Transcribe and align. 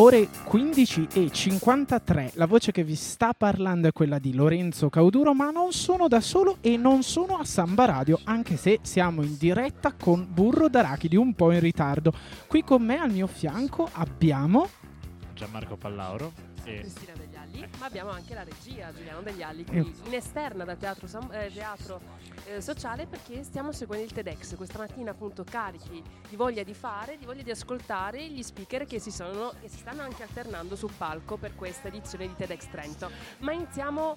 ore 0.00 0.28
15 0.44 1.08
e 1.12 1.30
53. 1.30 2.32
La 2.34 2.46
voce 2.46 2.72
che 2.72 2.82
vi 2.82 2.94
sta 2.94 3.34
parlando 3.36 3.88
è 3.88 3.92
quella 3.92 4.18
di 4.18 4.32
Lorenzo 4.32 4.88
Cauduro, 4.88 5.34
ma 5.34 5.50
non 5.50 5.72
sono 5.72 6.08
da 6.08 6.22
solo 6.22 6.56
e 6.62 6.78
non 6.78 7.02
sono 7.02 7.36
a 7.36 7.44
Samba 7.44 7.84
Radio, 7.84 8.18
anche 8.24 8.56
se 8.56 8.78
siamo 8.80 9.22
in 9.22 9.36
diretta 9.36 9.92
con 9.92 10.26
Burro 10.26 10.68
d'Arachidi, 10.70 11.16
un 11.16 11.34
po' 11.34 11.52
in 11.52 11.60
ritardo. 11.60 12.14
Qui 12.46 12.64
con 12.64 12.82
me 12.82 12.98
al 12.98 13.10
mio 13.10 13.26
fianco 13.26 13.90
abbiamo 13.92 14.68
Gianmarco 15.34 15.76
Pallauro 15.76 16.32
e 16.64 16.80
Cristina 16.80 17.12
Degli 17.14 17.36
Alli, 17.36 17.68
ma 17.78 17.86
abbiamo 17.86 18.10
anche 18.10 18.34
la 18.34 18.42
regia 18.42 18.92
Giuliano 18.92 19.22
Degli 19.22 19.42
Alli 19.42 19.64
qui 19.64 19.78
in 20.04 20.14
esterna 20.14 20.64
dal 20.64 20.76
teatro, 20.76 21.06
eh, 21.30 21.50
teatro 21.52 22.00
eh, 22.46 22.60
sociale 22.60 23.06
perché 23.06 23.42
stiamo 23.42 23.72
seguendo 23.72 24.04
il 24.04 24.12
TEDx 24.12 24.56
questa 24.56 24.78
mattina 24.78 25.10
appunto 25.10 25.44
carichi 25.44 26.02
di 26.28 26.36
voglia 26.36 26.62
di 26.62 26.74
fare, 26.74 27.18
di 27.18 27.24
voglia 27.24 27.42
di 27.42 27.50
ascoltare 27.50 28.26
gli 28.28 28.42
speaker 28.42 28.86
che 28.86 28.98
si, 28.98 29.10
sono, 29.10 29.52
che 29.60 29.68
si 29.68 29.78
stanno 29.78 30.02
anche 30.02 30.22
alternando 30.22 30.76
sul 30.76 30.92
palco 30.96 31.36
per 31.36 31.54
questa 31.54 31.88
edizione 31.88 32.26
di 32.26 32.34
TEDx 32.34 32.68
Trento. 32.70 33.10
Ma 33.38 33.52
iniziamo 33.52 34.14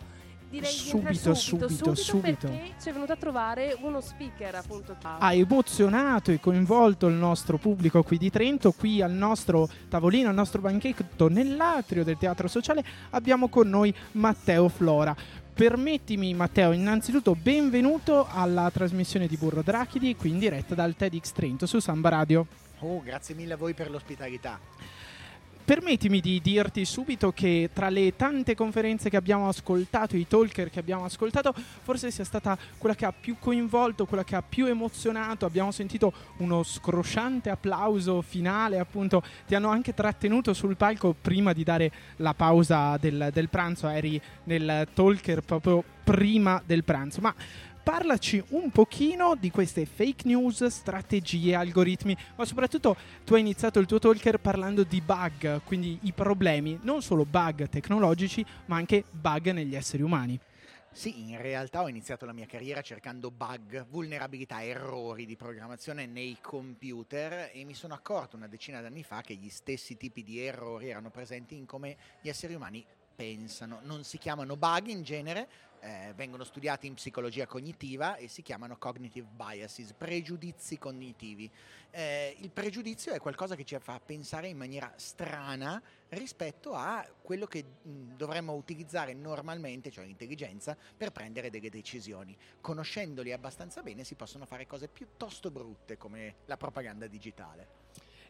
direi 0.53 0.71
subito, 0.71 1.33
subito, 1.33 1.67
subito, 1.67 1.95
subito, 1.95 2.47
perché 2.47 2.73
ci 2.79 2.89
è 2.89 2.93
venuto 2.93 3.11
a 3.11 3.15
trovare 3.15 3.75
uno 3.81 4.01
speaker 4.01 4.53
appunto 4.53 4.95
ha 5.01 5.33
emozionato 5.33 6.31
e 6.31 6.39
coinvolto 6.39 7.07
il 7.07 7.15
nostro 7.15 7.57
pubblico 7.57 8.03
qui 8.03 8.19
di 8.19 8.29
Trento 8.29 8.71
qui 8.71 9.01
al 9.01 9.11
nostro 9.11 9.67
tavolino 9.89 10.29
al 10.29 10.35
nostro 10.35 10.61
banchetto 10.61 11.27
nell'atrio 11.27 12.03
del 12.03 12.17
teatro 12.17 12.47
sociale. 12.47 12.85
Abbiamo 13.11 13.47
con 13.47 13.67
noi 13.67 13.93
Matteo 14.11 14.69
Flora. 14.69 15.15
Permettimi 15.53 16.33
Matteo, 16.33 16.71
innanzitutto 16.71 17.35
benvenuto 17.35 18.27
alla 18.29 18.69
trasmissione 18.71 19.27
di 19.27 19.37
Burro 19.37 19.61
Drachidi, 19.61 20.15
qui 20.15 20.29
in 20.29 20.39
diretta 20.39 20.75
dal 20.75 20.95
TEDx 20.95 21.31
Trento 21.31 21.65
su 21.65 21.79
Samba 21.79 22.09
Radio. 22.09 22.45
Oh, 22.79 23.01
grazie 23.01 23.33
mille 23.33 23.53
a 23.53 23.57
voi 23.57 23.73
per 23.73 23.89
l'ospitalità. 23.89 24.59
Permettimi 25.65 26.19
di 26.19 26.41
dirti 26.41 26.83
subito 26.83 27.31
che 27.31 27.69
tra 27.71 27.87
le 27.89 28.17
tante 28.17 28.53
conferenze 28.53 29.09
che 29.09 29.15
abbiamo 29.15 29.47
ascoltato, 29.47 30.17
i 30.17 30.27
talker 30.27 30.69
che 30.69 30.79
abbiamo 30.79 31.05
ascoltato, 31.05 31.53
forse 31.83 32.11
sia 32.11 32.25
stata 32.25 32.57
quella 32.77 32.95
che 32.95 33.05
ha 33.05 33.13
più 33.13 33.37
coinvolto, 33.39 34.05
quella 34.05 34.25
che 34.25 34.35
ha 34.35 34.41
più 34.41 34.65
emozionato. 34.65 35.45
Abbiamo 35.45 35.71
sentito 35.71 36.11
uno 36.39 36.63
scrosciante 36.63 37.49
applauso 37.49 38.21
finale, 38.21 38.77
appunto, 38.77 39.23
ti 39.47 39.55
hanno 39.55 39.69
anche 39.69 39.93
trattenuto 39.93 40.53
sul 40.53 40.75
palco 40.75 41.15
prima 41.19 41.53
di 41.53 41.63
dare 41.63 41.91
la 42.17 42.33
pausa 42.33 42.97
del, 42.97 43.29
del 43.31 43.47
pranzo, 43.47 43.87
eri 43.87 44.21
nel 44.43 44.89
talker 44.93 45.43
proprio 45.43 45.81
prima 46.03 46.61
del 46.65 46.83
pranzo. 46.83 47.21
Ma 47.21 47.33
parlaci 47.83 48.41
un 48.49 48.71
pochino 48.71 49.35
di 49.35 49.51
queste 49.51 49.85
fake 49.85 50.25
news, 50.25 50.65
strategie, 50.67 51.53
algoritmi, 51.53 52.17
ma 52.37 52.45
soprattutto 52.45 52.95
tu 53.25 53.33
hai 53.33 53.41
iniziato 53.41 53.79
il 53.79 53.85
tuo 53.85 53.99
talker 53.99 54.39
parlando 54.39 54.83
di 54.83 55.01
bug, 55.01 55.61
quindi 55.65 55.99
i 56.03 56.13
problemi, 56.13 56.79
non 56.83 57.01
solo 57.01 57.25
bug 57.25 57.67
tecnologici, 57.67 58.43
ma 58.67 58.77
anche 58.77 59.03
bug 59.11 59.51
negli 59.51 59.75
esseri 59.75 60.01
umani. 60.01 60.39
Sì, 60.93 61.29
in 61.29 61.41
realtà 61.41 61.81
ho 61.81 61.89
iniziato 61.89 62.25
la 62.25 62.33
mia 62.33 62.45
carriera 62.45 62.81
cercando 62.81 63.31
bug, 63.31 63.85
vulnerabilità, 63.87 64.63
errori 64.63 65.25
di 65.25 65.35
programmazione 65.35 66.05
nei 66.05 66.37
computer 66.39 67.49
e 67.51 67.63
mi 67.65 67.73
sono 67.73 67.95
accorto 67.95 68.37
una 68.37 68.47
decina 68.47 68.79
d'anni 68.79 69.03
fa 69.03 69.21
che 69.21 69.33
gli 69.33 69.49
stessi 69.49 69.97
tipi 69.97 70.23
di 70.23 70.39
errori 70.39 70.89
erano 70.89 71.09
presenti 71.09 71.55
in 71.55 71.65
come 71.65 71.97
gli 72.21 72.29
esseri 72.29 72.53
umani 72.53 72.85
pensano. 73.15 73.79
Non 73.83 74.03
si 74.03 74.19
chiamano 74.19 74.55
bug 74.55 74.87
in 74.87 75.01
genere, 75.01 75.47
eh, 75.83 76.13
vengono 76.15 76.45
studiati 76.45 76.87
in 76.87 76.93
psicologia 76.93 77.45
cognitiva 77.45 78.15
e 78.15 78.29
si 78.29 78.41
chiamano 78.41 78.77
cognitive 78.77 79.27
biases, 79.29 79.93
pregiudizi 79.93 80.77
cognitivi. 80.77 81.49
Eh, 81.91 82.37
il 82.39 82.49
pregiudizio 82.49 83.11
è 83.11 83.19
qualcosa 83.19 83.55
che 83.55 83.65
ci 83.65 83.77
fa 83.79 83.99
pensare 84.03 84.47
in 84.47 84.57
maniera 84.57 84.91
strana 84.95 85.81
rispetto 86.09 86.73
a 86.73 87.05
quello 87.21 87.45
che 87.45 87.63
mh, 87.81 88.15
dovremmo 88.15 88.53
utilizzare 88.53 89.13
normalmente, 89.13 89.91
cioè 89.91 90.05
l'intelligenza, 90.05 90.77
per 90.95 91.11
prendere 91.11 91.49
delle 91.49 91.69
decisioni. 91.69 92.35
Conoscendoli 92.61 93.33
abbastanza 93.33 93.81
bene 93.81 94.05
si 94.05 94.15
possono 94.15 94.45
fare 94.45 94.65
cose 94.65 94.87
piuttosto 94.87 95.51
brutte 95.51 95.97
come 95.97 96.35
la 96.45 96.55
propaganda 96.55 97.07
digitale 97.07 97.81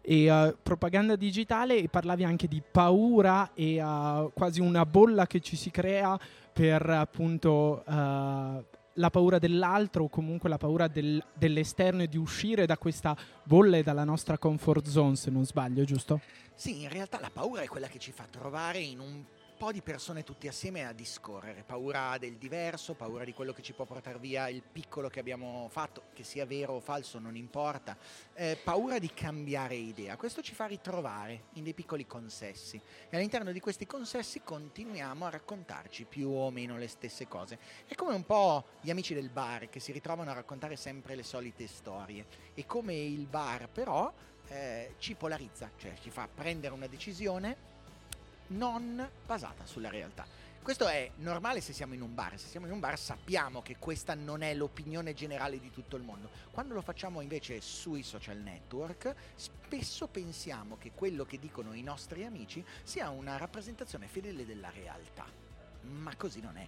e 0.05 0.29
uh, 0.29 0.57
propaganda 0.61 1.15
digitale 1.15 1.77
e 1.77 1.87
parlavi 1.87 2.25
anche 2.25 2.49
di 2.49 2.61
paura 2.61 3.51
e 3.53 3.81
uh, 3.81 4.29
quasi 4.33 4.59
una 4.59 4.85
bolla 4.85 5.25
che 5.27 5.39
ci 5.39 5.55
si 5.55 5.71
crea 5.71 6.19
per 6.53 6.87
appunto 6.89 7.83
uh, 7.85 8.63
la 8.93 9.09
paura 9.09 9.39
dell'altro 9.39 10.03
o 10.03 10.09
comunque 10.09 10.49
la 10.49 10.57
paura 10.57 10.87
del, 10.87 11.23
dell'esterno 11.33 12.03
e 12.03 12.07
di 12.07 12.17
uscire 12.17 12.65
da 12.65 12.77
questa 12.77 13.17
bolla 13.43 13.77
e 13.77 13.83
dalla 13.83 14.03
nostra 14.03 14.37
comfort 14.37 14.87
zone 14.87 15.15
se 15.15 15.31
non 15.31 15.45
sbaglio 15.45 15.83
giusto? 15.83 16.21
Sì, 16.53 16.83
in 16.83 16.89
realtà 16.89 17.19
la 17.19 17.31
paura 17.33 17.61
è 17.61 17.67
quella 17.67 17.87
che 17.87 17.97
ci 17.97 18.11
fa 18.11 18.25
trovare 18.29 18.79
in 18.79 18.99
un 18.99 19.23
po' 19.63 19.71
di 19.71 19.81
persone 19.81 20.25
tutti 20.25 20.49
assieme 20.49 20.85
a 20.85 20.91
discorrere, 20.91 21.63
paura 21.63 22.17
del 22.17 22.35
diverso, 22.35 22.95
paura 22.95 23.23
di 23.23 23.31
quello 23.31 23.53
che 23.53 23.61
ci 23.61 23.71
può 23.71 23.85
portare 23.85 24.19
via 24.19 24.49
il 24.49 24.61
piccolo 24.61 25.07
che 25.07 25.21
abbiamo 25.21 25.69
fatto, 25.71 26.07
che 26.11 26.25
sia 26.25 26.45
vero 26.45 26.73
o 26.73 26.79
falso 26.81 27.17
non 27.17 27.37
importa, 27.37 27.97
eh, 28.33 28.59
paura 28.61 28.99
di 28.99 29.09
cambiare 29.13 29.75
idea. 29.75 30.17
Questo 30.17 30.41
ci 30.41 30.53
fa 30.53 30.65
ritrovare 30.65 31.43
in 31.53 31.63
dei 31.63 31.73
piccoli 31.73 32.05
consessi 32.05 32.75
e 33.09 33.15
all'interno 33.15 33.53
di 33.53 33.61
questi 33.61 33.85
consessi 33.85 34.41
continuiamo 34.43 35.25
a 35.25 35.29
raccontarci 35.29 36.03
più 36.03 36.29
o 36.29 36.51
meno 36.51 36.77
le 36.77 36.89
stesse 36.89 37.29
cose. 37.29 37.57
È 37.87 37.95
come 37.95 38.15
un 38.15 38.25
po' 38.25 38.65
gli 38.81 38.89
amici 38.89 39.13
del 39.13 39.29
bar 39.29 39.69
che 39.69 39.79
si 39.79 39.93
ritrovano 39.93 40.29
a 40.29 40.33
raccontare 40.33 40.75
sempre 40.75 41.15
le 41.15 41.23
solite 41.23 41.67
storie 41.67 42.25
e 42.53 42.65
come 42.65 42.95
il 42.95 43.27
bar 43.27 43.69
però 43.69 44.13
eh, 44.49 44.95
ci 44.97 45.15
polarizza, 45.15 45.71
cioè 45.77 45.93
ci 46.01 46.09
fa 46.09 46.27
prendere 46.27 46.73
una 46.73 46.87
decisione 46.87 47.71
non 48.55 49.07
basata 49.25 49.65
sulla 49.65 49.89
realtà. 49.89 50.25
Questo 50.63 50.87
è 50.87 51.11
normale 51.17 51.59
se 51.59 51.73
siamo 51.73 51.93
in 51.93 52.01
un 52.01 52.13
bar, 52.15 52.39
se 52.39 52.47
siamo 52.47 52.67
in 52.67 52.71
un 52.71 52.79
bar 52.79 52.97
sappiamo 52.97 53.61
che 53.61 53.75
questa 53.77 54.13
non 54.15 54.41
è 54.41 54.53
l'opinione 54.53 55.13
generale 55.13 55.59
di 55.59 55.69
tutto 55.71 55.97
il 55.97 56.03
mondo. 56.03 56.29
Quando 56.51 56.73
lo 56.73 56.81
facciamo 56.81 57.19
invece 57.19 57.59
sui 57.59 58.01
social 58.01 58.37
network, 58.37 59.13
spesso 59.35 60.07
pensiamo 60.07 60.77
che 60.77 60.91
quello 60.95 61.25
che 61.25 61.37
dicono 61.37 61.73
i 61.73 61.81
nostri 61.81 62.23
amici 62.23 62.63
sia 62.83 63.09
una 63.09 63.35
rappresentazione 63.35 64.07
fedele 64.07 64.45
della 64.45 64.69
realtà, 64.73 65.25
ma 65.81 66.15
così 66.15 66.39
non 66.39 66.55
è. 66.55 66.65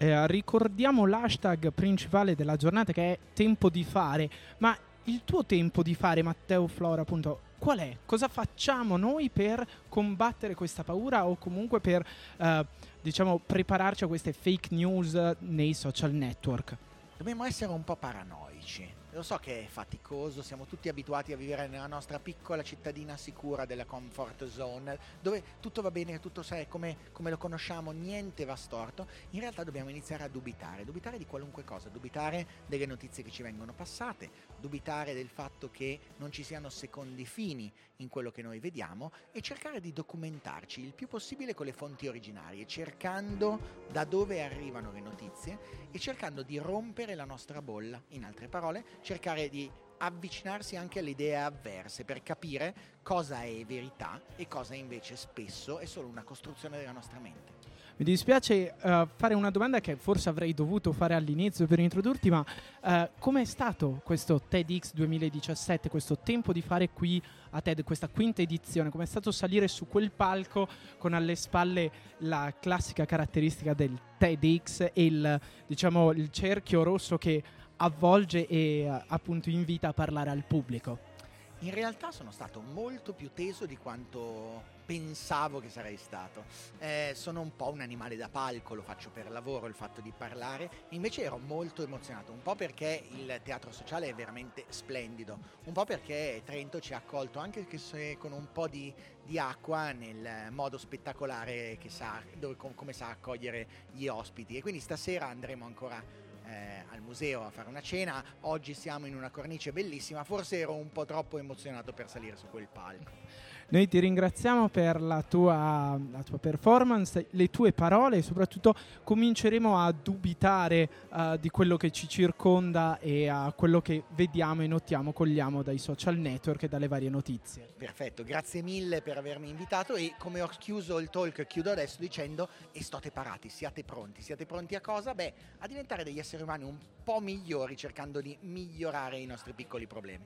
Eh, 0.00 0.26
ricordiamo 0.26 1.06
l'hashtag 1.06 1.72
principale 1.72 2.34
della 2.34 2.56
giornata 2.56 2.92
che 2.92 3.12
è 3.12 3.18
tempo 3.32 3.70
di 3.70 3.84
fare, 3.84 4.28
ma 4.58 4.76
il 5.04 5.22
tuo 5.24 5.46
tempo 5.46 5.82
di 5.82 5.94
fare, 5.94 6.22
Matteo 6.22 6.66
Flora, 6.66 7.00
appunto, 7.00 7.40
qual 7.58 7.78
è? 7.78 7.96
Cosa 8.06 8.28
facciamo 8.28 8.96
noi 8.96 9.30
per 9.30 9.66
combattere 9.88 10.54
questa 10.54 10.84
paura 10.84 11.26
o 11.26 11.36
comunque 11.36 11.80
per, 11.80 12.06
eh, 12.36 12.66
diciamo, 13.00 13.38
prepararci 13.38 14.04
a 14.04 14.06
queste 14.06 14.32
fake 14.32 14.74
news 14.74 15.14
nei 15.40 15.74
social 15.74 16.12
network? 16.12 16.76
Dobbiamo 17.16 17.44
essere 17.44 17.72
un 17.72 17.84
po' 17.84 17.96
paranoici 17.96 18.97
lo 19.18 19.24
so 19.24 19.36
che 19.38 19.64
è 19.64 19.66
faticoso, 19.66 20.42
siamo 20.42 20.64
tutti 20.64 20.88
abituati 20.88 21.32
a 21.32 21.36
vivere 21.36 21.66
nella 21.66 21.88
nostra 21.88 22.20
piccola 22.20 22.62
cittadina 22.62 23.16
sicura 23.16 23.64
della 23.64 23.84
comfort 23.84 24.46
zone, 24.46 24.96
dove 25.20 25.42
tutto 25.58 25.82
va 25.82 25.90
bene, 25.90 26.20
tutto 26.20 26.44
è 26.48 26.68
come, 26.68 26.96
come, 27.10 27.30
lo 27.30 27.36
conosciamo, 27.36 27.90
niente 27.90 28.44
va 28.44 28.54
storto. 28.54 29.08
In 29.30 29.40
realtà 29.40 29.64
dobbiamo 29.64 29.90
iniziare 29.90 30.22
a 30.22 30.28
dubitare, 30.28 30.84
dubitare 30.84 31.18
di 31.18 31.26
qualunque 31.26 31.64
cosa, 31.64 31.88
dubitare 31.88 32.46
delle 32.66 32.86
notizie 32.86 33.24
che 33.24 33.30
ci 33.30 33.42
vengono 33.42 33.72
passate, 33.72 34.30
dubitare 34.60 35.14
del 35.14 35.28
fatto 35.28 35.68
che 35.68 35.98
non 36.18 36.30
ci 36.30 36.44
siano 36.44 36.68
secondi 36.68 37.26
fini 37.26 37.72
in 37.98 38.08
quello 38.08 38.30
che 38.30 38.42
noi 38.42 38.58
vediamo 38.58 39.12
e 39.32 39.40
cercare 39.40 39.80
di 39.80 39.92
documentarci 39.92 40.80
il 40.80 40.94
più 40.94 41.08
possibile 41.08 41.54
con 41.54 41.66
le 41.66 41.72
fonti 41.72 42.06
originarie, 42.06 42.66
cercando 42.66 43.86
da 43.90 44.04
dove 44.04 44.42
arrivano 44.42 44.92
le 44.92 45.00
notizie 45.00 45.58
e 45.90 45.98
cercando 45.98 46.42
di 46.42 46.58
rompere 46.58 47.14
la 47.14 47.24
nostra 47.24 47.62
bolla, 47.62 48.00
in 48.08 48.24
altre 48.24 48.48
parole, 48.48 48.84
cercare 49.00 49.48
di 49.48 49.70
avvicinarsi 49.98 50.76
anche 50.76 51.00
alle 51.00 51.10
idee 51.10 51.36
avverse 51.36 52.04
per 52.04 52.22
capire 52.22 53.00
cosa 53.02 53.42
è 53.42 53.64
verità 53.64 54.22
e 54.36 54.46
cosa 54.46 54.74
invece 54.74 55.16
spesso 55.16 55.78
è 55.78 55.86
solo 55.86 56.06
una 56.06 56.22
costruzione 56.22 56.78
della 56.78 56.92
nostra 56.92 57.18
mente. 57.18 57.57
Mi 57.98 58.04
dispiace 58.04 58.76
uh, 58.80 59.08
fare 59.16 59.34
una 59.34 59.50
domanda 59.50 59.80
che 59.80 59.96
forse 59.96 60.28
avrei 60.28 60.54
dovuto 60.54 60.92
fare 60.92 61.14
all'inizio 61.14 61.66
per 61.66 61.80
introdurti, 61.80 62.30
ma 62.30 62.44
uh, 62.82 63.08
com'è 63.18 63.44
stato 63.44 64.00
questo 64.04 64.40
TEDx 64.40 64.92
2017, 64.92 65.88
questo 65.88 66.16
tempo 66.16 66.52
di 66.52 66.62
fare 66.62 66.90
qui 66.90 67.20
a 67.50 67.60
TED, 67.60 67.82
questa 67.82 68.06
quinta 68.06 68.40
edizione? 68.40 68.90
Com'è 68.90 69.04
stato 69.04 69.32
salire 69.32 69.66
su 69.66 69.88
quel 69.88 70.12
palco 70.12 70.68
con 70.96 71.12
alle 71.12 71.34
spalle 71.34 71.90
la 72.18 72.54
classica 72.60 73.04
caratteristica 73.04 73.74
del 73.74 73.98
TEDx 74.16 74.90
e 74.92 75.04
il, 75.04 75.40
diciamo, 75.66 76.12
il 76.12 76.30
cerchio 76.30 76.84
rosso 76.84 77.18
che 77.18 77.42
avvolge 77.78 78.46
e 78.46 78.88
uh, 78.88 79.02
appunto 79.08 79.50
invita 79.50 79.88
a 79.88 79.92
parlare 79.92 80.30
al 80.30 80.44
pubblico. 80.44 81.16
In 81.62 81.74
realtà 81.74 82.12
sono 82.12 82.30
stato 82.30 82.60
molto 82.60 83.12
più 83.12 83.30
teso 83.34 83.66
di 83.66 83.76
quanto 83.76 84.76
pensavo 84.88 85.60
che 85.60 85.68
sarei 85.68 85.98
stato. 85.98 86.44
Eh, 86.78 87.12
sono 87.14 87.42
un 87.42 87.54
po' 87.54 87.70
un 87.70 87.82
animale 87.82 88.16
da 88.16 88.30
palco, 88.30 88.74
lo 88.74 88.80
faccio 88.80 89.10
per 89.10 89.30
lavoro, 89.30 89.66
il 89.66 89.74
fatto 89.74 90.00
di 90.00 90.14
parlare, 90.16 90.86
invece 90.90 91.24
ero 91.24 91.36
molto 91.36 91.82
emozionato, 91.82 92.32
un 92.32 92.40
po' 92.40 92.54
perché 92.54 93.04
il 93.10 93.38
teatro 93.44 93.70
sociale 93.70 94.08
è 94.08 94.14
veramente 94.14 94.64
splendido, 94.70 95.38
un 95.64 95.74
po' 95.74 95.84
perché 95.84 96.40
Trento 96.42 96.80
ci 96.80 96.94
ha 96.94 96.96
accolto 96.96 97.38
anche 97.38 97.66
se 97.76 98.16
con 98.16 98.32
un 98.32 98.50
po' 98.50 98.66
di, 98.66 98.90
di 99.24 99.38
acqua 99.38 99.92
nel 99.92 100.50
modo 100.52 100.78
spettacolare 100.78 101.76
che 101.78 101.90
sa, 101.90 102.22
dove, 102.38 102.56
come 102.56 102.94
sa 102.94 103.10
accogliere 103.10 103.66
gli 103.92 104.06
ospiti 104.06 104.56
e 104.56 104.62
quindi 104.62 104.80
stasera 104.80 105.26
andremo 105.26 105.66
ancora 105.66 106.02
eh, 106.46 106.84
al 106.88 107.02
museo 107.02 107.44
a 107.44 107.50
fare 107.50 107.68
una 107.68 107.82
cena. 107.82 108.24
Oggi 108.40 108.72
siamo 108.72 109.04
in 109.04 109.14
una 109.14 109.28
cornice 109.28 109.70
bellissima, 109.70 110.24
forse 110.24 110.58
ero 110.58 110.72
un 110.72 110.90
po' 110.90 111.04
troppo 111.04 111.36
emozionato 111.36 111.92
per 111.92 112.08
salire 112.08 112.36
su 112.36 112.46
quel 112.48 112.68
palco. 112.68 113.47
Noi 113.70 113.86
ti 113.86 113.98
ringraziamo 113.98 114.70
per 114.70 114.98
la 114.98 115.20
tua, 115.20 116.00
la 116.10 116.22
tua, 116.22 116.38
performance, 116.38 117.26
le 117.32 117.50
tue 117.50 117.72
parole 117.72 118.16
e 118.16 118.22
soprattutto 118.22 118.74
cominceremo 119.04 119.76
a 119.76 119.92
dubitare 119.92 120.88
uh, 121.10 121.36
di 121.36 121.50
quello 121.50 121.76
che 121.76 121.90
ci 121.90 122.08
circonda 122.08 122.98
e 122.98 123.28
a 123.28 123.52
quello 123.54 123.82
che 123.82 124.04
vediamo 124.14 124.62
e 124.62 124.68
notiamo, 124.68 125.12
cogliamo 125.12 125.62
dai 125.62 125.76
social 125.76 126.16
network 126.16 126.62
e 126.62 126.68
dalle 126.68 126.88
varie 126.88 127.10
notizie. 127.10 127.68
Perfetto, 127.76 128.24
grazie 128.24 128.62
mille 128.62 129.02
per 129.02 129.18
avermi 129.18 129.50
invitato 129.50 129.96
e 129.96 130.14
come 130.18 130.40
ho 130.40 130.48
chiuso 130.58 130.98
il 130.98 131.10
talk 131.10 131.46
chiudo 131.46 131.70
adesso 131.70 131.98
dicendo 132.00 132.48
e 132.72 132.82
state 132.82 133.10
parati, 133.10 133.50
siate 133.50 133.84
pronti, 133.84 134.22
siate 134.22 134.46
pronti 134.46 134.76
a 134.76 134.80
cosa? 134.80 135.14
Beh, 135.14 135.34
a 135.58 135.66
diventare 135.66 136.04
degli 136.04 136.18
esseri 136.18 136.42
umani 136.42 136.64
un 136.64 136.78
po' 137.04 137.20
migliori 137.20 137.76
cercando 137.76 138.22
di 138.22 138.34
migliorare 138.40 139.18
i 139.18 139.26
nostri 139.26 139.52
piccoli 139.52 139.86
problemi. 139.86 140.24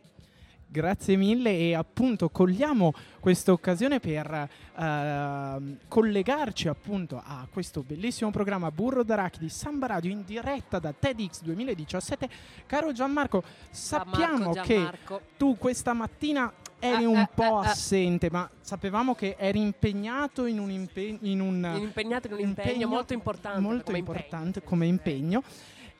Grazie 0.72 1.16
mille 1.16 1.50
e 1.50 1.74
appunto 1.74 2.30
cogliamo 2.30 2.94
questa 3.20 3.52
occasione 3.52 4.00
per 4.00 4.48
uh, 4.74 5.76
collegarci 5.86 6.66
appunto 6.66 7.22
a 7.22 7.46
questo 7.52 7.82
bellissimo 7.82 8.30
programma 8.30 8.70
Burro 8.70 9.02
d'Arachidi 9.02 9.50
Samba 9.50 9.88
Radio 9.88 10.10
in 10.10 10.24
diretta 10.24 10.78
da 10.78 10.94
TEDx 10.98 11.42
2017. 11.42 12.26
Caro 12.64 12.90
Gianmarco, 12.92 13.42
sappiamo 13.68 14.52
Gianmarco, 14.52 14.62
Gianmarco. 14.62 15.16
che 15.18 15.24
tu 15.36 15.58
questa 15.58 15.92
mattina 15.92 16.50
eri 16.78 17.04
un 17.04 17.28
po' 17.34 17.58
assente, 17.58 18.30
ma 18.30 18.48
sapevamo 18.62 19.14
che 19.14 19.36
eri 19.38 19.60
impegnato 19.60 20.46
in 20.46 20.58
un, 20.58 20.70
impegno, 20.70 21.18
in 21.20 21.40
un, 21.42 21.54
in 21.54 21.74
un 21.74 21.82
impegno, 21.82 22.38
impegno 22.38 22.88
molto 22.88 23.12
importante, 23.12 23.60
molto 23.60 23.84
come 23.84 23.98
importante 23.98 24.60
impegno. 24.60 24.68
come 24.70 24.86
impegno. 24.86 25.42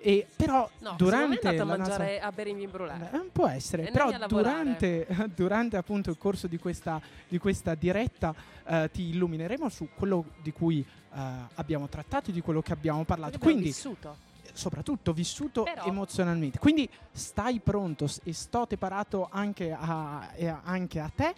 E 0.05 0.27
però 0.35 0.69
no, 0.81 0.95
durante 0.97 1.47
a 1.47 1.65
mangiare 1.65 2.13
nostra... 2.15 2.27
a 2.27 2.33
bere 2.33 2.51
in 2.51 2.69
brulare. 2.69 3.11
Eh, 3.13 3.31
può 3.31 3.47
essere, 3.47 3.87
e 3.87 3.91
però 3.93 4.11
durante, 4.27 5.07
durante, 5.33 5.77
appunto 5.77 6.11
il 6.11 6.19
corso 6.19 6.49
di 6.49 6.59
questa, 6.59 7.01
di 7.29 7.39
questa 7.39 7.77
diretta 7.77 8.35
eh, 8.67 8.91
ti 8.93 9.11
illumineremo 9.11 9.69
su 9.69 9.89
quello 9.95 10.25
di 10.43 10.53
cui 10.53 10.81
eh, 10.81 11.21
abbiamo 11.55 11.89
trattato 11.89 12.31
e 12.31 12.33
di 12.33 12.41
quello 12.41 12.63
che 12.63 12.73
abbiamo 12.73 13.05
parlato. 13.05 13.39
Quindi 13.39 13.65
vissuto. 13.65 14.31
Soprattutto 14.53 15.13
vissuto 15.13 15.63
però... 15.63 15.85
emozionalmente. 15.85 16.59
Quindi 16.59 16.89
stai 17.13 17.61
pronto 17.61 18.09
e 18.25 18.33
sto 18.33 18.67
preparato 18.67 19.29
anche 19.31 19.73
a, 19.73 20.29
anche 20.65 20.99
a 20.99 21.11
te 21.15 21.33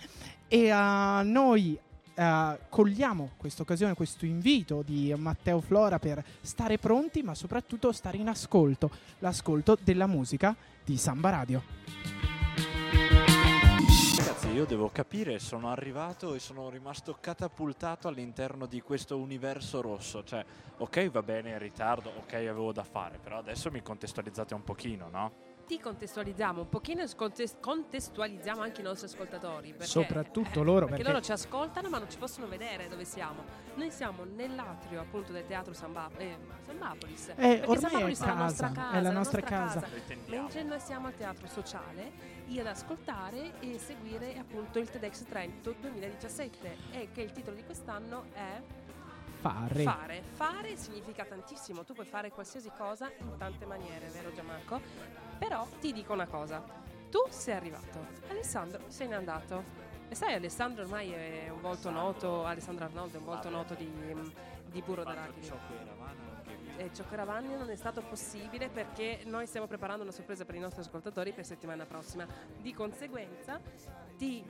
e 0.49 0.70
a 0.70 1.20
noi 1.22 1.78
Uh, 2.16 2.56
cogliamo 2.69 3.32
questa 3.37 3.62
occasione, 3.62 3.94
questo 3.94 4.25
invito 4.25 4.82
di 4.82 5.12
Matteo 5.16 5.61
Flora 5.61 5.99
per 5.99 6.25
stare 6.43 6.78
pronti, 6.78 7.22
ma 7.22 7.34
soprattutto 7.34 7.90
stare 7.90 8.19
in 8.19 8.28
ascolto, 8.28 8.88
l'ascolto 9.19 9.76
della 9.82 10.06
musica 10.06 10.55
di 10.84 10.96
Samba 10.96 11.31
Radio. 11.31 11.62
Ragazzi, 14.16 14.49
io 14.50 14.64
devo 14.64 14.90
capire, 14.90 15.40
sono 15.40 15.70
arrivato 15.70 16.34
e 16.34 16.38
sono 16.38 16.70
rimasto 16.70 17.16
catapultato 17.20 18.06
all'interno 18.06 18.66
di 18.66 18.81
questo 18.81 19.19
universo 19.19 19.81
rosso. 19.81 20.22
Cioè, 20.22 20.44
ok, 20.76 21.11
va 21.11 21.22
bene 21.22 21.50
in 21.50 21.58
ritardo, 21.58 22.11
ok, 22.16 22.32
avevo 22.34 22.72
da 22.72 22.84
fare, 22.84 23.19
però 23.20 23.38
adesso 23.38 23.72
mi 23.72 23.82
contestualizzate 23.82 24.55
un 24.55 24.62
pochino, 24.62 25.08
no? 25.11 25.32
Ti 25.66 25.81
contestualizziamo 25.81 26.62
un 26.62 26.69
pochino 26.69 27.02
e 27.02 27.08
contestualizziamo 27.61 28.61
anche 28.61 28.81
i 28.81 28.84
nostri 28.84 29.06
ascoltatori. 29.06 29.70
Perché, 29.70 29.87
Soprattutto 29.87 30.62
loro. 30.62 30.87
Perché, 30.87 31.02
perché, 31.02 31.11
loro 31.11 31.25
ci 31.25 31.32
ascoltano 31.32 31.88
ma 31.88 31.99
non 31.99 32.11
ci 32.11 32.19
possono 32.19 32.46
vedere 32.46 32.88
dove 32.88 33.05
siamo. 33.05 33.44
Noi 33.75 33.90
siamo 33.90 34.25
nell'atrio 34.25 35.00
appunto 35.00 35.32
del 35.32 35.46
teatro 35.46 35.72
Samba, 35.72 36.11
eh, 36.16 36.37
Sambapolis. 36.66 37.32
Eh, 37.37 37.62
ormai 37.66 38.14
Sambapolis 38.14 38.20
è, 38.20 38.25
casa, 38.25 38.31
è, 38.31 38.31
la 38.31 38.43
nostra 38.43 38.70
casa, 38.72 38.96
è 38.96 39.00
la 39.00 39.11
nostra, 39.11 39.40
casa. 39.40 39.81
casa. 39.81 40.14
Mentre 40.26 40.62
noi 40.62 40.81
siamo 40.81 41.06
al 41.06 41.14
teatro 41.14 41.46
sociale 41.46 42.34
ad 42.61 42.66
ascoltare 42.66 43.55
e 43.61 43.78
seguire 43.78 44.38
appunto 44.38 44.78
il 44.78 44.88
TEDx 44.88 45.25
Trento 45.25 45.75
2017 45.81 46.76
e 46.93 47.08
che 47.12 47.22
il 47.22 47.32
titolo 47.32 47.56
di 47.56 47.64
quest'anno 47.64 48.26
è 48.32 48.61
Fare. 49.44 49.82
Fare. 49.82 50.23
Fare 50.32 50.76
significa 50.79 51.26
tantissimo, 51.26 51.85
tu 51.85 51.93
puoi 51.93 52.06
fare 52.06 52.31
qualsiasi 52.31 52.70
cosa 52.79 53.12
in 53.19 53.37
tante 53.37 53.67
maniere, 53.67 54.06
vero 54.06 54.32
Gianmarco? 54.32 54.81
Però 55.38 55.67
ti 55.82 55.93
dico 55.93 56.14
una 56.14 56.26
cosa, 56.26 56.64
tu 57.11 57.19
sei 57.29 57.55
arrivato, 57.55 58.06
Alessandro 58.31 58.85
se 58.87 59.06
n'è 59.06 59.14
andato. 59.14 59.62
E 60.08 60.14
sai, 60.14 60.32
Alessandro 60.32 60.85
ormai 60.85 61.12
è 61.12 61.50
un 61.50 61.61
volto 61.61 61.91
noto, 61.91 62.46
Alessandro 62.46 62.87
Arnoldo 62.87 63.17
è 63.17 63.19
un 63.19 63.26
volto 63.26 63.50
noto 63.50 63.75
di, 63.75 63.87
di 64.70 64.81
Burro 64.81 65.05
d'Arachidi. 65.05 65.52
E 66.76 66.90
Cioccheravagni 66.94 67.55
non 67.55 67.69
è 67.69 67.76
stato 67.76 68.00
possibile 68.00 68.70
perché 68.70 69.25
noi 69.26 69.47
stiamo 69.47 69.67
preparando 69.67 70.05
una 70.05 70.12
sorpresa 70.12 70.47
per 70.47 70.55
i 70.55 70.58
nostri 70.58 70.81
ascoltatori 70.81 71.32
per 71.32 71.44
settimana 71.44 71.85
prossima. 71.85 72.26
Di 72.62 72.73
conseguenza 72.73 73.61
ti 74.17 74.43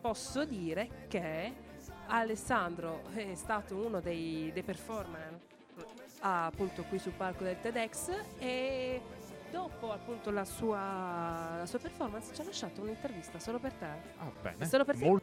posso 0.00 0.44
dire 0.44 1.06
che 1.08 1.68
Alessandro 2.10 3.02
è 3.14 3.34
stato 3.34 3.76
uno 3.76 4.00
dei, 4.00 4.50
dei 4.52 4.62
performer 4.62 5.38
appunto 6.20 6.82
qui 6.84 6.98
sul 6.98 7.12
palco 7.12 7.44
del 7.44 7.58
TEDx 7.60 8.10
e 8.38 9.00
dopo 9.50 9.92
appunto 9.92 10.30
la 10.30 10.44
sua, 10.44 11.56
la 11.58 11.66
sua 11.66 11.78
performance 11.78 12.34
ci 12.34 12.40
ha 12.40 12.44
lasciato 12.44 12.82
un'intervista 12.82 13.38
solo 13.38 13.58
per 13.58 13.72
te. 13.72 13.86
Ah, 14.18 14.30
bene. 14.42 14.66
Solo 14.66 14.84
per 14.84 14.96
te. 14.96 15.04
Con 15.04 15.20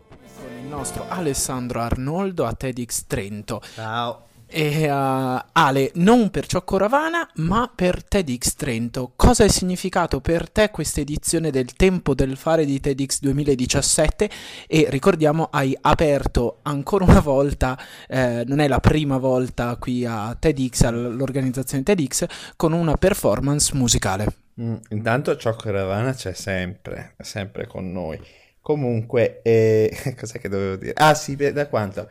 il 0.57 0.66
nostro 0.66 1.06
Alessandro 1.07 1.81
Arnoldo 1.81 2.45
a 2.45 2.54
TEDx 2.54 3.06
Trento. 3.06 3.62
Ciao. 3.62 4.25
E 4.49 4.89
uh, 4.89 5.41
Ale, 5.51 5.91
non 5.95 6.29
per 6.29 6.45
Ciocco 6.47 6.77
Ravana, 6.77 7.29
ma 7.35 7.69
per 7.73 8.01
TEDx 8.01 8.55
Trento. 8.55 9.11
Cosa 9.15 9.44
è 9.44 9.49
significato 9.49 10.21
per 10.21 10.49
te 10.49 10.71
questa 10.71 11.01
edizione 11.01 11.51
del 11.51 11.73
Tempo 11.73 12.15
del 12.15 12.38
Fare 12.38 12.63
di 12.63 12.79
TEDx 12.79 13.19
2017? 13.19 14.29
E 14.67 14.88
ricordiamo, 14.89 15.49
hai 15.51 15.77
aperto 15.81 16.59
ancora 16.61 17.03
una 17.03 17.19
volta, 17.19 17.77
eh, 18.07 18.44
non 18.47 18.59
è 18.59 18.69
la 18.69 18.79
prima 18.79 19.17
volta 19.17 19.75
qui 19.75 20.05
a 20.05 20.33
TEDx, 20.39 20.81
all'organizzazione 20.83 21.83
TEDx, 21.83 22.25
con 22.55 22.71
una 22.71 22.95
performance 22.95 23.75
musicale. 23.75 24.27
Mm, 24.61 24.75
intanto 24.91 25.35
Ciocco 25.35 25.69
Ravana 25.71 26.13
c'è 26.13 26.33
sempre, 26.33 27.15
sempre 27.19 27.67
con 27.67 27.91
noi. 27.91 28.17
Comunque, 28.61 29.41
eh, 29.43 29.95
cos'è 30.17 30.39
che 30.39 30.47
dovevo 30.47 30.77
dire? 30.77 30.93
Ah 30.95 31.13
sì, 31.13 31.35
da 31.35 31.67
quanto? 31.67 32.09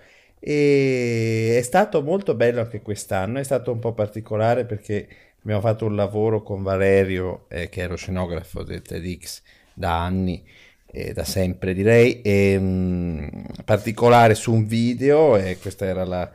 E 0.48 1.56
è 1.58 1.62
stato 1.62 2.02
molto 2.02 2.36
bello 2.36 2.60
anche 2.60 2.80
quest'anno, 2.80 3.40
è 3.40 3.42
stato 3.42 3.72
un 3.72 3.80
po' 3.80 3.94
particolare 3.94 4.64
perché 4.64 5.08
abbiamo 5.42 5.60
fatto 5.60 5.86
un 5.86 5.96
lavoro 5.96 6.44
con 6.44 6.62
Valerio, 6.62 7.46
eh, 7.48 7.68
che 7.68 7.82
è 7.82 7.88
lo 7.88 7.96
scenografo 7.96 8.62
del 8.62 8.80
TEDx 8.80 9.42
da 9.74 10.04
anni, 10.04 10.46
eh, 10.92 11.12
da 11.12 11.24
sempre 11.24 11.74
direi, 11.74 12.22
e, 12.22 12.60
mh, 12.60 13.64
particolare 13.64 14.36
su 14.36 14.52
un 14.52 14.66
video 14.66 15.36
e 15.36 15.58
questa 15.58 15.84
era 15.84 16.04
la... 16.04 16.30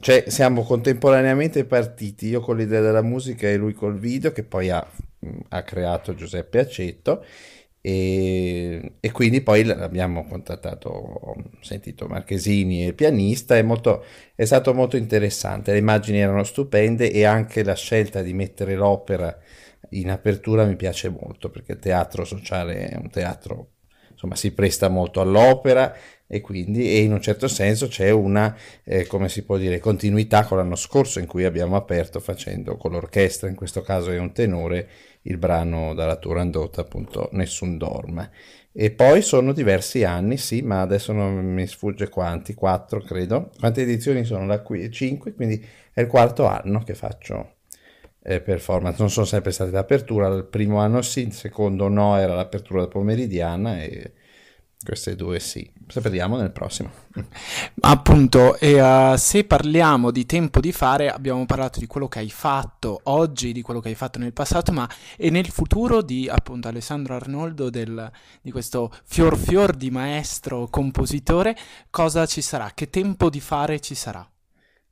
Cioè, 0.00 0.24
siamo 0.26 0.64
contemporaneamente 0.64 1.64
partiti, 1.66 2.26
io 2.26 2.40
con 2.40 2.56
l'idea 2.56 2.80
della 2.80 3.02
musica 3.02 3.46
e 3.46 3.54
lui 3.56 3.74
col 3.74 3.96
video 3.96 4.32
che 4.32 4.42
poi 4.42 4.70
ha, 4.70 4.84
ha 5.50 5.62
creato 5.62 6.16
Giuseppe 6.16 6.58
Accetto 6.58 7.24
e, 7.88 8.94
e, 8.98 9.12
quindi 9.12 9.42
poi 9.42 9.60
abbiamo 9.70 10.26
contattato, 10.26 10.88
ho 10.88 11.36
sentito 11.60 12.08
Marchesini 12.08 12.82
e 12.82 12.88
il 12.88 12.94
pianista, 12.94 13.56
è, 13.56 13.62
molto, 13.62 14.04
è 14.34 14.44
stato 14.44 14.74
molto 14.74 14.96
interessante, 14.96 15.70
le 15.70 15.78
immagini 15.78 16.18
erano 16.18 16.42
stupende 16.42 17.12
e 17.12 17.22
anche 17.22 17.62
la 17.62 17.76
scelta 17.76 18.22
di 18.22 18.32
mettere 18.32 18.74
l'opera 18.74 19.38
in 19.90 20.10
apertura 20.10 20.64
mi 20.64 20.74
piace 20.74 21.10
molto 21.10 21.48
perché 21.48 21.72
il 21.72 21.78
teatro 21.78 22.24
sociale 22.24 22.88
è 22.88 22.96
un 22.96 23.08
teatro, 23.08 23.74
insomma 24.10 24.34
si 24.34 24.50
presta 24.52 24.88
molto 24.88 25.20
all'opera 25.20 25.94
e 26.26 26.40
quindi 26.40 26.90
e 26.90 27.02
in 27.02 27.12
un 27.12 27.20
certo 27.20 27.46
senso 27.46 27.86
c'è 27.86 28.10
una, 28.10 28.56
eh, 28.82 29.06
come 29.06 29.28
si 29.28 29.44
può 29.44 29.56
dire, 29.58 29.78
continuità 29.78 30.44
con 30.44 30.58
l'anno 30.58 30.74
scorso 30.74 31.20
in 31.20 31.26
cui 31.26 31.44
abbiamo 31.44 31.76
aperto 31.76 32.18
facendo 32.18 32.76
con 32.76 32.90
l'orchestra, 32.90 33.48
in 33.48 33.54
questo 33.54 33.80
caso 33.82 34.10
è 34.10 34.18
un 34.18 34.32
tenore, 34.32 34.88
il 35.26 35.38
brano 35.38 35.94
dalla 35.94 36.16
Turandot, 36.16 36.78
appunto 36.78 37.28
Nessun 37.32 37.78
dorme. 37.78 38.30
E 38.72 38.90
poi 38.90 39.22
sono 39.22 39.52
diversi 39.52 40.04
anni, 40.04 40.36
sì, 40.36 40.60
ma 40.60 40.82
adesso 40.82 41.12
non 41.12 41.34
mi 41.34 41.66
sfugge 41.66 42.08
quanti, 42.08 42.52
quattro 42.54 43.00
credo. 43.00 43.50
Quante 43.58 43.82
edizioni 43.82 44.24
sono 44.24 44.46
da 44.46 44.60
qui? 44.60 44.90
Cinque, 44.90 45.32
quindi 45.32 45.64
è 45.92 46.00
il 46.02 46.08
quarto 46.08 46.44
anno 46.44 46.82
che 46.82 46.94
faccio 46.94 47.54
eh, 48.22 48.40
performance. 48.40 48.98
Non 48.98 49.10
sono 49.10 49.24
sempre 49.24 49.52
state 49.52 49.70
d'apertura, 49.70 50.28
il 50.28 50.44
primo 50.44 50.78
anno 50.78 51.00
sì, 51.00 51.20
il 51.20 51.32
secondo 51.32 51.88
no, 51.88 52.18
era 52.18 52.34
l'apertura 52.34 52.86
pomeridiana 52.86 53.82
e 53.82 54.12
Queste 54.86 55.16
due 55.16 55.40
sì. 55.40 55.68
Sappiamo 55.88 56.36
nel 56.36 56.52
prossimo. 56.52 56.92
Appunto, 57.80 58.56
e, 58.56 58.80
uh, 58.80 59.16
se 59.16 59.42
parliamo 59.42 60.12
di 60.12 60.26
tempo 60.26 60.60
di 60.60 60.70
fare, 60.70 61.10
abbiamo 61.10 61.44
parlato 61.44 61.80
di 61.80 61.88
quello 61.88 62.06
che 62.06 62.20
hai 62.20 62.30
fatto 62.30 63.00
oggi, 63.04 63.50
di 63.50 63.62
quello 63.62 63.80
che 63.80 63.88
hai 63.88 63.96
fatto 63.96 64.20
nel 64.20 64.32
passato, 64.32 64.70
ma 64.70 64.88
e 65.16 65.28
nel 65.30 65.48
futuro 65.48 66.02
di 66.02 66.28
appunto 66.28 66.68
Alessandro 66.68 67.16
Arnoldo, 67.16 67.68
del, 67.68 68.08
di 68.40 68.52
questo 68.52 68.92
fior 69.04 69.36
fior 69.36 69.74
di 69.74 69.90
maestro 69.90 70.68
compositore, 70.68 71.56
cosa 71.90 72.24
ci 72.24 72.40
sarà? 72.40 72.70
Che 72.72 72.88
tempo 72.88 73.28
di 73.28 73.40
fare 73.40 73.80
ci 73.80 73.96
sarà? 73.96 74.24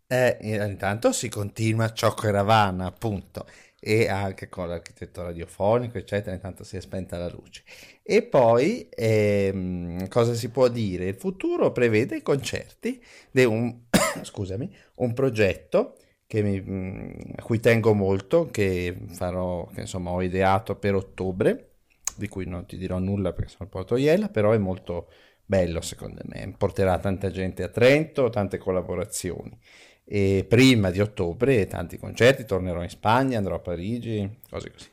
Eh, 0.09 0.39
intanto 0.41 1.13
si 1.13 1.29
continua 1.29 1.93
Ciocco 1.93 2.27
e 2.27 2.33
Ravana, 2.33 2.87
appunto 2.87 3.47
e 3.87 4.09
anche 4.09 4.49
con 4.49 4.67
l'architetto 4.67 5.23
radiofonico, 5.23 5.99
eccetera, 5.99 6.35
intanto 6.35 6.65
si 6.65 6.79
è 6.79 6.81
spenta 6.81 7.19
la 7.19 7.29
luce. 7.29 7.65
E 8.03 8.23
poi, 8.23 8.89
ehm, 8.89 10.09
cosa 10.09 10.33
si 10.33 10.49
può 10.49 10.69
dire? 10.69 11.09
Il 11.09 11.17
futuro 11.17 11.71
prevede 11.71 12.17
i 12.17 12.23
concerti 12.23 12.99
di 13.31 13.45
un, 13.45 13.83
scusami, 14.23 14.75
un 14.97 15.13
progetto 15.13 15.97
mi, 16.33 16.61
mm, 16.61 17.11
a 17.37 17.43
cui 17.43 17.61
tengo 17.61 17.93
molto, 17.93 18.49
che 18.51 18.97
farò, 19.09 19.67
che 19.67 19.83
insomma 19.83 20.11
ho 20.13 20.23
ideato 20.23 20.77
per 20.77 20.95
ottobre, 20.95 21.73
di 22.17 22.27
cui 22.27 22.47
non 22.47 22.65
ti 22.65 22.79
dirò 22.79 22.99
nulla 22.99 23.33
perché 23.35 23.51
sono 23.51 23.65
al 23.65 23.69
Porto 23.69 23.97
Iella, 23.97 24.31
però 24.31 24.53
è 24.53 24.59
molto 24.59 25.11
bello 25.45 25.83
secondo 25.83 26.23
me, 26.25 26.55
porterà 26.57 26.99
tanta 26.99 27.31
gente 27.31 27.63
a 27.63 27.69
Trento, 27.69 28.31
tante 28.31 28.57
collaborazioni 28.57 29.59
e 30.05 30.45
prima 30.49 30.91
di 30.91 31.01
ottobre 31.01 31.67
tanti 31.67 31.99
concerti, 31.99 32.45
tornerò 32.45 32.83
in 32.83 32.91
Spagna, 32.91 33.39
andrò 33.39 33.57
a 33.57 33.61
Parigi, 33.61 34.41
cose 34.49 34.71
così. 34.71 34.93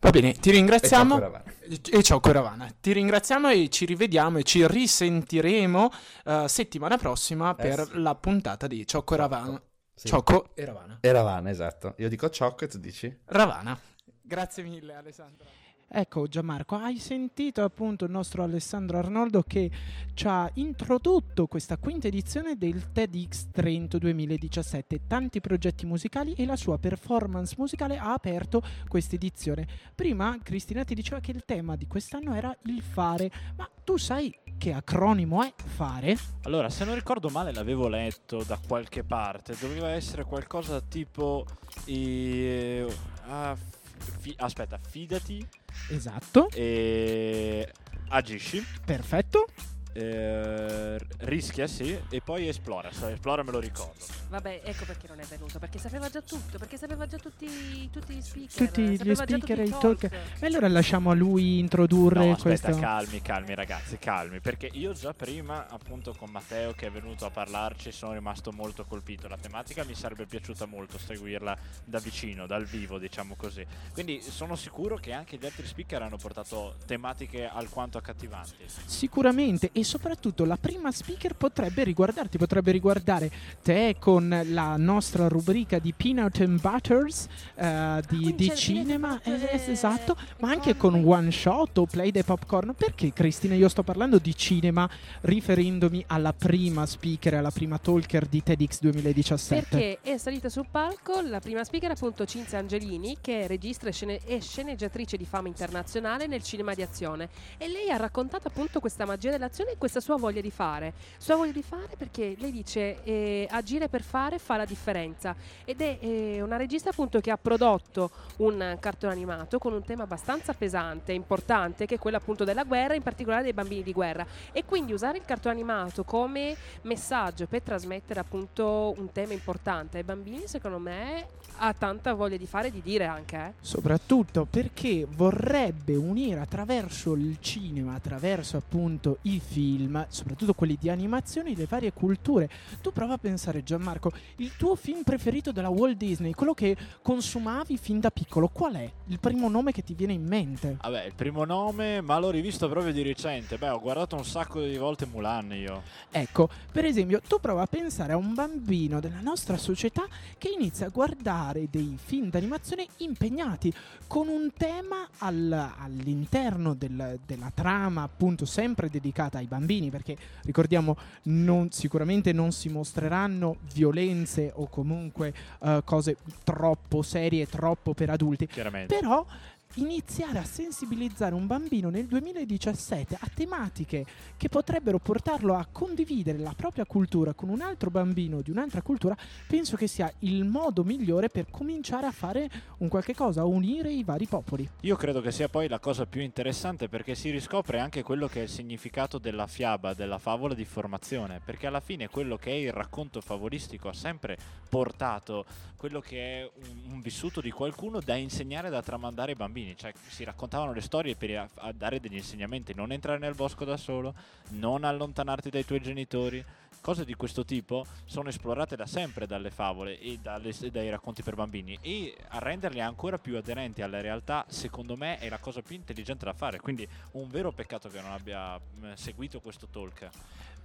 Va 0.00 0.10
bene, 0.10 0.32
ti 0.32 0.50
ringraziamo. 0.50 1.42
E 1.90 2.02
ciao 2.02 2.20
Coravana. 2.20 2.74
Ti 2.80 2.92
ringraziamo 2.92 3.50
e 3.50 3.68
ci 3.68 3.84
rivediamo 3.84 4.38
e 4.38 4.42
ci 4.44 4.66
risentiremo 4.66 5.90
uh, 6.24 6.46
settimana 6.46 6.96
prossima 6.96 7.50
eh 7.50 7.54
per 7.54 7.86
sì. 7.86 8.00
la 8.00 8.14
puntata 8.14 8.66
di 8.66 8.86
Ciao 8.86 9.02
Coravana. 9.02 9.60
Sì. 9.94 10.08
Ciocco 10.08 10.54
e 10.54 10.64
Ravana. 10.64 10.98
E 11.02 11.12
Ravana, 11.12 11.50
esatto. 11.50 11.92
Io 11.98 12.08
dico 12.08 12.30
Ciocco 12.30 12.64
e 12.64 12.68
tu 12.68 12.78
dici? 12.78 13.14
Ravana. 13.26 13.78
Grazie 14.22 14.62
mille 14.62 14.94
Alessandro. 14.94 15.44
Ecco 15.92 16.28
Gianmarco, 16.28 16.76
hai 16.76 16.98
sentito 16.98 17.64
appunto 17.64 18.04
il 18.04 18.12
nostro 18.12 18.44
Alessandro 18.44 18.98
Arnoldo 18.98 19.42
che 19.42 19.68
ci 20.14 20.28
ha 20.28 20.48
introdotto 20.54 21.48
questa 21.48 21.78
quinta 21.78 22.06
edizione 22.06 22.56
del 22.56 22.92
TEDx 22.92 23.50
Trento 23.50 23.98
2017, 23.98 25.08
tanti 25.08 25.40
progetti 25.40 25.86
musicali 25.86 26.32
e 26.34 26.46
la 26.46 26.54
sua 26.54 26.78
performance 26.78 27.56
musicale 27.58 27.98
ha 27.98 28.12
aperto 28.12 28.62
questa 28.86 29.16
edizione. 29.16 29.66
Prima 29.92 30.38
Cristina 30.40 30.84
ti 30.84 30.94
diceva 30.94 31.18
che 31.18 31.32
il 31.32 31.42
tema 31.44 31.74
di 31.74 31.88
quest'anno 31.88 32.36
era 32.36 32.56
il 32.66 32.80
fare, 32.82 33.28
ma 33.56 33.68
tu 33.82 33.96
sai 33.96 34.32
che 34.58 34.72
acronimo 34.72 35.42
è 35.42 35.52
fare? 35.56 36.16
Allora, 36.42 36.70
se 36.70 36.84
non 36.84 36.94
ricordo 36.94 37.30
male 37.30 37.52
l'avevo 37.52 37.88
letto 37.88 38.44
da 38.44 38.60
qualche 38.64 39.02
parte, 39.02 39.56
doveva 39.58 39.88
essere 39.88 40.22
qualcosa 40.22 40.80
tipo... 40.80 41.44
Eh, 41.86 42.86
uh, 43.26 43.78
fi- 44.20 44.34
aspetta, 44.38 44.78
fidati 44.78 45.46
Esatto. 45.88 46.48
E 46.52 47.70
agisci. 48.08 48.64
Perfetto. 48.84 49.46
Eh, 49.92 51.00
rischia 51.18 51.66
sì 51.66 51.98
e 52.10 52.20
poi 52.20 52.46
esplora 52.46 52.90
esplora 52.90 53.42
me 53.42 53.50
lo 53.50 53.58
ricordo. 53.58 54.04
Vabbè 54.28 54.60
ecco 54.64 54.84
perché 54.84 55.08
non 55.08 55.18
è 55.18 55.24
venuto 55.24 55.58
perché 55.58 55.78
sapeva 55.78 56.08
già 56.08 56.20
tutto 56.20 56.58
perché 56.58 56.76
sapeva 56.76 57.06
già 57.06 57.18
tutti, 57.18 57.90
tutti 57.90 58.14
gli 58.14 58.20
speaker 58.20 58.66
tutti 58.68 58.82
gli 58.82 59.14
speaker 59.14 59.60
e 59.60 59.64
i 59.64 59.70
talk. 59.70 60.04
E 60.38 60.46
allora 60.46 60.68
lasciamo 60.68 61.10
a 61.10 61.14
lui 61.14 61.58
introdurre 61.58 62.26
no, 62.26 62.32
aspetta, 62.32 62.68
questo. 62.68 62.80
calmi 62.80 63.20
calmi 63.20 63.54
ragazzi 63.54 63.98
calmi 63.98 64.38
perché 64.38 64.70
io 64.72 64.92
già 64.92 65.12
prima 65.12 65.66
appunto 65.68 66.14
con 66.16 66.30
Matteo 66.30 66.72
che 66.72 66.86
è 66.86 66.90
venuto 66.90 67.26
a 67.26 67.30
parlarci 67.30 67.90
sono 67.90 68.12
rimasto 68.12 68.52
molto 68.52 68.84
colpito. 68.84 69.26
La 69.26 69.38
tematica 69.38 69.82
mi 69.84 69.94
sarebbe 69.94 70.26
piaciuta 70.26 70.66
molto 70.66 70.98
seguirla 70.98 71.56
da 71.84 71.98
vicino 71.98 72.46
dal 72.46 72.64
vivo 72.64 72.98
diciamo 72.98 73.34
così. 73.34 73.66
Quindi 73.92 74.20
sono 74.22 74.54
sicuro 74.54 74.96
che 74.96 75.12
anche 75.12 75.36
gli 75.36 75.44
altri 75.44 75.66
speaker 75.66 76.02
hanno 76.02 76.16
portato 76.16 76.76
tematiche 76.86 77.44
alquanto 77.46 77.98
accattivanti. 77.98 78.64
Sicuramente 78.84 79.70
e 79.80 79.84
soprattutto 79.84 80.44
la 80.44 80.56
prima 80.56 80.92
speaker 80.92 81.34
potrebbe 81.34 81.84
riguardarti, 81.84 82.36
potrebbe 82.36 82.70
riguardare 82.70 83.30
te 83.62 83.96
con 83.98 84.42
la 84.44 84.76
nostra 84.76 85.26
rubrica 85.26 85.78
di 85.78 85.92
Peanut 85.94 86.40
and 86.40 86.60
Butters 86.60 87.26
uh, 87.54 88.00
di, 88.08 88.34
di 88.34 88.52
cinema, 88.54 89.20
eh, 89.22 89.62
esatto, 89.66 90.16
ma 90.40 90.50
anche 90.50 90.76
con 90.76 91.02
One 91.04 91.30
Shot 91.30 91.78
o 91.78 91.86
Play 91.86 92.10
the 92.10 92.24
Popcorn. 92.24 92.74
Perché 92.76 93.12
Cristina 93.12 93.54
io 93.54 93.68
sto 93.68 93.82
parlando 93.82 94.18
di 94.18 94.36
cinema 94.36 94.88
riferendomi 95.22 96.04
alla 96.08 96.32
prima 96.32 96.84
speaker, 96.84 97.34
alla 97.34 97.50
prima 97.50 97.78
talker 97.78 98.26
di 98.26 98.42
TEDx 98.42 98.80
2017? 98.80 99.66
Perché 99.68 99.98
è 100.02 100.18
salita 100.18 100.48
sul 100.48 100.66
palco 100.70 101.20
la 101.22 101.40
prima 101.40 101.64
speaker 101.64 101.92
appunto 101.92 102.26
Cinzia 102.26 102.58
Angelini 102.58 103.16
che 103.20 103.42
è 103.42 103.46
regista 103.46 103.88
e, 103.88 103.92
scene- 103.92 104.20
e 104.24 104.40
sceneggiatrice 104.40 105.16
di 105.16 105.24
fama 105.24 105.48
internazionale 105.48 106.26
nel 106.26 106.42
cinema 106.42 106.74
di 106.74 106.82
azione 106.82 107.28
e 107.56 107.68
lei 107.68 107.90
ha 107.90 107.96
raccontato 107.96 108.48
appunto 108.48 108.80
questa 108.80 109.06
magia 109.06 109.30
dell'azione 109.30 109.69
e 109.70 109.76
questa 109.78 110.00
sua 110.00 110.16
voglia 110.16 110.40
di 110.40 110.50
fare. 110.50 110.92
Sua 111.16 111.36
voglia 111.36 111.52
di 111.52 111.62
fare 111.62 111.96
perché 111.96 112.34
lei 112.38 112.50
dice 112.50 113.02
eh, 113.04 113.46
agire 113.50 113.88
per 113.88 114.02
fare 114.02 114.38
fa 114.38 114.56
la 114.56 114.64
differenza 114.64 115.34
ed 115.64 115.80
è 115.80 115.98
eh, 116.00 116.42
una 116.42 116.56
regista 116.56 116.90
appunto 116.90 117.20
che 117.20 117.30
ha 117.30 117.36
prodotto 117.36 118.10
un 118.38 118.76
cartone 118.80 119.12
animato 119.12 119.58
con 119.58 119.72
un 119.72 119.84
tema 119.84 120.04
abbastanza 120.04 120.52
pesante 120.52 121.12
importante 121.12 121.86
che 121.86 121.96
è 121.96 121.98
quello 121.98 122.16
appunto 122.16 122.44
della 122.44 122.64
guerra, 122.64 122.94
in 122.94 123.02
particolare 123.02 123.42
dei 123.42 123.52
bambini 123.52 123.82
di 123.82 123.92
guerra 123.92 124.26
e 124.52 124.64
quindi 124.64 124.92
usare 124.92 125.18
il 125.18 125.24
cartone 125.24 125.54
animato 125.54 126.04
come 126.04 126.56
messaggio 126.82 127.46
per 127.46 127.62
trasmettere 127.62 128.20
appunto 128.20 128.94
un 128.96 129.12
tema 129.12 129.32
importante 129.32 129.98
ai 129.98 130.04
bambini 130.04 130.46
secondo 130.46 130.78
me 130.78 131.26
ha 131.62 131.72
tanta 131.74 132.14
voglia 132.14 132.36
di 132.36 132.46
fare 132.46 132.68
e 132.68 132.70
di 132.70 132.82
dire 132.82 133.04
anche. 133.04 133.36
Eh. 133.36 133.52
Soprattutto 133.60 134.46
perché 134.48 135.06
vorrebbe 135.08 135.94
unire 135.94 136.40
attraverso 136.40 137.12
il 137.14 137.36
cinema, 137.40 137.94
attraverso 137.94 138.56
appunto 138.56 139.18
i 139.22 139.40
film, 139.40 139.59
soprattutto 140.08 140.54
quelli 140.54 140.76
di 140.78 140.88
animazione, 140.88 141.54
le 141.54 141.66
varie 141.66 141.92
culture. 141.92 142.48
Tu 142.80 142.92
prova 142.92 143.14
a 143.14 143.18
pensare 143.18 143.62
Gianmarco, 143.62 144.12
il 144.36 144.56
tuo 144.56 144.74
film 144.74 145.02
preferito 145.02 145.52
della 145.52 145.68
Walt 145.68 145.96
Disney, 145.96 146.32
quello 146.32 146.54
che 146.54 146.76
consumavi 147.02 147.76
fin 147.76 148.00
da 148.00 148.10
piccolo, 148.10 148.48
qual 148.48 148.74
è? 148.74 148.90
Il 149.06 149.18
primo 149.18 149.48
nome 149.48 149.72
che 149.72 149.82
ti 149.82 149.94
viene 149.94 150.12
in 150.12 150.24
mente? 150.24 150.76
Vabbè, 150.80 151.04
il 151.04 151.14
primo 151.14 151.44
nome, 151.44 152.00
ma 152.00 152.18
l'ho 152.18 152.30
rivisto 152.30 152.68
proprio 152.68 152.92
di 152.92 153.02
recente. 153.02 153.56
Beh, 153.56 153.70
ho 153.70 153.80
guardato 153.80 154.16
un 154.16 154.24
sacco 154.24 154.60
di 154.60 154.76
volte 154.76 155.06
Mulan 155.06 155.52
io. 155.52 155.82
Ecco, 156.10 156.48
per 156.72 156.84
esempio, 156.84 157.20
tu 157.26 157.38
prova 157.40 157.62
a 157.62 157.66
pensare 157.66 158.12
a 158.12 158.16
un 158.16 158.34
bambino 158.34 159.00
della 159.00 159.20
nostra 159.20 159.56
società 159.56 160.06
che 160.38 160.48
inizia 160.48 160.86
a 160.86 160.90
guardare 160.90 161.68
dei 161.70 161.96
film 162.02 162.30
d'animazione 162.30 162.86
impegnati 162.98 163.72
con 164.06 164.28
un 164.28 164.50
tema 164.56 165.08
al, 165.18 165.72
all'interno 165.78 166.74
del, 166.74 167.18
della 167.24 167.50
trama, 167.52 168.02
appunto, 168.02 168.44
sempre 168.44 168.88
dedicata 168.88 169.38
ai 169.38 169.46
bambini, 169.50 169.90
perché 169.90 170.16
ricordiamo, 170.44 170.96
non, 171.24 171.70
sicuramente 171.72 172.32
non 172.32 172.52
si 172.52 172.68
mostreranno 172.68 173.56
violenze 173.74 174.52
o 174.54 174.68
comunque 174.68 175.34
uh, 175.58 175.82
cose 175.84 176.16
troppo 176.44 177.02
serie, 177.02 177.46
troppo 177.46 177.92
per 177.92 178.10
adulti. 178.10 178.48
Però 178.86 179.26
iniziare 179.74 180.38
a 180.38 180.44
sensibilizzare 180.44 181.34
un 181.34 181.46
bambino 181.46 181.90
nel 181.90 182.06
2017 182.06 183.16
a 183.20 183.28
tematiche 183.32 184.04
che 184.36 184.48
potrebbero 184.48 184.98
portarlo 184.98 185.54
a 185.54 185.66
condividere 185.70 186.38
la 186.38 186.54
propria 186.56 186.84
cultura 186.84 187.34
con 187.34 187.48
un 187.48 187.60
altro 187.60 187.90
bambino 187.90 188.40
di 188.40 188.50
un'altra 188.50 188.82
cultura, 188.82 189.16
penso 189.46 189.76
che 189.76 189.86
sia 189.86 190.12
il 190.20 190.44
modo 190.44 190.82
migliore 190.82 191.28
per 191.28 191.46
cominciare 191.50 192.06
a 192.06 192.10
fare 192.10 192.50
un 192.78 192.88
qualche 192.88 193.14
cosa, 193.14 193.42
a 193.42 193.44
unire 193.44 193.92
i 193.92 194.02
vari 194.02 194.26
popoli. 194.26 194.68
Io 194.80 194.96
credo 194.96 195.20
che 195.20 195.30
sia 195.30 195.48
poi 195.48 195.68
la 195.68 195.78
cosa 195.78 196.06
più 196.06 196.20
interessante 196.20 196.88
perché 196.88 197.14
si 197.14 197.30
riscopre 197.30 197.78
anche 197.78 198.02
quello 198.02 198.26
che 198.26 198.40
è 198.40 198.42
il 198.44 198.48
significato 198.48 199.18
della 199.18 199.46
fiaba, 199.46 199.94
della 199.94 200.18
favola 200.18 200.54
di 200.54 200.64
formazione, 200.64 201.40
perché 201.44 201.66
alla 201.66 201.80
fine 201.80 202.08
quello 202.08 202.36
che 202.36 202.50
è 202.50 202.54
il 202.54 202.72
racconto 202.72 203.20
favolistico 203.20 203.88
ha 203.88 203.94
sempre 203.94 204.36
portato 204.68 205.44
quello 205.76 206.00
che 206.00 206.42
è 206.42 206.50
un, 206.88 207.00
vissuto 207.00 207.40
di 207.40 207.50
qualcuno 207.50 208.00
da 208.00 208.14
insegnare, 208.14 208.68
da 208.68 208.82
tramandare 208.82 209.30
ai 209.30 209.36
bambini 209.36 209.59
bambini, 209.60 209.76
cioè 209.76 209.92
si 210.08 210.24
raccontavano 210.24 210.72
le 210.72 210.80
storie 210.80 211.14
per 211.14 211.48
dare 211.74 212.00
degli 212.00 212.16
insegnamenti, 212.16 212.74
non 212.74 212.92
entrare 212.92 213.18
nel 213.18 213.34
bosco 213.34 213.64
da 213.64 213.76
solo, 213.76 214.14
non 214.50 214.84
allontanarti 214.84 215.50
dai 215.50 215.64
tuoi 215.64 215.80
genitori, 215.80 216.44
cose 216.80 217.04
di 217.04 217.14
questo 217.14 217.44
tipo 217.44 217.84
sono 218.06 218.30
esplorate 218.30 218.74
da 218.74 218.86
sempre 218.86 219.26
dalle 219.26 219.50
favole 219.50 219.98
e 219.98 220.18
dalle, 220.20 220.54
dai 220.70 220.88
racconti 220.88 221.22
per 221.22 221.34
bambini 221.34 221.78
e 221.82 222.16
a 222.28 222.38
renderli 222.38 222.80
ancora 222.80 223.18
più 223.18 223.36
aderenti 223.36 223.82
alla 223.82 224.00
realtà 224.00 224.46
secondo 224.48 224.96
me 224.96 225.18
è 225.18 225.28
la 225.28 225.38
cosa 225.38 225.60
più 225.60 225.76
intelligente 225.76 226.24
da 226.24 226.32
fare. 226.32 226.58
Quindi 226.58 226.88
un 227.12 227.28
vero 227.28 227.52
peccato 227.52 227.88
che 227.88 228.00
non 228.00 228.12
abbia 228.12 228.58
seguito 228.94 229.40
questo 229.40 229.66
talk 229.68 230.08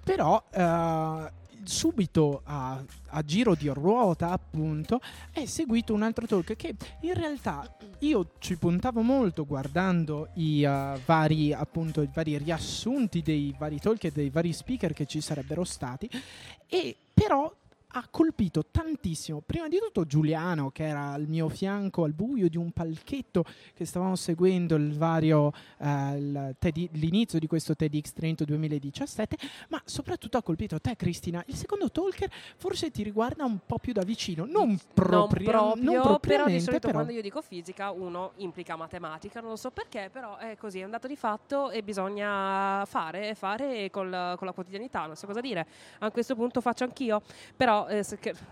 però 0.06 0.42
uh, 0.54 1.28
subito 1.64 2.42
a, 2.44 2.80
a 3.08 3.22
giro 3.24 3.56
di 3.56 3.68
ruota, 3.70 4.30
appunto, 4.30 5.02
è 5.32 5.46
seguito 5.46 5.96
un 5.96 6.04
altro 6.04 6.28
talk 6.28 6.56
che 6.56 6.76
in 7.02 7.16
realtà 7.16 7.76
io 8.00 8.34
ci 8.38 8.56
puntavo 8.56 9.02
molto 9.02 9.48
guardando 9.48 10.30
i 10.36 10.64
uh, 10.64 11.00
vari, 11.04 11.54
appunto, 11.54 12.04
i 12.04 12.10
vari 12.14 12.38
riassunti 12.38 13.24
dei 13.24 13.54
vari 13.58 13.80
talk 13.80 14.04
e 14.04 14.12
dei 14.12 14.30
vari 14.30 14.54
speaker 14.54 14.94
che 14.94 15.08
ci 15.08 15.22
sarebbero 15.22 15.64
stati, 15.64 16.08
e 16.68 16.96
però 17.12 17.52
ha 17.98 18.08
colpito 18.10 18.66
tantissimo. 18.70 19.42
Prima 19.46 19.70
di 19.70 19.78
tutto 19.78 20.06
Giuliano, 20.06 20.70
che 20.70 20.86
era 20.86 21.12
al 21.12 21.28
mio 21.28 21.48
fianco 21.48 22.04
al 22.04 22.12
buio 22.12 22.50
di 22.50 22.58
un 22.58 22.72
palchetto 22.72 23.46
che 23.74 23.86
stavamo 23.86 24.16
seguendo 24.18 24.76
il 24.76 24.98
vario, 24.98 25.52
eh, 25.78 26.18
il 26.18 26.56
l'inizio 26.92 27.40
di 27.40 27.48
questo 27.48 27.76
TEDx 27.76 28.12
Trento 28.12 28.44
2017, 28.44 29.38
ma 29.70 29.82
soprattutto 29.86 30.38
ha 30.38 30.44
colpito 30.44 30.80
te, 30.80 30.96
Cristina. 30.96 31.42
Il 31.48 31.56
secondo 31.56 31.90
talker 31.90 32.30
forse 32.58 32.92
ti 32.92 33.02
riguarda 33.02 33.46
un 33.46 33.60
po' 33.66 33.78
più 33.78 33.94
da 33.94 34.04
vicino, 34.04 34.46
non, 34.46 34.78
propria, 34.94 35.52
non 35.52 35.72
proprio, 35.72 35.92
non 35.92 36.02
propriamente, 36.02 36.26
però 36.28 36.46
di 36.46 36.60
solito 36.60 36.88
però. 36.88 36.94
quando 36.94 37.12
io 37.14 37.22
dico 37.22 37.42
fisica 37.42 37.92
uno 37.92 38.34
implica 38.38 38.76
matematica, 38.76 39.40
non 39.40 39.52
lo 39.52 39.56
so 39.56 39.72
perché, 39.72 40.10
però 40.12 40.36
è 40.38 40.58
così, 40.58 40.80
è 40.80 40.84
un 40.84 40.92
dato 40.92 41.08
di 41.08 41.16
fatto 41.16 41.70
e 41.70 41.82
bisogna 41.82 42.84
fare, 42.86 43.36
fare 43.36 43.90
col- 43.90 44.36
con 44.38 44.48
la 44.48 44.54
quotidianità, 44.54 45.06
non 45.06 45.16
so 45.16 45.28
cosa 45.28 45.40
dire. 45.40 45.66
A 46.00 46.12
questo 46.12 46.36
punto 46.36 46.60
faccio 46.60 46.84
anch'io, 46.84 47.22
però 47.56 47.85
eh, 47.88 48.04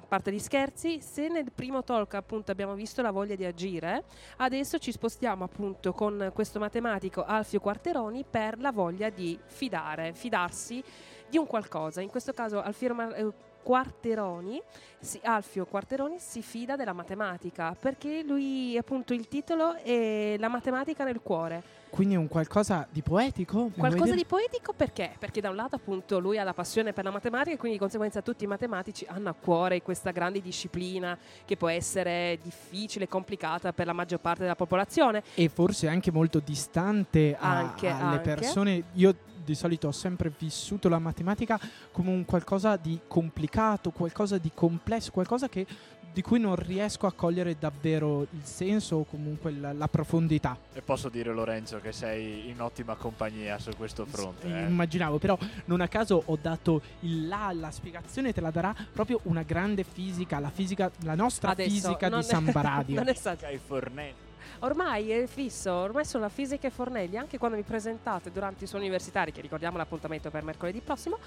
parte 0.08 0.32
gli 0.32 0.40
scherzi, 0.40 1.02
se 1.02 1.28
nel 1.28 1.52
primo 1.52 1.84
talk 1.84 2.14
appunto 2.14 2.52
abbiamo 2.52 2.74
visto 2.74 3.02
la 3.02 3.12
voglia 3.12 3.36
di 3.36 3.46
agire, 3.46 4.04
adesso 4.38 4.78
ci 4.80 4.92
spostiamo 4.92 5.44
appunto 5.44 5.94
con 5.94 6.32
questo 6.34 6.60
matematico 6.60 7.24
Alfio 7.24 7.60
Quarteroni 7.60 8.26
per 8.30 8.60
la 8.60 8.72
voglia 8.72 9.10
di 9.10 9.40
fidare, 9.46 10.14
fidarsi 10.14 10.84
di 11.30 11.38
un 11.38 11.48
qualcosa. 11.48 12.02
In 12.02 12.10
questo 12.10 12.34
caso 12.34 12.62
Alfio 12.62 13.14
eh, 13.14 13.32
Quarteroni, 13.64 14.62
si- 15.00 15.20
Alfio 15.24 15.66
Quarteroni 15.66 16.20
si 16.20 16.42
fida 16.42 16.76
della 16.76 16.94
matematica 16.94 17.76
perché 17.80 18.22
lui 18.24 18.78
appunto 18.78 19.14
il 19.14 19.28
titolo 19.28 19.76
è 19.76 20.36
La 20.38 20.50
matematica 20.50 21.04
nel 21.04 21.22
cuore. 21.22 21.83
Quindi 21.94 22.16
è 22.16 22.18
un 22.18 22.28
qualcosa 22.28 22.88
di 22.90 23.04
poetico? 23.04 23.70
Qualcosa 23.78 24.16
di 24.16 24.26
poetico 24.26 24.74
perché? 24.74 25.12
Perché 25.20 25.42
da 25.42 25.50
un 25.50 25.56
lato 25.56 25.76
appunto 25.76 26.18
lui 26.18 26.40
ha 26.40 26.44
la 26.44 26.56
passione 26.56 26.92
per 26.92 27.04
la 27.04 27.12
matematica 27.12 27.52
e 27.54 27.58
quindi 27.58 27.78
di 27.78 27.84
conseguenza 27.84 28.24
tutti 28.24 28.46
i 28.46 28.48
matematici 28.48 29.06
hanno 29.08 29.30
a 29.30 29.34
cuore 29.34 29.84
questa 29.84 30.10
grande 30.10 30.42
disciplina 30.42 31.16
che 31.46 31.56
può 31.56 31.68
essere 31.70 32.40
difficile, 32.42 33.08
complicata 33.08 33.74
per 33.74 33.86
la 33.86 33.94
maggior 33.94 34.20
parte 34.20 34.42
della 34.42 34.56
popolazione. 34.56 35.22
e 35.36 35.50
forse 35.50 35.88
anche 35.88 36.12
molto 36.12 36.40
distante 36.40 37.36
a- 37.40 37.58
Anche, 37.58 37.88
alle 37.90 38.02
anche. 38.18 38.34
persone. 38.34 38.84
Io 38.94 39.16
di 39.46 39.54
solito 39.54 39.90
ho 39.90 39.92
sempre 39.92 40.32
vissuto 40.36 40.90
la 40.90 40.98
matematica 40.98 41.60
come 41.92 42.10
un 42.10 42.26
qualcosa 42.26 42.76
di 42.76 43.02
complicato, 43.08 43.92
qualcosa 43.92 44.40
di 44.40 44.50
complesso, 44.52 45.12
qualcosa 45.12 45.48
che- 45.48 45.68
di 46.14 46.22
cui 46.22 46.40
non 46.40 46.56
riesco 46.56 47.08
a 47.08 47.12
cogliere 47.12 47.56
davvero 47.58 48.22
il 48.22 48.44
senso 48.44 48.98
o 48.98 49.04
comunque 49.04 49.52
la, 49.52 49.74
la 49.74 49.88
profondità. 49.88 50.56
E 50.74 50.82
posso 50.82 51.10
dire 51.10 51.34
Lorenzo 51.34 51.80
che 51.80 51.92
sei 51.92 52.50
in 52.50 52.62
ottima 52.62 52.96
compagnia 52.96 53.58
su 53.58 53.72
questo 53.76 54.06
fronte. 54.06 54.48
Eh, 54.48 54.52
eh. 54.52 54.68
Immaginavo, 54.68 55.18
però 55.18 55.38
non 55.66 55.82
a 55.82 55.88
caso 55.88 56.22
ho 56.24 56.38
dato 56.40 56.82
il 57.02 57.28
là, 57.28 57.52
la 57.54 57.72
spiegazione 57.72 58.32
te 58.32 58.42
la 58.42 58.52
darà 58.52 58.76
proprio 58.94 59.20
una 59.24 59.42
grande 59.42 59.84
fisica, 59.84 60.40
la 60.40 60.52
fisica, 60.52 60.92
la 61.02 61.16
nostra 61.16 61.52
Adesso 61.52 61.70
fisica 61.70 62.10
di 62.10 62.24
Samba 62.24 62.62
Radio. 62.62 62.96
non 62.96 63.08
è 63.08 63.14
stato- 63.14 63.46
fornelli. 63.66 64.14
Ormai 64.60 65.12
è 65.12 65.26
fisso, 65.28 65.72
ormai 65.72 66.06
sono 66.06 66.24
la 66.24 66.30
fisica 66.30 66.68
e 66.68 66.70
Fornelli, 66.70 67.18
anche 67.18 67.38
quando 67.38 67.58
mi 67.58 67.64
presentate 67.64 68.32
durante 68.32 68.64
i 68.64 68.68
suoi 68.68 68.82
universitari, 68.82 69.32
che 69.32 69.42
ricordiamo 69.42 69.78
l'appuntamento 69.78 70.30
per 70.30 70.44
mercoledì 70.44 70.80
prossimo, 70.82 71.18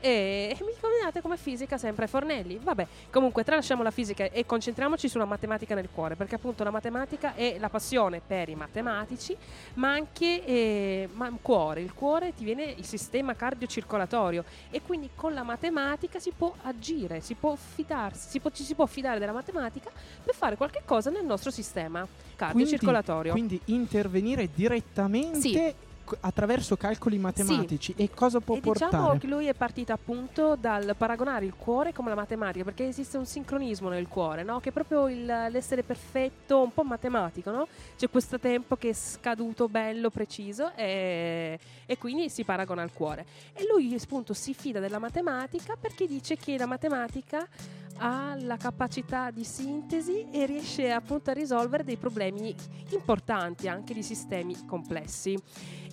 e, 0.00 0.56
mi 0.60 0.72
nominate 0.80 1.20
come 1.20 1.36
fisica 1.36 1.78
sempre 1.78 2.06
Fornelli. 2.06 2.58
Vabbè, 2.62 2.86
comunque 3.10 3.44
tralasciamo 3.44 3.82
la 3.82 3.90
fisica 3.90 4.24
e 4.24 4.46
concentriamoci 4.46 5.08
sulla 5.08 5.24
matematica 5.24 5.74
nel 5.74 5.88
cuore, 5.92 6.16
perché 6.16 6.36
appunto 6.36 6.64
la 6.64 6.70
matematica 6.70 7.34
è 7.34 7.58
la 7.58 7.68
passione 7.68 8.20
per 8.24 8.48
i 8.48 8.54
matematici, 8.54 9.36
ma 9.74 9.92
anche 9.92 10.44
eh, 10.44 11.08
ma 11.12 11.26
il 11.28 11.38
cuore. 11.40 11.80
Il 11.80 11.94
cuore 11.94 12.34
ti 12.34 12.44
viene 12.44 12.64
il 12.64 12.84
sistema 12.84 13.34
cardiocircolatorio 13.34 14.44
e 14.70 14.80
quindi 14.82 15.10
con 15.14 15.34
la 15.34 15.42
matematica 15.42 16.18
si 16.18 16.32
può 16.36 16.54
agire, 16.62 17.20
si 17.20 17.34
può 17.34 17.56
fidarsi, 17.56 18.28
si 18.28 18.40
può- 18.40 18.50
ci 18.50 18.62
si 18.62 18.74
può 18.74 18.86
fidare 18.86 19.18
della 19.18 19.32
matematica 19.32 19.90
per 20.22 20.34
fare 20.34 20.56
qualche 20.56 20.82
cosa 20.84 21.10
nel 21.10 21.24
nostro 21.24 21.50
sistema 21.50 22.06
cardiocircolatorio. 22.36 23.32
Quindi 23.32 23.60
intervenire 23.66 24.48
direttamente 24.54 25.40
Sì. 25.40 25.74
attraverso 26.20 26.76
calcoli 26.76 27.16
matematici 27.16 27.94
e 27.96 28.10
cosa 28.10 28.38
può 28.40 28.56
e 28.56 28.60
portare? 28.60 28.90
diciamo 28.90 29.18
che 29.18 29.26
lui 29.26 29.46
è 29.46 29.54
partito 29.54 29.90
appunto 29.94 30.54
dal 30.54 30.94
paragonare 30.98 31.46
il 31.46 31.54
cuore 31.56 31.94
come 31.94 32.10
la 32.10 32.14
matematica, 32.14 32.62
perché 32.62 32.86
esiste 32.86 33.16
un 33.16 33.24
sincronismo 33.24 33.88
nel 33.88 34.06
cuore, 34.06 34.42
no? 34.42 34.60
che 34.60 34.68
è 34.68 34.72
proprio 34.72 35.08
il- 35.08 35.24
l'essere 35.24 35.82
perfetto, 35.82 36.60
un 36.62 36.74
po' 36.74 36.82
matematico, 36.84 37.50
no? 37.50 37.66
c'è 37.96 38.10
questo 38.10 38.38
tempo 38.38 38.76
che 38.76 38.90
è 38.90 38.92
scaduto, 38.92 39.66
bello, 39.66 40.10
preciso 40.10 40.72
e, 40.76 41.58
e 41.86 41.96
quindi 41.98 42.28
si 42.28 42.44
paragona 42.44 42.82
al 42.82 42.92
cuore. 42.92 43.24
E 43.54 43.64
lui 43.66 43.96
appunto 43.98 44.34
si 44.34 44.52
fida 44.52 44.80
della 44.80 44.98
matematica 44.98 45.74
perché 45.80 46.06
dice 46.06 46.36
che 46.36 46.58
la 46.58 46.66
matematica 46.66 47.48
ha 47.98 48.36
la 48.40 48.56
capacità 48.56 49.30
di 49.30 49.44
sintesi 49.44 50.26
e 50.30 50.46
riesce 50.46 50.90
appunto 50.90 51.30
a 51.30 51.34
risolvere 51.34 51.84
dei 51.84 51.96
problemi 51.96 52.54
importanti 52.90 53.68
anche 53.68 53.94
di 53.94 54.02
sistemi 54.02 54.64
complessi. 54.66 55.40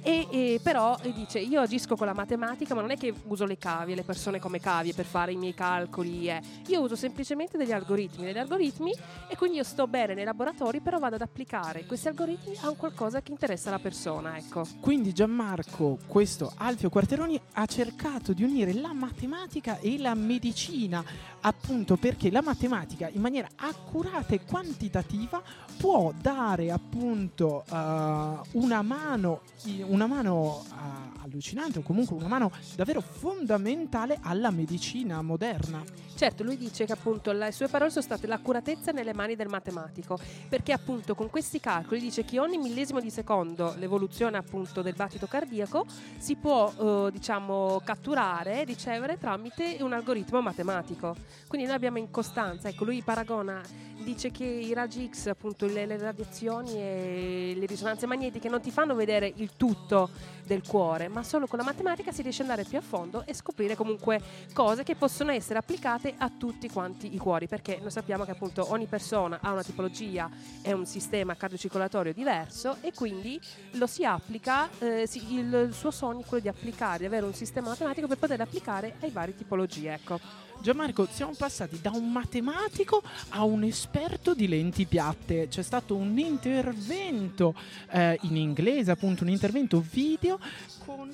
E, 0.03 0.27
e 0.31 0.59
però 0.63 0.97
dice 1.13 1.37
io 1.39 1.61
agisco 1.61 1.95
con 1.95 2.07
la 2.07 2.13
matematica 2.13 2.73
ma 2.73 2.81
non 2.81 2.89
è 2.89 2.97
che 2.97 3.13
uso 3.27 3.45
le 3.45 3.57
cavie, 3.57 3.93
le 3.93 4.03
persone 4.03 4.39
come 4.39 4.59
cavie 4.59 4.93
per 4.93 5.05
fare 5.05 5.31
i 5.31 5.35
miei 5.35 5.53
calcoli, 5.53 6.27
eh. 6.27 6.41
io 6.67 6.81
uso 6.81 6.95
semplicemente 6.95 7.55
degli 7.55 7.71
algoritmi, 7.71 8.25
degli 8.25 8.39
algoritmi 8.39 8.91
e 9.27 9.37
quindi 9.37 9.57
io 9.57 9.63
sto 9.63 9.85
bene 9.85 10.15
nei 10.15 10.23
laboratori 10.23 10.79
però 10.79 10.97
vado 10.97 11.15
ad 11.15 11.21
applicare 11.21 11.85
questi 11.85 12.07
algoritmi 12.07 12.55
a 12.61 12.69
un 12.69 12.77
qualcosa 12.77 13.21
che 13.21 13.31
interessa 13.31 13.69
la 13.69 13.77
persona, 13.77 14.37
ecco. 14.37 14.65
Quindi 14.79 15.13
Gianmarco, 15.13 15.99
questo 16.07 16.51
Alfio 16.57 16.89
Quarteroni, 16.89 17.39
ha 17.53 17.65
cercato 17.67 18.33
di 18.33 18.43
unire 18.43 18.73
la 18.73 18.93
matematica 18.93 19.77
e 19.77 19.99
la 19.99 20.15
medicina, 20.15 21.03
appunto 21.41 21.90
perché 21.97 22.32
la 22.32 22.41
matematica 22.41 23.10
in 23.10 23.21
maniera 23.21 23.47
accurata 23.56 24.34
e 24.34 24.41
quantitativa 24.45 25.41
può 25.77 26.13
dare 26.19 26.71
appunto 26.71 27.63
eh, 27.67 27.73
una 27.73 28.82
mano, 28.82 29.41
una 29.86 30.08
mano 30.08 30.63
eh, 30.69 31.19
allucinante 31.23 31.80
o 31.80 31.82
comunque 31.82 32.15
una 32.15 32.27
mano 32.27 32.51
davvero 32.75 33.01
fondamentale 33.01 34.19
alla 34.21 34.51
medicina 34.51 35.21
moderna. 35.21 35.84
Certo, 36.15 36.43
lui 36.43 36.56
dice 36.56 36.86
che 36.86 36.91
appunto 36.91 37.32
le 37.32 37.51
sue 37.51 37.67
parole 37.67 37.89
sono 37.89 38.04
state 38.04 38.27
l'accuratezza 38.27 38.91
nelle 38.91 39.12
mani 39.12 39.36
del 39.36 39.47
matematico, 39.47 40.19
perché 40.47 40.71
appunto 40.71 41.15
con 41.15 41.32
questi 41.32 41.60
calcoli 41.60 41.99
dice 41.99 42.23
che 42.23 42.39
ogni 42.39 42.60
millesimo 42.60 42.99
di 42.99 43.10
secondo 43.10 43.73
l'evoluzione 43.80 44.38
appunto 44.38 44.84
del 44.84 44.93
battito 44.93 45.25
cardiaco 45.25 45.86
si 46.19 46.36
può 46.36 46.71
eh, 46.71 47.12
diciamo 47.12 47.82
catturare 47.84 48.63
ricevere 48.65 49.17
tramite 49.17 49.77
un 49.80 49.93
algoritmo 49.93 50.41
matematico. 50.41 51.15
Quindi 51.47 51.65
noi 51.65 51.75
abbiamo 51.82 51.98
in 51.98 52.12
costanza, 52.12 52.70
ecco 52.70 52.84
lui 52.84 53.02
paragona, 53.02 53.60
dice 54.04 54.30
che 54.30 54.44
i 54.44 54.72
raggi 54.74 55.10
X, 55.12 55.28
appunto 55.28 55.65
le, 55.65 55.88
le 55.88 55.98
radiazioni 55.98 56.74
e 56.76 57.54
le 57.56 57.65
risonanze 57.65 58.06
magnetiche 58.06 58.50
non 58.50 58.62
ti 58.62 58.70
fanno 58.70 58.94
vedere 58.94 59.32
il 59.38 59.52
tutto 59.58 60.10
del 60.46 60.62
cuore, 60.65 61.08
ma 61.08 61.24
solo 61.24 61.48
con 61.48 61.58
la 61.58 61.65
matematica 61.65 62.12
si 62.12 62.22
riesce 62.22 62.44
ad 62.44 62.50
andare 62.50 62.67
più 62.67 62.78
a 62.78 62.82
fondo 62.82 63.24
e 63.26 63.34
scoprire 63.34 63.76
comunque 63.76 64.22
cose 64.54 64.84
che 64.84 64.96
possono 64.96 65.32
essere 65.32 65.58
applicate 65.58 66.13
a 66.17 66.30
tutti 66.30 66.70
quanti 66.70 67.13
i 67.15 67.17
cuori, 67.17 67.48
perché 67.48 67.80
noi 67.82 67.89
sappiamo 67.89 68.26
che 68.26 68.32
appunto 68.32 68.72
ogni 68.72 68.86
persona 68.86 69.39
ha 69.41 69.52
una 69.52 69.63
tipologia 69.63 70.30
e 70.62 70.74
un 70.74 70.86
sistema 70.86 71.36
cardiocircolatorio 71.36 72.13
diverso 72.13 72.78
e 72.82 72.94
quindi 72.94 73.39
lo 73.72 73.88
si 73.88 74.04
applica, 74.04 74.70
eh, 74.80 75.08
si- 75.08 75.34
il, 75.34 75.67
il 75.70 75.74
suo 75.74 75.89
sogno 75.89 76.22
è 76.22 76.26
quello 76.26 76.44
di 76.44 76.50
applicare, 76.50 77.00
di 77.00 77.06
avere 77.06 77.26
un 77.26 77.34
sistema 77.34 77.70
matematico 77.70 78.08
per 78.08 78.17
poter 78.17 78.41
applicare 78.41 78.96
ai 79.02 79.10
vari 79.10 79.36
tipologie, 79.36 79.94
ecco. 79.94 80.50
Gianmarco, 80.62 81.08
siamo 81.12 81.34
passati 81.36 81.82
da 81.82 81.89
un 81.89 82.12
matematico 82.12 83.02
a 83.30 83.43
un 83.43 83.63
esperto 83.63 84.36
di 84.36 84.47
lenti 84.47 84.86
piatte. 84.86 85.47
C'è 85.47 85.63
stato 85.63 85.95
un 85.95 86.19
intervento 86.19 87.56
eh, 87.89 88.19
in 88.21 88.36
inglese, 88.36 88.91
appunto 88.91 89.24
un 89.24 89.32
intervento 89.32 89.82
video 89.82 90.39
con 90.86 91.10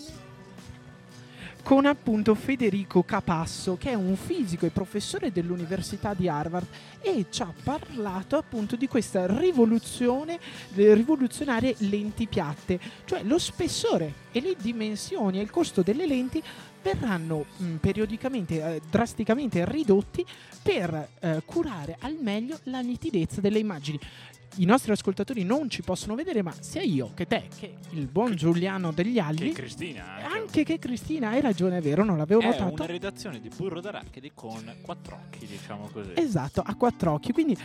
con 1.68 1.86
appunto 1.86 2.34
Federico 2.34 3.04
Capasso, 3.04 3.76
che 3.76 3.90
è 3.90 3.94
un 3.94 4.16
fisico 4.16 4.66
e 4.66 4.70
professore 4.70 5.34
dell'Università 5.34 6.14
di 6.14 6.30
Harvard 6.30 6.66
e 7.02 7.26
ci 7.30 7.42
ha 7.42 7.54
parlato 7.62 8.38
appunto 8.38 8.78
di 8.78 8.88
questa 8.88 9.26
rivoluzione, 9.38 10.40
le 10.76 10.94
rivoluzionarie 10.94 11.76
lenti 11.80 12.26
piatte, 12.26 12.80
cioè 13.04 13.22
lo 13.24 13.38
spessore 13.38 14.14
e 14.32 14.40
le 14.40 14.56
dimensioni 14.58 15.40
e 15.40 15.42
il 15.42 15.50
costo 15.50 15.82
delle 15.82 16.08
lenti 16.08 16.42
verranno 16.82 17.48
mh, 17.58 17.76
periodicamente, 17.82 18.64
eh, 18.64 18.82
drasticamente 18.90 19.66
ridotti 19.70 20.26
per 20.64 21.10
eh, 21.20 21.42
curare 21.44 21.98
al 22.00 22.16
meglio 22.18 22.58
la 22.64 22.80
nitidezza 22.80 23.42
delle 23.42 23.60
immagini. 23.60 24.00
I 24.58 24.65
nostri 24.65 24.91
ascoltatori 24.91 25.43
non 25.43 25.70
ci 25.70 25.82
possono 25.82 26.15
vedere, 26.15 26.41
ma 26.41 26.54
sia 26.60 26.82
io 26.82 27.12
che 27.13 27.26
te, 27.28 27.48
che 27.58 27.76
il 27.91 28.08
buon 28.08 28.36
Giuliano 28.36 28.91
degli 28.91 29.13
Che 29.15 29.20
Agli, 29.22 29.52
Cristina. 29.52 30.17
anche 30.32 30.63
che 30.63 30.80
Cristina, 30.80 31.30
hai 31.30 31.41
ragione, 31.41 31.78
è 31.78 31.82
vero, 31.82 32.04
non 32.04 32.17
l'avevo 32.17 32.41
È 32.41 32.46
notato. 32.48 32.74
una 32.74 32.86
redazione 32.86 33.39
di 33.39 33.50
burro 33.56 33.80
d'arachidi 33.82 34.32
con 34.34 34.63
quattro 34.82 35.20
occhi, 35.28 35.46
diciamo 35.46 35.89
così. 35.91 36.12
Esatto, 36.15 36.62
a 36.65 36.76
quattro 36.76 37.13
occhi. 37.13 37.32
Quindi 37.32 37.58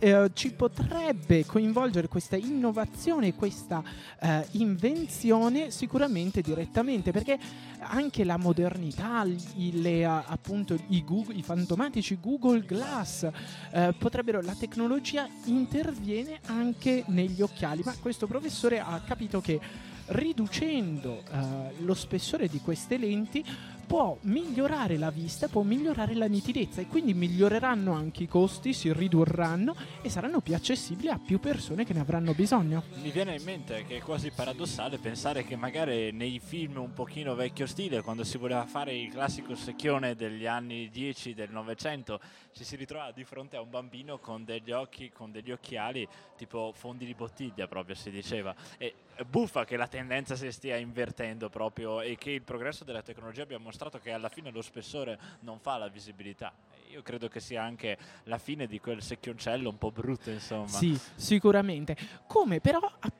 eh, 0.00 0.30
ci 0.32 0.52
potrebbe 0.52 1.44
coinvolgere 1.44 2.08
questa 2.08 2.36
innovazione, 2.36 3.34
questa 3.34 3.82
eh, 4.20 4.46
invenzione 4.52 5.70
sicuramente 5.70 6.40
direttamente, 6.40 7.10
perché 7.10 7.38
anche 7.80 8.24
la 8.24 8.36
modernità, 8.36 9.24
le, 9.24 10.04
appunto 10.04 10.78
i, 10.88 11.04
Google- 11.04 11.34
i 11.34 11.42
fantomatici 11.42 12.18
Google 12.20 12.64
Glass, 12.64 13.28
eh, 13.72 13.94
potrebbero, 13.96 14.40
la 14.40 14.54
tecnologia 14.54 15.28
interviene 15.44 16.40
anche 16.46 17.04
negli 17.08 17.42
occhiali, 17.42 17.82
ma 17.84 17.94
questo 18.00 18.26
professore 18.26 18.80
ha 18.80 19.00
capito 19.04 19.40
che 19.40 19.60
riducendo 20.08 21.22
eh, 21.30 21.74
lo 21.80 21.94
spessore 21.94 22.48
di 22.48 22.60
queste 22.60 22.96
lenti 22.96 23.44
può 23.88 24.18
migliorare 24.20 24.98
la 24.98 25.10
vista, 25.10 25.48
può 25.48 25.62
migliorare 25.62 26.14
la 26.14 26.26
nitidezza 26.26 26.82
e 26.82 26.86
quindi 26.86 27.14
miglioreranno 27.14 27.94
anche 27.94 28.24
i 28.24 28.28
costi, 28.28 28.74
si 28.74 28.92
ridurranno 28.92 29.74
e 30.02 30.10
saranno 30.10 30.40
più 30.40 30.54
accessibili 30.54 31.08
a 31.08 31.18
più 31.18 31.40
persone 31.40 31.86
che 31.86 31.94
ne 31.94 32.00
avranno 32.00 32.34
bisogno. 32.34 32.82
Mi 33.02 33.10
viene 33.10 33.36
in 33.36 33.42
mente 33.44 33.86
che 33.86 33.96
è 33.96 34.00
quasi 34.00 34.30
paradossale 34.30 34.98
pensare 34.98 35.42
che 35.42 35.56
magari 35.56 36.12
nei 36.12 36.38
film 36.38 36.76
un 36.76 36.92
pochino 36.92 37.34
vecchio 37.34 37.66
stile, 37.66 38.02
quando 38.02 38.24
si 38.24 38.36
voleva 38.36 38.66
fare 38.66 38.94
il 38.94 39.10
classico 39.10 39.54
secchione 39.54 40.14
degli 40.14 40.44
anni 40.44 40.90
10 40.90 41.32
del 41.32 41.50
Novecento, 41.50 42.20
ci 42.58 42.64
si 42.64 42.74
ritrova 42.74 43.12
di 43.12 43.22
fronte 43.22 43.56
a 43.56 43.60
un 43.60 43.70
bambino 43.70 44.18
con 44.18 44.44
degli 44.44 44.72
occhi, 44.72 45.10
con 45.10 45.30
degli 45.30 45.52
occhiali 45.52 46.08
tipo 46.36 46.72
fondi 46.74 47.06
di 47.06 47.14
bottiglia 47.14 47.68
proprio 47.68 47.94
si 47.94 48.10
diceva. 48.10 48.52
E 48.78 48.94
buffa 49.28 49.64
che 49.64 49.76
la 49.76 49.86
tendenza 49.86 50.34
si 50.34 50.50
stia 50.50 50.76
invertendo 50.76 51.48
proprio 51.50 52.00
e 52.00 52.16
che 52.16 52.32
il 52.32 52.42
progresso 52.42 52.82
della 52.82 53.02
tecnologia 53.02 53.42
abbia 53.42 53.58
mostrato 53.58 54.00
che 54.00 54.10
alla 54.10 54.28
fine 54.28 54.50
lo 54.50 54.60
spessore 54.60 55.16
non 55.40 55.60
fa 55.60 55.76
la 55.76 55.86
visibilità. 55.86 56.52
Io 56.90 57.02
credo 57.02 57.28
che 57.28 57.38
sia 57.38 57.62
anche 57.62 57.96
la 58.24 58.38
fine 58.38 58.66
di 58.66 58.80
quel 58.80 59.02
secchioncello 59.02 59.68
un 59.68 59.78
po' 59.78 59.92
brutto, 59.92 60.30
insomma. 60.30 60.66
Sì, 60.66 60.98
sicuramente. 61.14 61.96
Come 62.26 62.60
però 62.60 62.80
appunto 62.80 63.17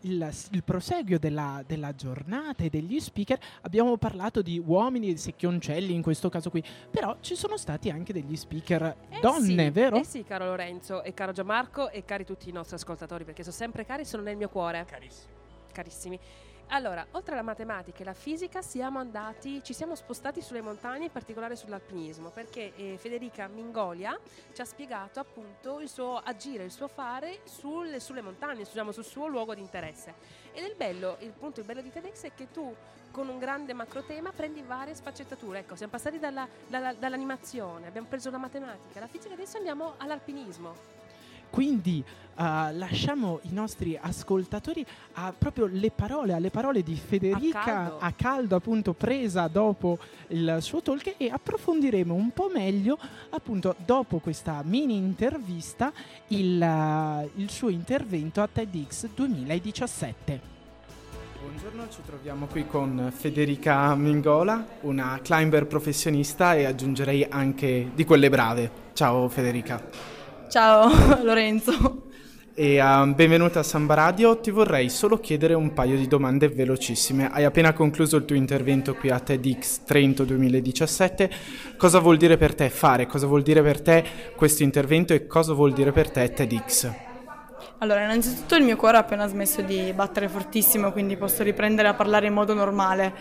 il, 0.00 0.30
il 0.50 0.64
proseguio 0.64 1.18
della, 1.18 1.62
della 1.66 1.94
giornata 1.94 2.64
e 2.64 2.70
degli 2.70 2.98
speaker 2.98 3.38
abbiamo 3.62 3.96
parlato 3.96 4.42
di 4.42 4.62
uomini 4.64 5.10
e 5.10 5.16
secchioncelli 5.16 5.92
in 5.92 6.02
questo 6.02 6.28
caso 6.28 6.50
qui, 6.50 6.64
però 6.90 7.16
ci 7.20 7.34
sono 7.34 7.56
stati 7.56 7.90
anche 7.90 8.12
degli 8.12 8.36
speaker 8.36 8.96
Eh 9.10 9.20
donne, 9.20 9.64
sì, 9.66 9.70
vero? 9.70 9.96
Eh 9.96 10.04
sì, 10.04 10.24
caro 10.24 10.46
Lorenzo 10.46 11.02
e 11.02 11.12
caro 11.14 11.32
Gianmarco 11.32 11.90
e 11.90 12.04
cari 12.04 12.24
tutti 12.24 12.48
i 12.48 12.52
nostri 12.52 12.76
ascoltatori, 12.76 13.24
perché 13.24 13.42
sono 13.42 13.54
sempre 13.54 13.84
cari, 13.84 14.04
sono 14.04 14.22
nel 14.22 14.36
mio 14.36 14.48
cuore. 14.48 14.84
Carissimo. 14.86 15.28
Carissimi. 15.72 16.18
Allora, 16.72 17.04
oltre 17.12 17.32
alla 17.32 17.42
matematica 17.42 17.98
e 17.98 18.04
la 18.04 18.14
fisica, 18.14 18.62
siamo 18.62 19.00
andati, 19.00 19.60
ci 19.64 19.72
siamo 19.72 19.96
spostati 19.96 20.40
sulle 20.40 20.60
montagne, 20.60 21.06
in 21.06 21.10
particolare 21.10 21.56
sull'alpinismo, 21.56 22.28
perché 22.28 22.72
eh, 22.76 22.96
Federica 22.96 23.48
Mingolia 23.48 24.16
ci 24.52 24.60
ha 24.60 24.64
spiegato 24.64 25.18
appunto 25.18 25.80
il 25.80 25.88
suo 25.88 26.18
agire, 26.18 26.62
il 26.62 26.70
suo 26.70 26.86
fare 26.86 27.40
sulle, 27.42 27.98
sulle 27.98 28.20
montagne, 28.20 28.62
diciamo, 28.62 28.92
sul 28.92 29.04
suo 29.04 29.26
luogo 29.26 29.52
di 29.52 29.60
interesse. 29.60 30.14
Ed 30.52 30.64
il 30.64 30.76
bello, 30.76 31.16
il 31.20 31.32
punto 31.32 31.58
il 31.58 31.66
bello 31.66 31.80
di 31.80 31.90
TEDx 31.90 32.22
è 32.22 32.34
che 32.36 32.52
tu 32.52 32.72
con 33.10 33.28
un 33.28 33.40
grande 33.40 33.72
macro 33.72 34.04
tema 34.04 34.30
prendi 34.30 34.62
varie 34.62 34.94
sfaccettature. 34.94 35.58
Ecco, 35.58 35.74
siamo 35.74 35.90
passati 35.90 36.20
dalla- 36.20 36.46
dalla- 36.68 36.94
dall'animazione, 36.94 37.88
abbiamo 37.88 38.06
preso 38.06 38.30
la 38.30 38.38
matematica, 38.38 39.00
la 39.00 39.08
fisica, 39.08 39.34
adesso 39.34 39.56
andiamo 39.56 39.94
all'alpinismo. 39.96 40.99
Quindi 41.50 42.02
eh, 42.40 42.72
lasciamo 42.72 43.40
i 43.42 43.52
nostri 43.52 43.98
ascoltatori 44.00 44.84
a 45.14 45.34
proprio 45.36 45.68
le 45.70 45.90
parole, 45.90 46.32
alle 46.32 46.48
parole 46.48 46.82
di 46.82 46.94
Federica 46.94 47.60
A 47.60 47.64
caldo. 47.64 47.98
a 47.98 48.12
caldo, 48.12 48.56
appunto 48.56 48.92
presa 48.94 49.46
dopo 49.46 49.98
il 50.28 50.58
suo 50.60 50.80
talk 50.80 51.14
e 51.18 51.28
approfondiremo 51.28 52.14
un 52.14 52.30
po' 52.30 52.48
meglio 52.50 52.98
appunto 53.30 53.74
dopo 53.84 54.18
questa 54.20 54.62
mini 54.64 54.96
intervista 54.96 55.92
il, 56.28 56.62
eh, 56.62 57.30
il 57.34 57.50
suo 57.50 57.68
intervento 57.68 58.40
a 58.40 58.48
TEDx 58.50 59.08
2017. 59.14 60.58
Buongiorno, 61.42 61.88
ci 61.90 62.00
troviamo 62.06 62.46
qui 62.46 62.66
con 62.66 63.10
Federica 63.14 63.94
Mingola, 63.94 64.66
una 64.82 65.18
climber 65.22 65.66
professionista 65.66 66.54
e 66.54 66.64
aggiungerei 66.64 67.26
anche 67.28 67.90
di 67.94 68.04
quelle 68.04 68.30
brave. 68.30 68.70
Ciao 68.92 69.28
Federica. 69.28 70.19
Ciao 70.50 70.90
Lorenzo. 71.22 72.08
E 72.54 72.74
ehm, 72.74 73.14
benvenuta 73.14 73.60
a 73.60 73.62
Samba 73.62 73.94
Radio, 73.94 74.40
ti 74.40 74.50
vorrei 74.50 74.90
solo 74.90 75.20
chiedere 75.20 75.54
un 75.54 75.72
paio 75.72 75.96
di 75.96 76.08
domande 76.08 76.48
velocissime. 76.48 77.30
Hai 77.30 77.44
appena 77.44 77.72
concluso 77.72 78.16
il 78.16 78.24
tuo 78.24 78.34
intervento 78.34 78.96
qui 78.96 79.10
a 79.10 79.20
TEDx 79.20 79.84
Trento 79.84 80.24
2017. 80.24 81.30
Cosa 81.76 82.00
vuol 82.00 82.16
dire 82.16 82.36
per 82.36 82.56
te 82.56 82.68
fare? 82.68 83.06
Cosa 83.06 83.28
vuol 83.28 83.42
dire 83.42 83.62
per 83.62 83.80
te 83.80 84.04
questo 84.34 84.64
intervento 84.64 85.14
e 85.14 85.28
cosa 85.28 85.52
vuol 85.52 85.72
dire 85.72 85.92
per 85.92 86.10
te 86.10 86.32
TEDx? 86.32 87.09
Allora, 87.82 88.04
innanzitutto 88.04 88.56
il 88.56 88.62
mio 88.62 88.76
cuore 88.76 88.98
ha 88.98 89.00
appena 89.00 89.26
smesso 89.26 89.62
di 89.62 89.90
battere 89.94 90.28
fortissimo, 90.28 90.92
quindi 90.92 91.16
posso 91.16 91.42
riprendere 91.42 91.88
a 91.88 91.94
parlare 91.94 92.26
in 92.26 92.34
modo 92.34 92.52
normale. 92.52 93.14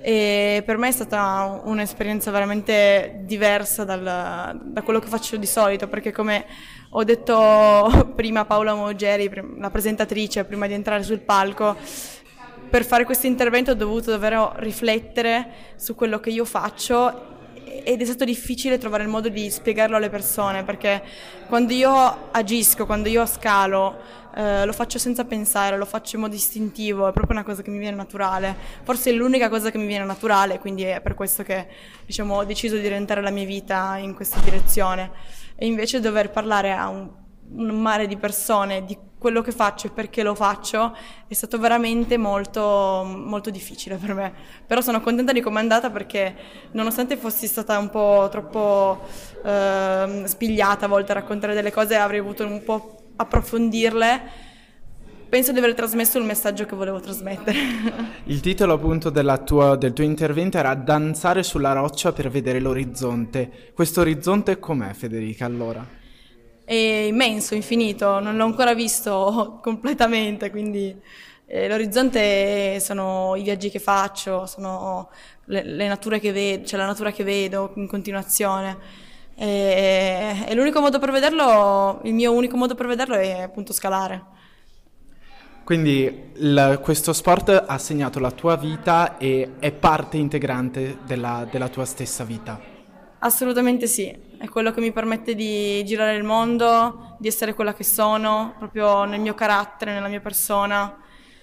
E 0.00 0.62
per 0.64 0.76
me 0.76 0.86
è 0.86 0.92
stata 0.92 1.60
un'esperienza 1.64 2.30
veramente 2.30 3.22
diversa 3.24 3.82
dal- 3.82 4.60
da 4.62 4.82
quello 4.82 5.00
che 5.00 5.08
faccio 5.08 5.36
di 5.36 5.46
solito, 5.46 5.88
perché 5.88 6.12
come 6.12 6.46
ho 6.90 7.02
detto 7.02 8.12
prima 8.14 8.40
a 8.40 8.44
Paola 8.44 8.74
Mogeri, 8.74 9.28
la 9.58 9.70
presentatrice, 9.70 10.44
prima 10.44 10.68
di 10.68 10.74
entrare 10.74 11.02
sul 11.02 11.18
palco, 11.18 11.76
per 12.70 12.84
fare 12.84 13.04
questo 13.04 13.26
intervento 13.26 13.72
ho 13.72 13.74
dovuto 13.74 14.12
davvero 14.12 14.52
riflettere 14.58 15.48
su 15.74 15.96
quello 15.96 16.20
che 16.20 16.30
io 16.30 16.44
faccio 16.44 17.34
ed 17.66 18.00
è 18.00 18.04
stato 18.04 18.24
difficile 18.24 18.78
trovare 18.78 19.02
il 19.02 19.08
modo 19.08 19.28
di 19.28 19.50
spiegarlo 19.50 19.96
alle 19.96 20.08
persone 20.08 20.62
perché 20.62 21.02
quando 21.48 21.72
io 21.72 22.28
agisco, 22.30 22.86
quando 22.86 23.08
io 23.08 23.26
scalo, 23.26 23.98
eh, 24.36 24.64
lo 24.64 24.72
faccio 24.72 24.98
senza 24.98 25.24
pensare, 25.24 25.76
lo 25.76 25.84
faccio 25.84 26.16
in 26.16 26.22
modo 26.22 26.34
istintivo, 26.34 27.08
è 27.08 27.12
proprio 27.12 27.36
una 27.36 27.44
cosa 27.44 27.62
che 27.62 27.70
mi 27.70 27.78
viene 27.78 27.96
naturale. 27.96 28.54
Forse 28.82 29.10
è 29.10 29.12
l'unica 29.14 29.48
cosa 29.48 29.70
che 29.70 29.78
mi 29.78 29.86
viene 29.86 30.04
naturale, 30.04 30.58
quindi 30.58 30.82
è 30.82 31.00
per 31.00 31.14
questo 31.14 31.42
che 31.42 31.66
diciamo, 32.04 32.36
ho 32.36 32.44
deciso 32.44 32.76
di 32.76 32.84
orientare 32.86 33.22
la 33.22 33.30
mia 33.30 33.46
vita 33.46 33.96
in 33.96 34.14
questa 34.14 34.38
direzione. 34.40 35.10
E 35.56 35.66
invece 35.66 36.00
dover 36.00 36.30
parlare 36.30 36.72
a 36.72 36.88
un, 36.88 37.08
un 37.54 37.80
mare 37.80 38.06
di 38.06 38.16
persone 38.16 38.84
di 38.84 38.96
quello 39.18 39.40
che 39.40 39.52
faccio 39.52 39.86
e 39.86 39.90
perché 39.90 40.22
lo 40.22 40.34
faccio 40.34 40.94
è 41.26 41.34
stato 41.34 41.58
veramente 41.58 42.16
molto, 42.16 43.02
molto 43.04 43.50
difficile 43.50 43.96
per 43.96 44.14
me. 44.14 44.32
Però 44.66 44.80
sono 44.80 45.00
contenta 45.00 45.32
di 45.32 45.40
come 45.40 45.58
è 45.58 45.62
andata 45.62 45.90
perché 45.90 46.34
nonostante 46.72 47.16
fossi 47.16 47.46
stata 47.46 47.78
un 47.78 47.88
po' 47.88 48.28
troppo 48.30 49.06
ehm, 49.44 50.24
spigliata 50.24 50.84
a 50.84 50.88
volte 50.88 51.12
a 51.12 51.16
raccontare 51.16 51.54
delle 51.54 51.72
cose 51.72 51.96
avrei 51.96 52.20
voluto 52.20 52.44
un 52.44 52.62
po' 52.62 52.96
approfondirle, 53.16 54.22
penso 55.28 55.52
di 55.52 55.58
aver 55.58 55.74
trasmesso 55.74 56.18
il 56.18 56.24
messaggio 56.24 56.66
che 56.66 56.76
volevo 56.76 57.00
trasmettere. 57.00 57.58
Il 58.24 58.40
titolo 58.40 58.74
appunto 58.74 59.10
tua- 59.44 59.76
del 59.76 59.92
tuo 59.94 60.04
intervento 60.04 60.58
era 60.58 60.74
Danzare 60.74 61.42
sulla 61.42 61.72
roccia 61.72 62.12
per 62.12 62.28
vedere 62.28 62.60
l'orizzonte. 62.60 63.72
Questo 63.74 64.02
orizzonte 64.02 64.58
com'è 64.58 64.92
Federica 64.92 65.46
allora? 65.46 66.04
È 66.66 66.74
immenso, 66.74 67.54
infinito, 67.54 68.18
non 68.18 68.36
l'ho 68.36 68.44
ancora 68.44 68.74
visto 68.74 69.60
completamente, 69.62 70.50
quindi 70.50 70.94
eh, 71.46 71.68
l'orizzonte 71.68 72.80
sono 72.80 73.36
i 73.36 73.42
viaggi 73.42 73.70
che 73.70 73.78
faccio, 73.78 74.46
sono 74.46 75.10
le, 75.44 75.62
le 75.62 75.86
nature 75.86 76.18
che 76.18 76.32
vedo, 76.32 76.66
cioè 76.66 76.78
la 76.78 76.86
natura 76.86 77.12
che 77.12 77.22
vedo 77.24 77.72
in 77.76 77.86
continuazione. 77.86 79.04
E, 79.36 80.44
e 80.48 80.54
l'unico 80.54 80.80
modo 80.80 80.98
per 80.98 81.12
vederlo, 81.12 82.00
il 82.04 82.14
mio 82.14 82.32
unico 82.32 82.56
modo 82.56 82.74
per 82.74 82.86
vederlo 82.86 83.14
è 83.14 83.42
appunto 83.42 83.72
scalare. 83.72 84.24
Quindi 85.62 86.30
il- 86.36 86.80
questo 86.82 87.12
sport 87.12 87.64
ha 87.66 87.78
segnato 87.78 88.18
la 88.20 88.30
tua 88.30 88.56
vita 88.56 89.18
e 89.18 89.54
è 89.58 89.72
parte 89.72 90.16
integrante 90.16 90.98
della, 91.04 91.46
della 91.50 91.68
tua 91.68 91.84
stessa 91.84 92.24
vita. 92.24 92.74
Assolutamente 93.18 93.86
sì, 93.86 94.14
è 94.38 94.48
quello 94.48 94.72
che 94.72 94.80
mi 94.80 94.92
permette 94.92 95.34
di 95.34 95.84
girare 95.84 96.16
il 96.16 96.24
mondo, 96.24 97.16
di 97.18 97.28
essere 97.28 97.54
quella 97.54 97.74
che 97.74 97.84
sono, 97.84 98.54
proprio 98.58 99.04
nel 99.04 99.20
mio 99.20 99.34
carattere, 99.34 99.92
nella 99.92 100.08
mia 100.08 100.20
persona. 100.20 100.98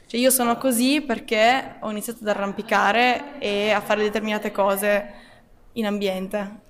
Cioè 0.05 0.19
io 0.19 0.29
sono 0.29 0.57
così 0.57 1.01
perché 1.01 1.77
ho 1.79 1.89
iniziato 1.89 2.19
ad 2.21 2.27
arrampicare 2.27 3.39
e 3.39 3.71
a 3.71 3.81
fare 3.81 4.03
determinate 4.03 4.51
cose 4.51 5.13
in 5.73 5.85
ambiente. 5.85 6.61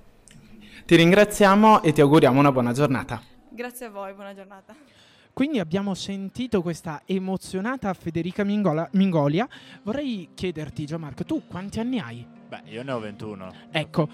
Ti 0.85 0.95
ringraziamo 0.95 1.81
e 1.81 1.91
ti 1.91 2.01
auguriamo 2.01 2.39
una 2.39 2.51
buona 2.51 2.73
giornata. 2.73 3.21
Grazie 3.49 3.87
a 3.87 3.89
voi, 3.89 4.13
buona 4.13 4.33
giornata. 4.33 4.75
Quindi 5.33 5.59
abbiamo 5.59 5.95
sentito 5.95 6.61
questa 6.61 7.01
emozionata 7.05 7.91
Federica 7.93 8.43
Mingola- 8.43 8.87
Mingolia. 8.91 9.47
Vorrei 9.81 10.29
chiederti, 10.35 10.85
Gianmarco, 10.85 11.23
tu 11.23 11.47
quanti 11.47 11.79
anni 11.79 11.99
hai? 11.99 12.25
Beh, 12.47 12.61
io 12.65 12.83
ne 12.83 12.91
ho 12.91 12.99
21. 12.99 13.51
Ecco, 13.71 14.07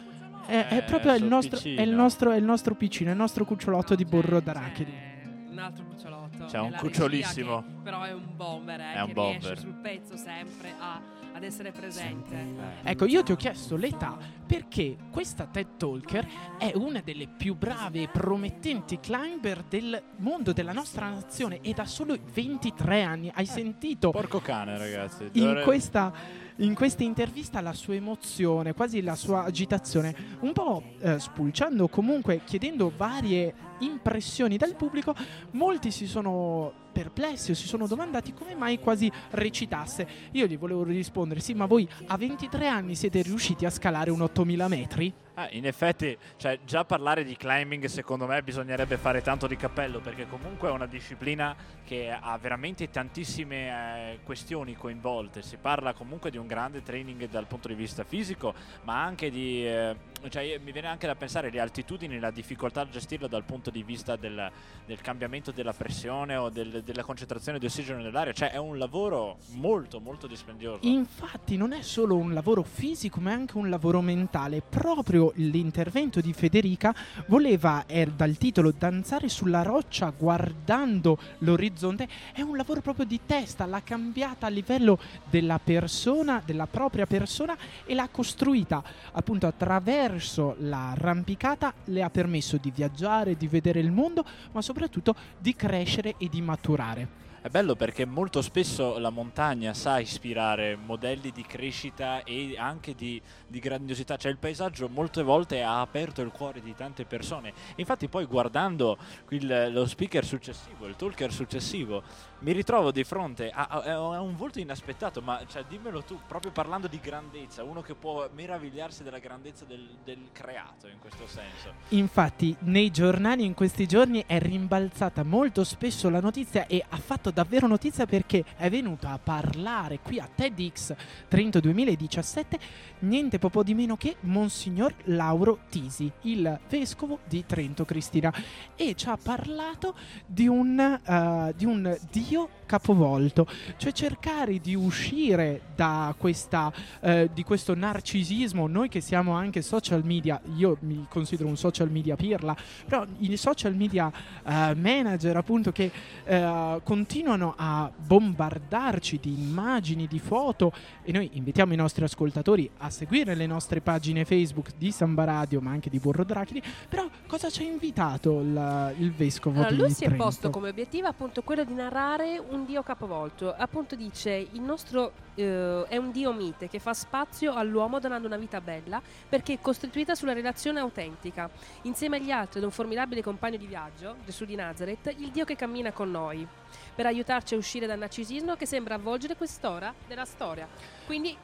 è, 0.50 0.68
è 0.68 0.78
Eh, 0.78 0.82
proprio 0.84 1.14
il 1.16 1.24
nostro, 1.24 1.58
è 1.58 1.62
il 1.68 1.76
piccino. 1.76 1.96
nostro, 1.96 2.32
è 2.32 2.38
il 2.38 2.44
nostro 2.44 2.76
piccino, 2.76 3.10
è 3.10 3.14
il 3.14 3.20
nostro 3.20 3.46
cucciolotto 3.46 3.96
di 3.96 4.06
burro 4.06 4.40
d'arachidi. 4.40 4.92
Eh, 4.92 5.18
un 5.52 5.58
altro 5.60 5.86
cucciolotto. 5.86 6.46
C'è 6.46 6.60
un 6.60 6.76
cucciolissimo. 6.78 7.64
però 7.84 8.04
è 8.04 8.12
un 8.14 8.26
bomber, 8.36 8.80
eh, 8.80 8.94
È 8.94 9.02
un 9.02 9.08
che 9.08 9.14
bomber. 9.14 9.42
riesce 9.42 9.60
sul 9.62 9.74
pezzo 9.76 10.16
sempre 10.18 10.74
a- 10.80 11.02
ad 11.32 11.44
essere 11.44 11.72
presente. 11.72 12.36
Ecco, 12.84 13.06
io 13.06 13.22
ti 13.24 13.32
ho 13.32 13.36
chiesto 13.36 13.76
l'età 13.76 14.18
perché 14.46 14.98
questa 15.12 15.46
TED 15.46 15.78
Talker 15.78 16.28
è 16.58 16.72
una 16.76 17.02
delle 17.04 17.28
più 17.28 17.56
brave 17.56 18.02
e 18.04 18.08
promettenti 18.08 19.00
climber 19.00 19.64
del 19.70 20.02
mondo, 20.18 20.54
della 20.54 20.72
nostra 20.74 21.10
nazione 21.10 21.60
ed 21.62 21.78
ha 21.80 21.86
solo 21.86 22.18
23 22.34 23.04
anni. 23.04 23.32
Hai 23.34 23.46
sentito 23.46 24.10
Porco 24.12 24.40
cane, 24.40 24.78
ragazzi. 24.78 25.24
in 25.34 25.44
Dovrei- 25.46 25.64
questa, 25.64 26.12
in 26.60 26.74
questa 26.74 27.04
intervista 27.04 27.62
la 27.62 27.74
sua 27.74 27.95
emozione, 27.95 28.74
quasi 28.74 29.02
la 29.02 29.15
sua 29.15 29.43
agitazione, 29.43 30.15
un 30.41 30.54
po' 30.54 30.84
eh, 31.00 31.19
spulciando 31.19 31.88
comunque, 31.88 32.41
chiedendo 32.43 32.91
varie 32.95 33.54
impressioni 33.80 34.58
dal 34.58 34.76
pubblico, 34.76 35.15
molti 35.52 35.91
si 35.91 36.08
sono 36.08 36.88
perplessi 36.91 37.52
o 37.52 37.56
si 37.56 37.67
sono 37.67 37.88
domandati 37.88 38.34
come 38.34 38.56
mai 38.56 38.80
quasi 38.80 39.12
recitasse. 39.32 40.08
Io 40.32 40.48
gli 40.48 40.58
volevo 40.58 40.84
rispondere, 40.84 41.39
sì, 41.39 41.54
ma 41.54 41.65
voi 41.65 41.88
a 42.08 42.17
23 42.17 42.67
anni 42.67 42.95
siete 42.95 43.22
riusciti 43.22 43.65
a 43.65 43.69
scalare 43.69 44.12
un 44.12 44.22
8000 44.22 44.67
metri? 44.67 45.13
Ah, 45.39 45.47
in 45.52 45.65
effetti, 45.65 46.17
cioè, 46.36 46.60
già 46.65 46.84
parlare 46.84 47.23
di 47.23 47.38
climbing 47.38 47.86
secondo 47.86 48.28
me 48.28 48.43
bisognerebbe 48.43 48.97
fare 48.97 49.21
tanto 49.21 49.47
di 49.47 49.56
cappello 49.56 50.02
perché 50.02 50.28
comunque 50.28 50.67
è 50.67 50.71
una 50.71 50.86
disciplina 50.86 51.56
che 51.86 52.12
ha 52.12 52.38
veramente 52.38 52.89
tantissime 52.89 54.12
eh, 54.12 54.19
questioni 54.25 54.75
coinvolte. 54.75 55.41
Si 55.41 55.56
parla 55.56 55.93
comunque 55.93 56.30
di 56.30 56.36
un 56.36 56.45
grande 56.45 56.84
training 56.84 57.30
dal 57.30 57.47
punto 57.47 57.69
di 57.69 57.73
vista 57.73 58.04
fisico, 58.04 58.54
ma 58.84 59.02
anche 59.02 59.32
di... 59.32 59.65
eh, 59.65 59.95
cioè, 60.28 60.60
mi 60.62 60.73
viene 60.73 60.89
anche 60.89 61.08
da 61.08 61.15
pensare 61.15 61.49
le 61.49 61.62
altitudini, 61.62 62.19
la 62.19 62.32
difficoltà 62.32 62.82
a 62.82 62.89
gestirlo 62.89 63.28
dal 63.28 63.43
punto 63.43 63.69
di 63.69 63.82
vista 63.82 64.17
del, 64.17 64.52
del 64.86 64.99
cambiamento 64.99 65.52
della 65.52 65.71
pressione 65.71 66.36
o 66.36 66.49
del- 66.49 66.84
della 66.84 67.04
concentrazione 67.04 67.60
di 67.60 67.65
ossigeno 67.65 68.02
nell'aria. 68.02 68.34
Cioè 68.34 68.52
è 68.52 68.58
un 68.58 68.78
lavoro 68.78 69.38
molto 69.52 70.02
molto 70.02 70.28
dispendioso. 70.28 70.80
Infatti 70.82 71.56
non 71.56 71.71
è 71.71 71.82
solo 71.82 72.17
un 72.17 72.34
lavoro 72.34 72.62
fisico 72.62 73.21
ma 73.21 73.32
è 73.32 73.34
anche 73.34 73.58
un 73.58 73.69
lavoro 73.69 74.02
mentale. 74.02 74.62
Proprio 74.62 75.29
l'intervento 75.36 76.22
di 76.22 76.34
Federica 76.34 76.94
voleva, 77.28 77.86
è 77.86 78.06
dal 78.06 78.38
titolo, 78.38 78.74
danzare 78.78 79.30
sulla 79.30 79.62
roccia 79.62 80.12
guardando 80.15 81.18
l'orizzonte. 81.39 82.08
È 82.34 82.42
un 82.42 82.58
lavoro 82.58 82.82
proprio 82.82 83.06
di 83.06 83.20
testa, 83.26 83.65
l'ha 83.65 83.82
cambiata 83.84 84.48
a 84.48 84.50
livello 84.50 85.00
della 85.30 85.60
persona, 85.60 86.42
della 86.46 86.68
propria 86.68 87.06
persona 87.06 87.58
e 87.86 87.94
l'ha 87.94 88.10
costruita 88.10 88.84
appunto 89.12 89.48
attraverso 89.48 90.56
l'arrampicata, 90.60 91.74
le 91.86 92.04
ha 92.04 92.10
permesso 92.10 92.58
di 92.58 92.72
viaggiare, 92.72 93.38
di 93.38 93.48
vedere 93.48 93.80
il 93.80 93.92
mondo, 93.92 94.26
ma 94.52 94.62
soprattutto 94.62 95.15
di 95.38 95.56
crescere 95.56 96.15
e 96.18 96.30
di 96.30 96.42
maturare. 96.42 97.28
È 97.41 97.47
bello 97.47 97.78
perché 97.78 98.04
molto 98.04 98.41
spesso 98.41 98.97
la 98.97 99.10
montagna 99.12 99.73
sa 99.73 99.97
ispirare 99.99 100.75
modelli 100.75 101.32
di 101.32 101.43
crescita 101.43 102.21
e 102.25 102.56
anche 102.58 102.93
di, 102.95 103.21
di 103.47 103.60
grandiosità, 103.60 104.17
cioè 104.17 104.30
il 104.30 104.38
paesaggio 104.38 104.89
molte 104.89 105.23
volte 105.23 105.63
ha 105.63 105.80
aperto 105.80 106.21
il 106.21 106.32
cuore 106.32 106.62
di 106.62 106.75
tante 106.75 107.06
persone. 107.06 107.54
Infatti 107.78 108.10
poi 108.10 108.25
guardando 108.25 108.97
il- 109.30 109.69
lo 109.71 109.86
speaker 109.86 110.25
successivo, 110.25 110.86
il 110.86 110.97
talker 110.97 111.32
successivo, 111.32 112.04
mi 112.39 112.52
ritrovo 112.54 112.91
di 112.91 113.04
fronte 113.04 113.49
a, 113.49 113.67
a- 113.69 113.82
a 114.15 114.21
un 114.21 114.36
volto 114.36 114.60
inaspettato, 114.60 115.21
ma 115.21 115.41
cioè, 115.47 115.65
dimmelo 115.67 116.04
tu, 116.04 116.19
proprio 116.28 116.52
parlando 116.52 116.88
di 116.88 116.99
grandezza, 117.02 117.63
uno 117.63 117.82
che 117.82 117.95
può 117.95 118.30
meravigliarsi 118.34 119.04
della 119.04 119.19
grandezza 119.19 119.65
del, 119.65 119.88
del 120.04 120.30
creato 120.32 120.88
in 120.88 120.99
questo 120.99 121.28
senso. 121.28 121.73
Infatti, 121.89 122.56
nei 122.62 122.91
giornali 122.91 123.43
in 123.43 123.54
questi 123.54 123.86
giorni 123.86 124.23
è 124.25 124.39
rimbalzata 124.39 125.23
molto 125.23 125.63
spesso 125.63 126.10
la 126.10 126.19
notizia 126.21 126.65
e 126.67 126.84
ha 126.88 126.97
fatto 126.97 127.32
davvero 127.32 127.67
notizia 127.67 128.06
perché 128.06 128.43
è 128.56 128.69
venuto 128.69 129.08
a 129.08 129.19
parlare 129.21 129.99
qui 129.99 130.19
a 130.19 130.30
TEDx 130.34 130.95
Trento 131.28 131.60
2017 131.60 132.60
niente 132.99 133.39
poco 133.39 133.63
di 133.63 133.73
meno 133.73 133.97
che 133.97 134.15
Monsignor 134.21 134.93
Lauro 135.06 135.60
Tisi, 135.69 136.12
il 136.21 136.60
vescovo 136.69 137.19
di 137.28 137.45
Trento 137.45 137.86
Cristina, 137.86 138.34
e 138.75 138.95
ci 138.95 139.08
ha 139.10 139.17
parlato 139.21 139.95
di 140.25 140.47
un, 140.47 140.80
eh, 140.80 141.54
di 141.56 141.65
un 141.65 141.97
Dio 142.30 142.50
capovolto, 142.70 143.48
cioè 143.78 143.92
cercare 143.92 144.60
di 144.60 144.76
uscire 144.76 145.62
da 145.76 146.13
questa, 146.15 146.72
eh, 147.00 147.28
di 147.34 147.44
questo 147.44 147.74
narcisismo, 147.74 148.68
noi 148.68 148.89
che 148.89 149.02
siamo 149.02 149.34
anche 149.34 149.63
social 149.63 150.06
media, 150.06 150.39
io 150.56 150.78
mi 150.82 151.08
considero 151.10 151.50
un 151.50 151.58
social 151.58 151.89
media 151.89 152.15
pirla, 152.15 152.56
però 152.86 153.04
i 153.18 153.36
social 153.38 153.74
media 153.74 154.12
eh, 154.46 154.76
manager 154.76 155.36
appunto 155.38 155.72
che 155.72 155.92
eh, 156.24 156.80
continuano 156.84 157.56
a 157.58 157.92
bombardarci 157.96 159.20
di 159.20 159.34
immagini, 159.34 160.06
di 160.06 160.20
foto 160.20 160.72
e 161.02 161.12
noi 161.12 161.32
invitiamo 161.34 161.74
i 161.74 161.78
nostri 161.78 162.04
ascoltatori 162.04 162.70
a 162.78 162.92
seguire 162.92 163.34
le 163.34 163.48
nostre 163.48 163.82
pagine 163.82 164.26
Facebook 164.26 164.74
di 164.78 164.92
Samba 164.92 165.24
Radio 165.24 165.60
ma 165.60 165.72
anche 165.72 165.89
di 165.89 165.98
Burro 165.98 166.24
Draculi, 166.24 166.62
però 166.88 167.10
cosa 167.26 167.50
ci 167.50 167.63
ha 167.63 167.65
invitato 167.65 168.42
il, 168.42 168.94
il 169.00 169.12
vescovo 169.12 169.56
Allora, 169.56 169.72
di 169.72 169.78
lui 169.78 169.89
si 169.89 170.04
è 170.04 170.08
Trento? 170.08 170.24
posto 170.24 170.50
come 170.52 170.70
obiettivo 170.70 171.08
appunto 171.08 171.42
quello 171.42 171.63
di 171.63 171.74
narrare 171.74 172.18
un 172.23 172.65
dio 172.65 172.84
capovolto. 172.84 173.53
Appunto 173.55 173.95
dice 173.95 174.32
il 174.32 174.62
nostro 174.62 175.13
eh, 175.36 175.86
è 175.88 175.97
un 175.97 176.12
dio 176.12 176.32
mite 176.34 176.67
che 176.67 176.79
fa 176.79 176.93
spazio 176.93 177.53
all'uomo 177.53 177.99
donando 177.99 178.27
una 178.27 178.38
vita 178.38 178.62
bella 178.62 179.01
perché 179.27 179.53
è 179.53 179.60
costituita 179.62 180.15
sulla 180.15 180.34
relazione 180.34 180.79
autentica. 180.79 181.49
Insieme 181.84 182.17
agli 182.17 182.32
altri 182.32 182.60
ed 182.60 182.65
un 182.65 182.71
formidabile 182.71 183.21
compagno 183.21 183.58
di 183.58 183.65
viaggio, 183.65 184.15
Gesù 184.25 184.45
di 184.45 184.55
Nazareth, 184.55 185.13
il 185.17 185.29
dio 185.29 185.45
che 185.45 185.55
cammina 185.55 185.91
con 185.91 186.12
noi 186.12 186.47
per 186.93 187.05
aiutarci 187.05 187.53
a 187.53 187.58
uscire 187.58 187.88
dal 187.88 187.99
narcisismo 187.99 188.55
che 188.55 188.65
sembra 188.65 188.95
avvolgere 188.95 189.36
quest'ora 189.36 189.93
della 190.08 190.25
storia. 190.25 190.67
Quindi 191.05 191.36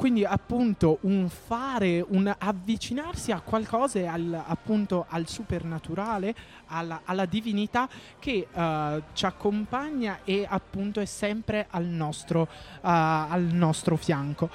Quindi 0.00 0.24
appunto 0.24 0.96
un 1.02 1.28
fare, 1.28 2.00
un 2.00 2.34
avvicinarsi 2.38 3.32
a 3.32 3.40
qualcosa 3.40 4.10
al, 4.10 4.44
appunto 4.46 5.04
al 5.06 5.28
supernaturale, 5.28 6.34
alla, 6.68 7.02
alla 7.04 7.26
divinità 7.26 7.86
che 8.18 8.48
eh, 8.50 9.02
ci 9.12 9.26
accompagna 9.26 10.20
e 10.24 10.46
appunto 10.48 11.00
è 11.00 11.04
sempre 11.04 11.66
al 11.68 11.84
nostro, 11.84 12.48
eh, 12.50 12.78
al 12.80 13.42
nostro 13.42 13.96
fianco. 13.96 14.48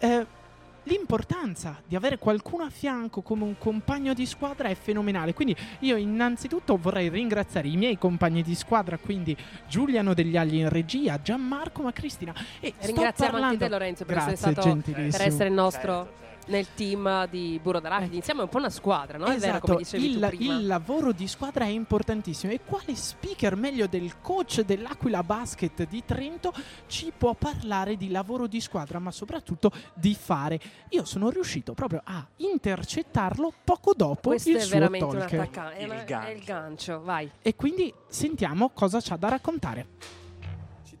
Eh, 0.00 0.26
L'importanza 0.84 1.80
di 1.86 1.94
avere 1.94 2.18
qualcuno 2.18 2.64
a 2.64 2.70
fianco 2.70 3.20
come 3.20 3.44
un 3.44 3.56
compagno 3.58 4.14
di 4.14 4.24
squadra 4.24 4.68
è 4.68 4.74
fenomenale. 4.74 5.34
Quindi 5.34 5.54
io 5.80 5.96
innanzitutto 5.96 6.76
vorrei 6.78 7.08
ringraziare 7.08 7.68
i 7.68 7.76
miei 7.76 7.98
compagni 7.98 8.42
di 8.42 8.54
squadra, 8.54 8.96
quindi 8.96 9.36
Giuliano 9.68 10.14
degli 10.14 10.36
Agli 10.36 10.56
in 10.56 10.68
regia, 10.68 11.20
Gianmarco, 11.20 11.82
ma 11.82 11.92
Cristina. 11.92 12.32
E 12.60 12.72
sto 12.76 12.86
ringraziamo 12.86 13.36
anche 13.36 13.58
parlando- 13.58 13.58
te 13.64 13.68
Lorenzo 13.68 14.04
per 14.04 14.14
Grazie, 14.14 14.32
essere 14.32 14.52
stato 14.52 14.68
gentilissimo. 14.68 15.10
per 15.10 15.26
essere 15.26 15.48
il 15.48 15.54
nostro 15.54 15.92
Certo, 15.92 16.04
certo. 16.04 16.18
Nel 16.46 16.66
team 16.74 17.28
di 17.28 17.58
Burro 17.62 17.80
d'Arachidi. 17.80 18.16
Insieme 18.16 18.40
è 18.40 18.42
un 18.44 18.48
po' 18.48 18.58
una 18.58 18.70
squadra, 18.70 19.18
no? 19.18 19.26
È 19.26 19.36
vero 19.36 19.50
Esatto, 19.50 19.66
come 19.66 19.76
dicevi 19.78 20.06
il, 20.10 20.20
tu 20.20 20.36
prima. 20.36 20.54
il 20.56 20.66
lavoro 20.66 21.12
di 21.12 21.28
squadra 21.28 21.64
è 21.64 21.68
importantissimo 21.68 22.52
e 22.52 22.60
quale 22.64 22.94
speaker 22.96 23.54
meglio 23.56 23.86
del 23.86 24.20
coach 24.20 24.62
dell'Aquila 24.62 25.22
Basket 25.22 25.86
di 25.86 26.02
Trento 26.04 26.52
ci 26.86 27.12
può 27.16 27.34
parlare 27.34 27.96
di 27.96 28.10
lavoro 28.10 28.46
di 28.46 28.60
squadra 28.60 28.98
ma 28.98 29.10
soprattutto 29.10 29.70
di 29.94 30.14
fare. 30.14 30.58
Io 30.90 31.04
sono 31.04 31.30
riuscito 31.30 31.72
proprio 31.74 32.00
a 32.04 32.26
intercettarlo 32.36 33.52
poco 33.64 33.92
dopo 33.94 34.30
Questo 34.30 34.50
il 34.50 34.56
è 34.56 34.60
suo 34.60 34.70
veramente 34.78 35.04
un 35.04 35.18
talker. 35.20 35.40
attaccante. 35.40 35.76
È, 35.76 35.82
Il 35.82 35.90
una- 35.90 36.02
gancio. 36.04 36.28
è 36.28 36.30
il 36.32 36.42
gancio, 36.44 37.00
vai. 37.02 37.30
E 37.42 37.54
quindi 37.54 37.92
sentiamo 38.08 38.70
cosa 38.70 39.00
c'ha 39.00 39.16
da 39.16 39.28
raccontare. 39.28 39.86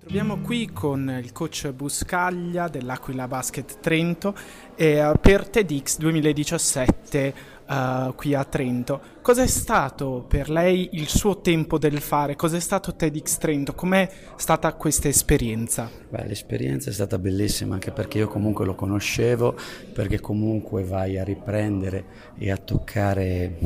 Troviamo 0.00 0.38
qui 0.38 0.70
con 0.72 1.20
il 1.22 1.30
coach 1.30 1.70
Buscaglia 1.72 2.68
dell'Aquila 2.68 3.28
Basket 3.28 3.80
Trento 3.80 4.34
eh, 4.74 5.12
per 5.20 5.46
TEDx 5.46 5.98
2017 5.98 7.34
eh, 7.68 8.12
qui 8.16 8.34
a 8.34 8.42
Trento. 8.44 9.00
Cos'è 9.20 9.46
stato 9.46 10.24
per 10.26 10.48
lei 10.48 10.88
il 10.92 11.06
suo 11.06 11.42
tempo 11.42 11.76
del 11.76 12.00
fare? 12.00 12.34
Cos'è 12.34 12.60
stato 12.60 12.96
TEDx 12.96 13.36
Trento? 13.36 13.74
Com'è 13.74 14.08
stata 14.36 14.72
questa 14.72 15.08
esperienza? 15.08 15.90
Beh, 16.08 16.24
l'esperienza 16.26 16.88
è 16.88 16.94
stata 16.94 17.18
bellissima 17.18 17.74
anche 17.74 17.90
perché 17.90 18.18
io 18.18 18.28
comunque 18.28 18.64
lo 18.64 18.74
conoscevo, 18.74 19.54
perché 19.92 20.18
comunque 20.18 20.82
vai 20.82 21.18
a 21.18 21.24
riprendere 21.24 22.04
e 22.38 22.50
a 22.50 22.56
toccare 22.56 23.58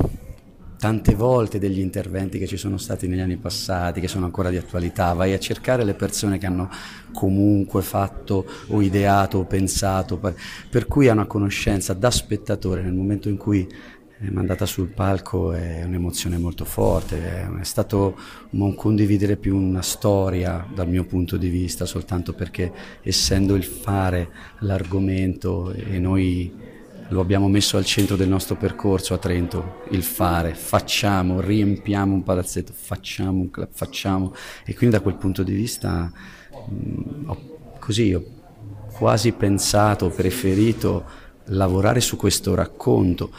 tante 0.84 1.14
volte 1.14 1.58
degli 1.58 1.78
interventi 1.78 2.38
che 2.38 2.46
ci 2.46 2.58
sono 2.58 2.76
stati 2.76 3.08
negli 3.08 3.20
anni 3.20 3.38
passati, 3.38 4.02
che 4.02 4.06
sono 4.06 4.26
ancora 4.26 4.50
di 4.50 4.58
attualità, 4.58 5.14
vai 5.14 5.32
a 5.32 5.38
cercare 5.38 5.82
le 5.82 5.94
persone 5.94 6.36
che 6.36 6.44
hanno 6.44 6.68
comunque 7.14 7.80
fatto 7.80 8.44
o 8.66 8.82
ideato 8.82 9.38
o 9.38 9.44
pensato, 9.46 10.18
per, 10.18 10.34
per 10.68 10.86
cui 10.86 11.08
ha 11.08 11.12
una 11.12 11.24
conoscenza 11.24 11.94
da 11.94 12.10
spettatore 12.10 12.82
nel 12.82 12.92
momento 12.92 13.30
in 13.30 13.38
cui 13.38 13.66
è 14.18 14.28
mandata 14.28 14.66
sul 14.66 14.88
palco 14.88 15.54
è 15.54 15.84
un'emozione 15.84 16.36
molto 16.36 16.66
forte, 16.66 17.16
è, 17.16 17.48
è 17.48 17.64
stato 17.64 18.18
un 18.50 18.74
condividere 18.74 19.38
più 19.38 19.56
una 19.56 19.80
storia 19.80 20.68
dal 20.74 20.90
mio 20.90 21.06
punto 21.06 21.38
di 21.38 21.48
vista, 21.48 21.86
soltanto 21.86 22.34
perché 22.34 22.70
essendo 23.00 23.54
il 23.54 23.64
fare 23.64 24.28
l'argomento 24.58 25.72
e 25.72 25.98
noi 25.98 26.72
lo 27.08 27.20
abbiamo 27.20 27.48
messo 27.48 27.76
al 27.76 27.84
centro 27.84 28.16
del 28.16 28.28
nostro 28.28 28.56
percorso 28.56 29.14
a 29.14 29.18
Trento, 29.18 29.82
il 29.90 30.02
fare, 30.02 30.54
facciamo, 30.54 31.40
riempiamo 31.40 32.14
un 32.14 32.22
palazzetto, 32.22 32.72
facciamo 32.74 33.40
un 33.40 33.50
club, 33.50 33.68
facciamo. 33.70 34.34
E 34.64 34.74
quindi 34.74 34.96
da 34.96 35.02
quel 35.02 35.16
punto 35.16 35.42
di 35.42 35.52
vista 35.52 36.10
mh, 36.10 37.28
ho, 37.28 37.58
così 37.78 38.14
ho 38.14 38.24
quasi 38.92 39.32
pensato, 39.32 40.08
preferito 40.08 41.04
lavorare 41.46 42.00
su 42.00 42.16
questo 42.16 42.54
racconto, 42.54 43.30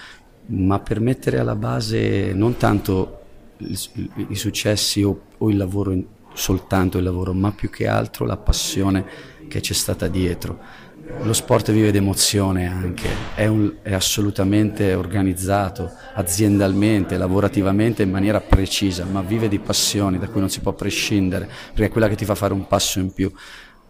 ma 0.48 0.80
per 0.80 1.00
mettere 1.00 1.40
alla 1.40 1.56
base 1.56 2.34
non 2.34 2.58
tanto 2.58 3.22
i, 3.58 4.36
successi 4.36 5.02
o, 5.02 5.22
o 5.38 5.50
il 5.50 5.58
lavoro, 5.58 5.96
soltanto 6.34 6.98
il 6.98 7.04
lavoro, 7.04 7.34
ma 7.34 7.52
più 7.52 7.70
che 7.70 7.88
altro 7.88 8.26
la 8.26 8.38
passione 8.38 9.06
che 9.48 9.60
c'è 9.60 9.74
stata 9.74 10.08
dietro. 10.08 10.84
Lo 11.22 11.34
sport 11.34 11.72
vive 11.72 11.92
d'emozione 11.92 12.68
anche, 12.68 13.08
è, 13.36 13.46
un, 13.46 13.76
è, 13.84 13.94
assolutamente 13.94 14.96
organizzato 14.96 15.92
aziendalmente, 16.16 17.18
lavorativamente 17.18 18.02
in 18.02 18.10
maniera 18.10 18.42
precisa, 18.42 19.06
ma 19.06 19.22
vive 19.22 19.48
di 19.48 19.60
passioni 19.60 20.18
da 20.18 20.28
cui 20.28 20.40
non 20.40 20.50
si 20.50 20.62
può 20.62 20.74
prescindere, 20.74 21.48
perché 21.70 21.86
è 21.86 21.90
quella 21.90 22.08
che 22.08 22.16
ti 22.16 22.26
fa 22.26 22.34
fare 22.34 22.54
un 22.54 22.66
passo 22.66 23.00
in 23.00 23.14
più. 23.14 23.32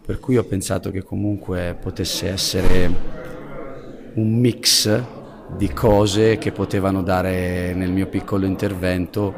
Per 0.04 0.20
cui 0.20 0.36
ho 0.36 0.44
pensato 0.44 0.90
che 0.90 1.02
comunque 1.02 1.76
potesse 1.80 2.28
essere 2.28 2.90
un 4.14 4.38
mix 4.38 5.02
di 5.56 5.72
cose 5.72 6.36
che 6.36 6.52
potevano 6.52 7.02
dare 7.02 7.72
nel 7.74 7.92
mio 7.92 8.08
piccolo 8.08 8.44
intervento 8.44 9.34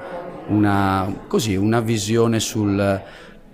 una, 0.49 1.25
così, 1.29 1.55
una 1.55 1.81
visione 1.81 2.41
sul, 2.41 3.03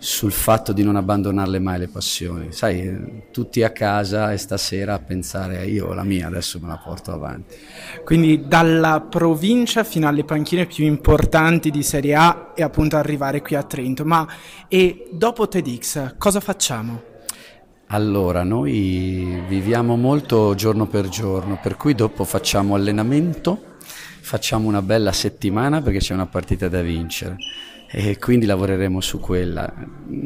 sul 0.05 0.33
fatto 0.33 0.75
di 0.75 0.83
non 0.83 0.97
abbandonarle 0.97 1.59
mai 1.59 1.79
le 1.79 1.88
passioni. 1.88 2.53
Sai, 2.53 3.23
tutti 3.33 3.62
a 3.62 3.71
casa 3.71 4.33
e 4.33 4.37
stasera 4.37 4.93
a 4.93 4.99
pensare 4.99 5.64
io 5.64 5.95
la 5.95 6.03
mia 6.03 6.27
adesso 6.27 6.59
me 6.61 6.69
la 6.69 6.77
porto 6.77 7.11
avanti. 7.11 7.57
Quindi 8.05 8.47
dalla 8.47 9.01
provincia 9.01 9.83
fino 9.83 10.07
alle 10.07 10.25
panchine 10.25 10.67
più 10.67 10.85
importanti 10.85 11.71
di 11.71 11.83
Serie 11.83 12.14
A 12.17 12.53
e 12.55 12.62
appunto 12.62 12.99
arrivare 12.99 13.40
qui 13.40 13.57
a 13.57 13.62
Trento. 13.62 14.05
Ma 14.05 14.29
e 14.69 15.09
dopo 15.11 15.49
TEDx 15.49 16.17
cosa 16.19 16.40
facciamo? 16.40 17.03
Allora, 17.87 18.43
noi 18.43 19.43
viviamo 19.49 19.97
molto 19.97 20.55
giorno 20.55 20.87
per 20.87 21.09
giorno, 21.09 21.59
per 21.62 21.77
cui 21.77 21.95
dopo 21.95 22.25
facciamo 22.25 22.75
allenamento, 22.75 23.77
facciamo 24.21 24.69
una 24.69 24.83
bella 24.83 25.12
settimana 25.12 25.81
perché 25.81 26.01
c'è 26.01 26.12
una 26.12 26.27
partita 26.27 26.69
da 26.69 26.83
vincere 26.83 27.38
e 27.96 28.18
quindi 28.18 28.44
lavoreremo 28.44 29.00
su 29.00 29.20
quella. 29.20 29.72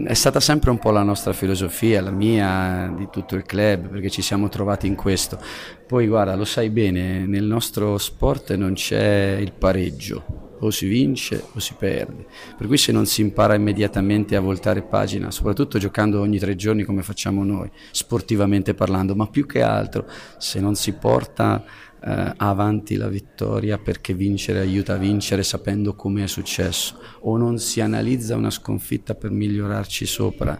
È 0.07 0.14
stata 0.14 0.40
sempre 0.40 0.70
un 0.70 0.78
po' 0.78 0.90
la 0.90 1.02
nostra 1.02 1.35
filosofia, 1.35 2.00
la 2.00 2.11
mia, 2.11 2.90
di 2.96 3.09
tutto 3.11 3.35
il 3.37 3.42
club, 3.42 3.88
perché 3.88 4.09
ci 4.09 4.22
siamo 4.22 4.48
trovati 4.48 4.87
in 4.87 4.94
questo. 4.94 5.38
Poi 5.87 6.07
guarda, 6.07 6.35
lo 6.35 6.46
sai 6.46 6.70
bene, 6.70 7.26
nel 7.26 7.44
nostro 7.44 7.98
sport 7.98 8.54
non 8.54 8.72
c'è 8.72 9.37
il 9.38 9.52
pareggio, 9.52 10.57
o 10.61 10.70
si 10.70 10.87
vince 10.87 11.44
o 11.52 11.61
si 11.61 11.74
perde. 11.78 12.24
Per 12.57 12.66
cui 12.66 12.78
se 12.78 12.90
non 12.90 13.04
si 13.04 13.20
impara 13.20 13.54
immediatamente 13.54 14.35
a 14.35 14.40
voltare 14.40 14.81
pagina, 14.81 15.31
soprattutto 15.31 15.78
giocando 15.78 16.20
ogni 16.20 16.38
tre 16.38 16.57
giorni 16.57 16.85
come 16.85 17.02
facciamo 17.02 17.44
noi, 17.44 17.70
sportivamente 17.90 18.72
parlando, 18.72 19.14
ma 19.14 19.26
più 19.26 19.44
che 19.44 19.61
altro 19.61 20.07
se 20.38 20.59
non 20.59 20.74
si 20.74 20.94
porta 20.94 21.62
eh, 22.01 22.33
avanti 22.37 22.97
la 22.97 23.09
vittoria 23.09 23.79
perché 23.79 24.15
vincere 24.15 24.61
aiuta 24.61 24.95
a 24.95 24.99
vincere 24.99 25.43
sapendo 25.43 25.95
come 25.95 26.25
è 26.25 26.27
successo, 26.27 26.99
o 27.21 27.37
non 27.37 27.59
si 27.59 27.81
analizza 27.81 28.37
una 28.37 28.51
sconfitta 28.51 29.15
per 29.15 29.31
migliorarci 29.31 30.07
sopra. 30.07 30.59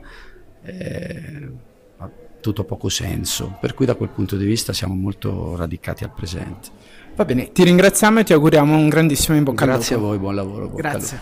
Eh, 0.63 1.67
tutto 2.41 2.65
poco 2.65 2.89
senso, 2.89 3.57
per 3.61 3.75
cui 3.75 3.85
da 3.85 3.95
quel 3.95 4.11
punto 4.11 4.37
di 4.37 4.45
vista 4.45 4.73
siamo 4.73 4.95
molto 4.95 5.57
radicati 5.57 6.05
al 6.05 6.13
presente. 6.13 6.69
Va 7.17 7.25
bene, 7.25 7.51
ti 7.51 7.65
ringraziamo 7.65 8.21
e 8.21 8.25
ti 8.25 8.33
auguriamo 8.33 8.77
un 8.77 8.89
grandissimo 8.89 9.37
in 9.37 9.45
bocca 9.45 9.65
Grazie 9.65 9.97
a 9.97 9.99
voi, 9.99 10.19
buon 10.19 10.37
lavoro. 10.37 10.71
Grazie. 10.71 11.21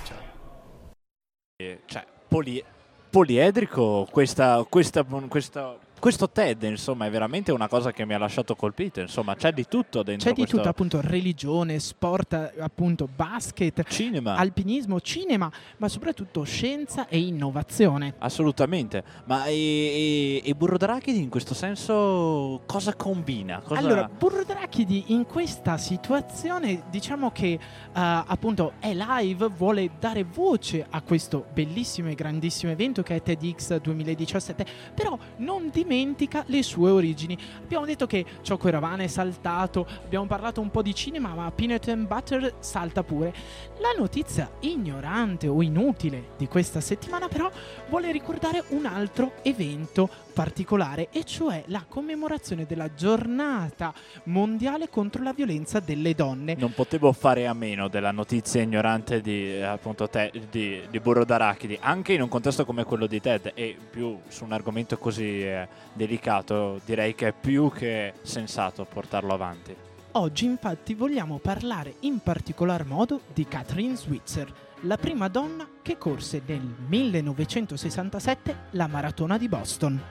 Cioè, 1.86 2.04
poli- 2.28 2.62
poliedrico 3.08 4.06
questa, 4.10 4.64
questa, 4.68 5.04
questa 5.26 5.78
questo 5.98 6.28
TED, 6.30 6.62
insomma, 6.64 7.06
è 7.06 7.10
veramente 7.10 7.52
una 7.52 7.68
cosa 7.68 7.92
che 7.92 8.04
mi 8.04 8.14
ha 8.14 8.18
lasciato 8.18 8.54
colpito. 8.54 9.00
Insomma, 9.00 9.34
c'è 9.34 9.52
di 9.52 9.66
tutto 9.66 10.02
dentro. 10.02 10.28
C'è 10.28 10.34
di 10.34 10.42
questo... 10.42 10.56
tutto, 10.58 10.68
appunto, 10.68 11.00
religione, 11.00 11.78
sport, 11.78 12.52
appunto, 12.58 13.08
basket, 13.12 13.82
cinema. 13.88 14.36
alpinismo, 14.36 15.00
cinema, 15.00 15.50
ma 15.78 15.88
soprattutto 15.88 16.44
scienza 16.44 17.08
e 17.08 17.18
innovazione. 17.18 18.14
Assolutamente. 18.18 19.02
Ma 19.24 19.46
e, 19.46 19.54
e, 19.54 20.42
e 20.44 20.54
Burro 20.54 20.76
d'Arachidi 20.76 21.20
in 21.20 21.28
questo 21.28 21.54
senso 21.54 22.62
cosa 22.66 22.94
combina? 22.94 23.60
Cosa... 23.60 23.80
Allora, 23.80 24.08
Burro 24.08 24.44
d'Arachidi 24.44 25.04
in 25.08 25.24
questa 25.24 25.78
situazione, 25.78 26.84
diciamo 26.90 27.30
che 27.30 27.58
uh, 27.58 27.90
appunto 27.92 28.74
è 28.78 28.92
live, 28.94 29.48
vuole 29.48 29.90
dare 29.98 30.24
voce 30.24 30.86
a 30.88 31.00
questo 31.00 31.46
bellissimo 31.52 32.10
e 32.10 32.14
grandissimo 32.14 32.70
evento 32.70 33.02
che 33.02 33.16
è 33.16 33.22
TEDx 33.22 33.76
2017, 33.80 34.66
però 34.94 35.18
non 35.38 35.70
dimenticate 35.70 35.85
dimentica 35.86 36.42
le 36.48 36.62
sue 36.64 36.90
origini. 36.90 37.38
Abbiamo 37.62 37.86
detto 37.86 38.06
che 38.06 38.24
Choco 38.46 38.66
Eravana 38.66 39.04
è 39.04 39.06
saltato, 39.06 39.86
abbiamo 40.04 40.26
parlato 40.26 40.60
un 40.60 40.70
po' 40.70 40.82
di 40.82 40.94
cinema, 40.94 41.32
ma 41.34 41.50
Peanut 41.52 41.88
and 41.88 42.08
Butter 42.08 42.54
salta 42.58 43.04
pure. 43.04 43.32
La 43.78 43.94
notizia 43.96 44.50
ignorante 44.60 45.46
o 45.46 45.62
inutile 45.62 46.30
di 46.36 46.48
questa 46.48 46.80
settimana 46.80 47.28
però 47.28 47.50
vuole 47.88 48.10
ricordare 48.10 48.64
un 48.70 48.84
altro 48.84 49.34
evento 49.42 50.08
particolare 50.36 51.08
e 51.12 51.24
cioè 51.24 51.62
la 51.68 51.82
commemorazione 51.88 52.66
della 52.66 52.92
giornata 52.92 53.94
mondiale 54.24 54.90
contro 54.90 55.22
la 55.22 55.32
violenza 55.32 55.80
delle 55.80 56.14
donne. 56.14 56.56
Non 56.58 56.74
potevo 56.74 57.12
fare 57.12 57.46
a 57.46 57.54
meno 57.54 57.88
della 57.88 58.10
notizia 58.10 58.60
ignorante 58.60 59.22
di, 59.22 59.62
appunto, 59.62 60.10
te, 60.10 60.30
di, 60.50 60.82
di 60.90 61.00
Burro 61.00 61.24
d'Arachidi, 61.24 61.78
anche 61.80 62.12
in 62.12 62.20
un 62.20 62.28
contesto 62.28 62.66
come 62.66 62.84
quello 62.84 63.06
di 63.06 63.18
Ted 63.18 63.52
e 63.54 63.76
più 63.88 64.18
su 64.28 64.44
un 64.44 64.52
argomento 64.52 64.98
così 64.98 65.42
eh, 65.42 65.66
delicato 65.92 66.80
direi 66.84 67.14
che 67.14 67.28
è 67.28 67.32
più 67.32 67.70
che 67.70 68.14
sensato 68.22 68.84
portarlo 68.84 69.32
avanti. 69.32 69.74
Oggi 70.12 70.46
infatti 70.46 70.94
vogliamo 70.94 71.38
parlare 71.38 71.96
in 72.00 72.20
particolar 72.20 72.86
modo 72.86 73.20
di 73.34 73.46
Catherine 73.46 73.96
Switzer, 73.96 74.52
la 74.80 74.96
prima 74.96 75.28
donna 75.28 75.68
che 75.82 75.98
corse 75.98 76.40
nel 76.46 76.74
1967 76.86 78.56
la 78.70 78.86
maratona 78.86 79.36
di 79.36 79.48
Boston. 79.48 80.02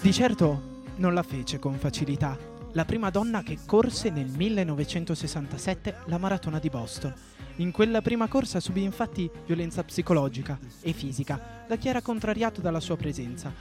Di 0.00 0.12
certo 0.12 0.82
non 0.96 1.14
la 1.14 1.22
fece 1.22 1.58
con 1.58 1.78
facilità. 1.78 2.53
La 2.74 2.84
prima 2.84 3.08
donna 3.08 3.44
che 3.44 3.58
corse 3.64 4.10
nel 4.10 4.26
1967 4.26 5.98
la 6.06 6.18
maratona 6.18 6.58
di 6.58 6.68
Boston. 6.68 7.14
In 7.58 7.70
quella 7.70 8.02
prima 8.02 8.26
corsa 8.26 8.58
subì 8.58 8.82
infatti 8.82 9.30
violenza 9.46 9.84
psicologica 9.84 10.58
e 10.80 10.92
fisica 10.92 11.64
da 11.68 11.76
chi 11.76 11.86
era 11.86 12.02
contrariato 12.02 12.60
dalla 12.60 12.80
sua 12.80 12.96
presenza. 12.96 13.52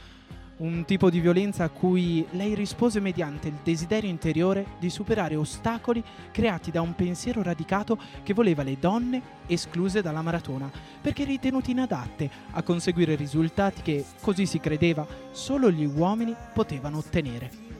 Un 0.57 0.83
tipo 0.85 1.11
di 1.11 1.19
violenza 1.19 1.63
a 1.63 1.69
cui 1.69 2.25
lei 2.31 2.55
rispose 2.55 2.99
mediante 2.99 3.49
il 3.49 3.59
desiderio 3.63 4.09
interiore 4.09 4.65
di 4.79 4.89
superare 4.89 5.35
ostacoli 5.35 6.03
creati 6.31 6.71
da 6.71 6.81
un 6.81 6.95
pensiero 6.95 7.43
radicato 7.43 7.99
che 8.23 8.33
voleva 8.33 8.63
le 8.63 8.79
donne 8.79 9.21
escluse 9.45 10.01
dalla 10.01 10.23
maratona, 10.23 10.71
perché 10.99 11.23
ritenute 11.23 11.69
inadatte 11.69 12.31
a 12.49 12.63
conseguire 12.63 13.13
risultati 13.13 13.83
che, 13.83 14.05
così 14.21 14.47
si 14.47 14.59
credeva, 14.59 15.05
solo 15.29 15.69
gli 15.69 15.85
uomini 15.85 16.35
potevano 16.51 16.97
ottenere. 16.97 17.72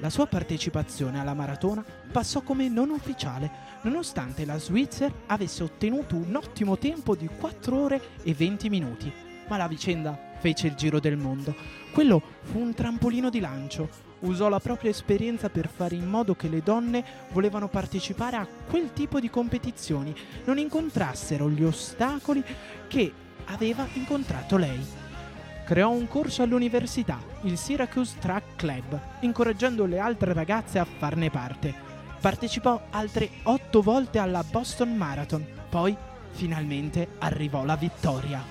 La 0.00 0.10
sua 0.10 0.26
partecipazione 0.26 1.18
alla 1.18 1.34
maratona 1.34 1.84
passò 2.12 2.42
come 2.42 2.68
non 2.68 2.90
ufficiale, 2.90 3.50
nonostante 3.82 4.44
la 4.44 4.56
Switzer 4.56 5.12
avesse 5.26 5.64
ottenuto 5.64 6.14
un 6.14 6.36
ottimo 6.36 6.78
tempo 6.78 7.16
di 7.16 7.26
4 7.26 7.76
ore 7.76 8.00
e 8.22 8.32
20 8.32 8.68
minuti. 8.68 9.12
Ma 9.48 9.56
la 9.56 9.66
vicenda 9.66 10.16
fece 10.38 10.68
il 10.68 10.74
giro 10.74 11.00
del 11.00 11.16
mondo. 11.16 11.52
Quello 11.92 12.22
fu 12.42 12.60
un 12.60 12.74
trampolino 12.74 13.28
di 13.28 13.40
lancio. 13.40 14.06
Usò 14.20 14.48
la 14.48 14.60
propria 14.60 14.90
esperienza 14.90 15.48
per 15.48 15.68
fare 15.68 15.96
in 15.96 16.06
modo 16.06 16.36
che 16.36 16.48
le 16.48 16.62
donne 16.62 17.04
volevano 17.32 17.68
partecipare 17.68 18.36
a 18.36 18.46
quel 18.68 18.92
tipo 18.92 19.18
di 19.18 19.30
competizioni 19.30 20.14
non 20.44 20.58
incontrassero 20.58 21.50
gli 21.50 21.64
ostacoli 21.64 22.42
che 22.86 23.12
aveva 23.46 23.86
incontrato 23.94 24.56
lei. 24.56 25.07
Creò 25.68 25.90
un 25.90 26.08
corso 26.08 26.42
all'università, 26.42 27.20
il 27.42 27.58
Syracuse 27.58 28.16
Track 28.18 28.56
Club, 28.56 28.98
incoraggiando 29.20 29.84
le 29.84 29.98
altre 29.98 30.32
ragazze 30.32 30.78
a 30.78 30.86
farne 30.86 31.28
parte. 31.28 31.74
Partecipò 32.18 32.86
altre 32.88 33.28
otto 33.42 33.82
volte 33.82 34.18
alla 34.18 34.42
Boston 34.50 34.96
Marathon, 34.96 35.46
poi 35.68 35.94
finalmente 36.30 37.08
arrivò 37.18 37.66
la 37.66 37.76
vittoria. 37.76 38.42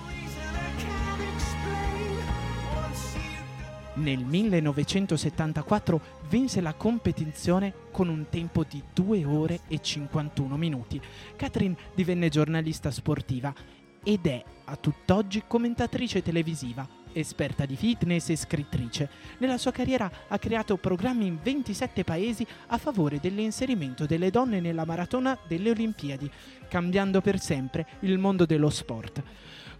Nel 3.94 4.20
1974 4.20 6.00
vinse 6.28 6.60
la 6.60 6.74
competizione 6.74 7.74
con 7.90 8.08
un 8.08 8.26
tempo 8.30 8.62
di 8.62 8.80
2 8.94 9.24
ore 9.24 9.60
e 9.66 9.80
51 9.80 10.56
minuti. 10.56 11.02
Catherine 11.34 11.76
divenne 11.96 12.28
giornalista 12.28 12.92
sportiva 12.92 13.52
ed 14.04 14.24
è 14.24 14.42
a 14.66 14.76
tutt'oggi 14.76 15.42
commentatrice 15.48 16.22
televisiva, 16.22 16.97
esperta 17.12 17.66
di 17.66 17.76
fitness 17.76 18.28
e 18.30 18.36
scrittrice. 18.36 19.08
Nella 19.38 19.58
sua 19.58 19.72
carriera 19.72 20.10
ha 20.28 20.38
creato 20.38 20.76
programmi 20.76 21.26
in 21.26 21.38
27 21.42 22.04
paesi 22.04 22.46
a 22.68 22.78
favore 22.78 23.18
dell'inserimento 23.20 24.06
delle 24.06 24.30
donne 24.30 24.60
nella 24.60 24.84
maratona 24.84 25.38
delle 25.46 25.70
Olimpiadi, 25.70 26.30
cambiando 26.68 27.20
per 27.20 27.38
sempre 27.40 27.86
il 28.00 28.18
mondo 28.18 28.46
dello 28.46 28.70
sport. 28.70 29.22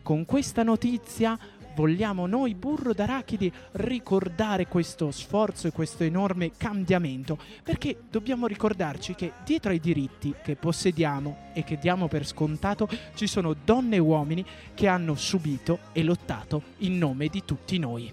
Con 0.02 0.24
questa 0.24 0.62
notizia 0.62 1.38
vogliamo 1.74 2.26
noi 2.26 2.54
burro 2.54 2.92
d'arachidi 2.92 3.52
ricordare 3.72 4.66
questo 4.66 5.10
sforzo 5.10 5.66
e 5.66 5.72
questo 5.72 6.04
enorme 6.04 6.52
cambiamento 6.56 7.38
perché 7.62 7.96
dobbiamo 8.10 8.46
ricordarci 8.46 9.14
che 9.14 9.32
dietro 9.44 9.70
ai 9.70 9.80
diritti 9.80 10.34
che 10.42 10.56
possediamo 10.56 11.50
e 11.52 11.64
che 11.64 11.78
diamo 11.78 12.08
per 12.08 12.26
scontato 12.26 12.88
ci 13.14 13.26
sono 13.26 13.54
donne 13.64 13.96
e 13.96 14.00
uomini 14.00 14.44
che 14.74 14.86
hanno 14.86 15.14
subito 15.14 15.78
e 15.92 16.02
lottato 16.02 16.62
in 16.78 16.98
nome 16.98 17.28
di 17.28 17.44
tutti 17.44 17.78
noi. 17.78 18.12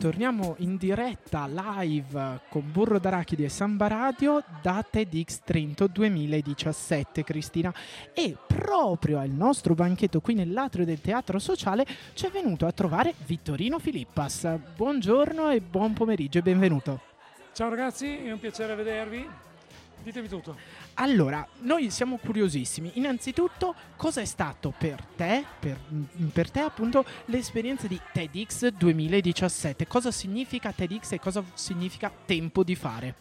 Torniamo 0.00 0.54
in 0.60 0.78
diretta 0.78 1.46
live 1.46 2.40
con 2.48 2.72
Burro 2.72 2.98
d'Arachidi 2.98 3.44
e 3.44 3.50
Samba 3.50 3.86
Radio 3.86 4.42
da 4.62 4.82
TEDx 4.88 5.40
Trento 5.44 5.88
2017, 5.88 7.22
Cristina. 7.22 7.70
E 8.14 8.34
proprio 8.46 9.18
al 9.18 9.28
nostro 9.28 9.74
banchetto 9.74 10.22
qui 10.22 10.32
nell'atrio 10.32 10.86
del 10.86 11.02
Teatro 11.02 11.38
Sociale 11.38 11.84
ci 12.14 12.24
è 12.24 12.30
venuto 12.30 12.64
a 12.64 12.72
trovare 12.72 13.12
Vittorino 13.26 13.78
Filippas. 13.78 14.48
Buongiorno 14.74 15.50
e 15.50 15.60
buon 15.60 15.92
pomeriggio 15.92 16.38
e 16.38 16.42
benvenuto. 16.42 17.02
Ciao 17.52 17.68
ragazzi, 17.68 18.24
è 18.24 18.32
un 18.32 18.38
piacere 18.38 18.74
vedervi. 18.74 19.28
Ditemi 20.02 20.28
tutto. 20.28 20.56
Allora, 20.94 21.46
noi 21.60 21.90
siamo 21.90 22.18
curiosissimi. 22.18 22.92
Innanzitutto, 22.94 23.74
cosa 23.96 24.20
è 24.20 24.24
stato 24.24 24.74
per 24.76 25.02
te, 25.16 25.44
per, 25.58 25.78
per, 26.32 26.50
te 26.50 26.60
appunto, 26.60 27.04
l'esperienza 27.26 27.86
di 27.86 27.98
TEDx 28.12 28.68
2017? 28.68 29.86
Cosa 29.86 30.10
significa 30.10 30.72
TEDx 30.72 31.12
e 31.12 31.18
cosa 31.18 31.42
significa 31.54 32.12
tempo 32.24 32.62
di 32.62 32.74
fare? 32.74 33.14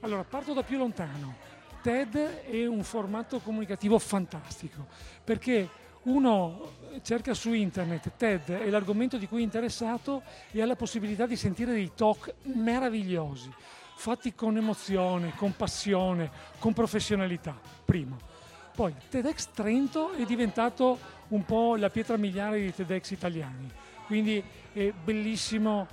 Allora, 0.00 0.24
parto 0.24 0.52
da 0.52 0.62
più 0.62 0.78
lontano. 0.78 1.44
TED 1.82 2.16
è 2.16 2.66
un 2.66 2.82
formato 2.82 3.38
comunicativo 3.38 3.98
fantastico 4.00 4.88
perché 5.22 5.68
uno 6.02 6.72
cerca 7.02 7.34
su 7.34 7.52
internet 7.52 8.12
TED 8.16 8.50
è 8.50 8.70
l'argomento 8.70 9.18
di 9.18 9.28
cui 9.28 9.40
è 9.40 9.44
interessato 9.44 10.22
e 10.50 10.62
ha 10.62 10.66
la 10.66 10.74
possibilità 10.74 11.26
di 11.26 11.36
sentire 11.36 11.72
dei 11.72 11.92
talk 11.94 12.34
meravigliosi 12.42 13.52
fatti 13.96 14.34
con 14.34 14.56
emozione, 14.56 15.34
con 15.34 15.56
passione, 15.56 16.30
con 16.58 16.74
professionalità, 16.74 17.58
primo. 17.84 18.18
Poi 18.74 18.94
TEDx 19.08 19.48
Trento 19.54 20.12
è 20.12 20.24
diventato 20.24 20.98
un 21.28 21.44
po' 21.46 21.76
la 21.76 21.88
pietra 21.88 22.18
miliare 22.18 22.58
dei 22.58 22.74
TEDx 22.74 23.10
italiani, 23.10 23.68
quindi 24.06 24.42
è 24.72 24.92
bellissimo, 24.92 25.86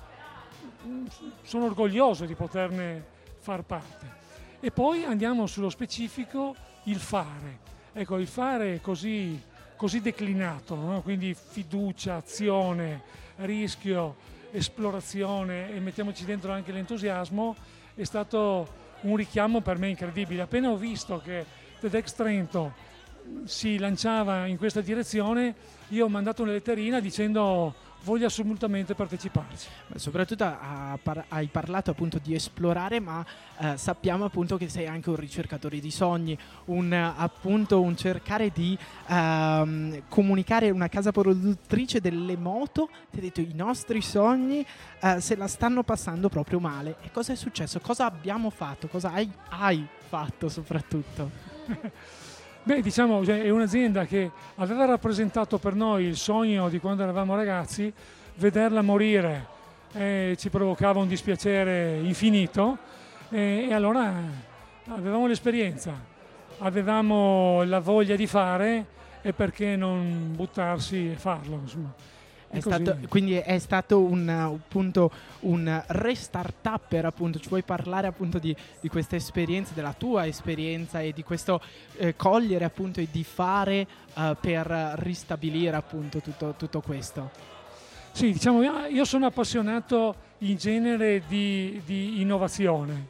sono 1.43 1.65
orgoglioso 1.65 2.25
di 2.25 2.35
poterne 2.35 3.05
far 3.39 3.63
parte. 3.63 4.21
E 4.59 4.69
poi 4.69 5.05
andiamo 5.05 5.47
sullo 5.47 5.69
specifico, 5.69 6.55
il 6.83 6.99
fare. 6.99 7.59
Ecco, 7.93 8.17
il 8.17 8.27
fare 8.27 8.81
così, 8.81 9.41
così 9.77 10.01
declinato, 10.01 10.75
no? 10.75 11.01
quindi 11.01 11.33
fiducia, 11.33 12.15
azione, 12.15 13.01
rischio, 13.37 14.15
esplorazione 14.51 15.73
e 15.73 15.79
mettiamoci 15.79 16.25
dentro 16.25 16.51
anche 16.51 16.73
l'entusiasmo 16.73 17.55
è 17.95 18.03
stato 18.03 18.81
un 19.01 19.15
richiamo 19.15 19.61
per 19.61 19.77
me 19.77 19.89
incredibile. 19.89 20.41
Appena 20.41 20.69
ho 20.69 20.77
visto 20.77 21.21
che 21.23 21.45
TEDx 21.79 22.13
Trento 22.13 22.73
si 23.45 23.77
lanciava 23.77 24.45
in 24.47 24.57
questa 24.57 24.81
direzione, 24.81 25.55
io 25.89 26.05
ho 26.05 26.09
mandato 26.09 26.43
una 26.43 26.51
letterina 26.51 26.99
dicendo 26.99 27.73
voglio 28.03 28.27
assolutamente 28.27 28.95
parteciparci. 28.95 29.67
Soprattutto 29.95 30.43
hai 31.29 31.47
parlato 31.47 31.91
appunto 31.91 32.19
di 32.21 32.33
esplorare, 32.33 32.99
ma 32.99 33.25
eh, 33.57 33.77
sappiamo 33.77 34.25
appunto 34.25 34.57
che 34.57 34.69
sei 34.69 34.87
anche 34.87 35.09
un 35.09 35.15
ricercatore 35.15 35.79
di 35.79 35.91
sogni, 35.91 36.37
un, 36.65 36.91
appunto 36.93 37.81
un 37.81 37.95
cercare 37.95 38.51
di 38.51 38.77
ehm, 39.07 40.03
comunicare 40.07 40.69
una 40.69 40.87
casa 40.87 41.11
produttrice 41.11 41.99
delle 41.99 42.37
moto. 42.37 42.89
Ti 43.11 43.17
ho 43.17 43.21
detto 43.21 43.41
i 43.41 43.53
nostri 43.53 44.01
sogni 44.01 44.65
eh, 44.99 45.19
se 45.21 45.35
la 45.35 45.47
stanno 45.47 45.83
passando 45.83 46.29
proprio 46.29 46.59
male. 46.59 46.97
E 47.01 47.11
cosa 47.11 47.33
è 47.33 47.35
successo? 47.35 47.79
Cosa 47.79 48.05
abbiamo 48.05 48.49
fatto? 48.49 48.87
Cosa 48.87 49.11
hai, 49.11 49.29
hai 49.49 49.85
fatto 50.07 50.49
soprattutto? 50.49 51.51
Beh, 52.65 52.81
diciamo, 52.81 53.25
cioè, 53.25 53.41
è 53.41 53.49
un'azienda 53.49 54.05
che 54.05 54.31
aveva 54.55 54.85
rappresentato 54.85 55.57
per 55.57 55.75
noi 55.75 56.05
il 56.05 56.15
sogno 56.15 56.69
di 56.69 56.79
quando 56.79 57.03
eravamo 57.03 57.35
ragazzi, 57.35 57.91
vederla 58.35 58.81
morire 58.81 59.47
eh, 59.93 60.35
ci 60.39 60.49
provocava 60.49 60.99
un 60.99 61.07
dispiacere 61.07 61.99
infinito 62.01 62.77
eh, 63.29 63.67
e 63.69 63.73
allora 63.73 64.13
avevamo 64.87 65.27
l'esperienza, 65.27 65.93
avevamo 66.59 67.63
la 67.63 67.79
voglia 67.79 68.15
di 68.15 68.27
fare 68.27 68.85
e 69.21 69.33
perché 69.33 69.75
non 69.75 70.31
buttarsi 70.33 71.11
e 71.11 71.15
farlo. 71.15 71.59
Insomma. 71.61 71.93
È 72.53 72.59
stato, 72.59 72.97
quindi 73.09 73.33
è 73.33 73.57
stato 73.57 73.99
un, 73.99 74.29
appunto, 74.29 75.09
un 75.41 75.83
restart-upper, 75.87 77.05
appunto. 77.05 77.39
Ci 77.39 77.49
vuoi 77.49 77.63
parlare 77.63 78.05
appunto 78.05 78.37
di, 78.37 78.55
di 78.79 78.89
questa 78.89 79.15
esperienza, 79.15 79.73
della 79.73 79.93
tua 79.93 80.27
esperienza 80.27 81.01
e 81.01 81.13
di 81.13 81.23
questo 81.23 81.59
eh, 81.97 82.15
cogliere 82.15 82.63
appunto 82.63 82.99
e 82.99 83.07
di 83.09 83.23
fare 83.23 83.87
uh, 84.13 84.35
per 84.39 84.67
ristabilire 84.97 85.75
appunto 85.75 86.19
tutto, 86.19 86.53
tutto, 86.55 86.79
questo? 86.81 87.31
Sì, 88.11 88.31
diciamo, 88.31 88.61
io 88.87 89.05
sono 89.05 89.25
appassionato 89.25 90.15
in 90.39 90.55
genere 90.55 91.23
di, 91.27 91.81
di 91.83 92.21
innovazione, 92.21 93.07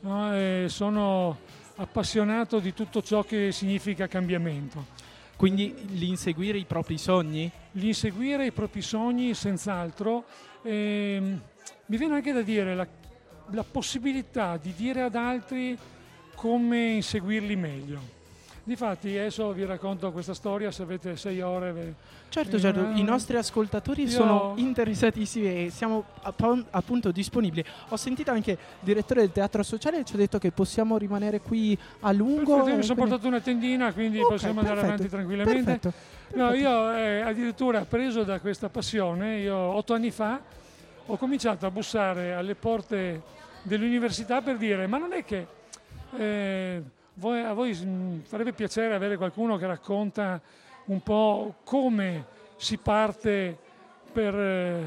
no? 0.00 0.68
sono 0.68 1.38
appassionato 1.76 2.60
di 2.60 2.72
tutto 2.72 3.02
ciò 3.02 3.24
che 3.24 3.50
significa 3.50 4.06
cambiamento. 4.06 4.93
Quindi 5.36 5.74
l'inseguire 5.98 6.58
i 6.58 6.64
propri 6.64 6.96
sogni? 6.96 7.50
L'inseguire 7.72 8.46
i 8.46 8.52
propri 8.52 8.82
sogni, 8.82 9.34
senz'altro. 9.34 10.24
Ehm, 10.62 11.40
mi 11.86 11.96
viene 11.96 12.14
anche 12.14 12.32
da 12.32 12.42
dire 12.42 12.74
la, 12.74 12.86
la 13.50 13.64
possibilità 13.64 14.56
di 14.56 14.72
dire 14.74 15.02
ad 15.02 15.16
altri 15.16 15.76
come 16.34 16.92
inseguirli 16.92 17.56
meglio. 17.56 18.13
Difatti 18.66 19.10
adesso 19.18 19.52
vi 19.52 19.66
racconto 19.66 20.10
questa 20.10 20.32
storia 20.32 20.70
se 20.70 20.82
avete 20.82 21.16
sei 21.16 21.42
ore. 21.42 21.72
Ve... 21.72 21.94
Certo, 22.30 22.58
certo, 22.58 22.80
i 22.94 23.02
nostri 23.02 23.36
ascoltatori 23.36 24.04
Io... 24.04 24.08
sono 24.08 24.54
interessatissimi 24.56 25.66
e 25.66 25.70
siamo 25.70 26.04
app- 26.22 26.64
appunto 26.70 27.12
disponibili. 27.12 27.62
Ho 27.90 27.96
sentito 27.96 28.30
anche 28.30 28.52
il 28.52 28.58
direttore 28.80 29.20
del 29.20 29.32
teatro 29.32 29.62
sociale 29.62 30.02
ci 30.02 30.14
ha 30.14 30.16
detto 30.16 30.38
che 30.38 30.50
possiamo 30.50 30.96
rimanere 30.96 31.40
qui 31.40 31.76
a 32.00 32.12
lungo. 32.12 32.54
Perfetto, 32.54 32.68
io 32.70 32.76
mi 32.76 32.82
sono 32.82 32.94
quindi... 32.94 33.10
portato 33.10 33.28
una 33.28 33.40
tendina, 33.40 33.92
quindi 33.92 34.18
okay, 34.18 34.30
possiamo 34.30 34.54
perfetto, 34.54 34.78
andare 34.78 34.94
avanti 34.94 35.10
tranquillamente. 35.10 35.62
Perfetto, 35.62 35.92
perfetto. 36.28 36.42
No, 36.42 36.54
io 36.54 36.92
eh, 36.94 37.20
addirittura 37.20 37.84
preso 37.84 38.22
da 38.22 38.40
questa 38.40 38.70
passione, 38.70 39.40
io 39.40 39.56
otto 39.56 39.92
anni 39.92 40.10
fa 40.10 40.40
ho 41.04 41.16
cominciato 41.18 41.66
a 41.66 41.70
bussare 41.70 42.32
alle 42.32 42.54
porte 42.54 43.20
dell'università 43.60 44.40
per 44.40 44.56
dire 44.56 44.86
ma 44.86 44.96
non 44.96 45.12
è 45.12 45.22
che... 45.22 45.46
Eh, 46.16 46.82
voi, 47.14 47.40
a 47.42 47.52
voi 47.52 47.78
mm, 47.80 48.20
farebbe 48.20 48.52
piacere 48.52 48.94
avere 48.94 49.16
qualcuno 49.16 49.56
che 49.56 49.66
racconta 49.66 50.40
un 50.86 51.00
po' 51.02 51.56
come 51.64 52.26
si 52.56 52.76
parte, 52.78 53.56
per, 54.12 54.34
eh, 54.34 54.86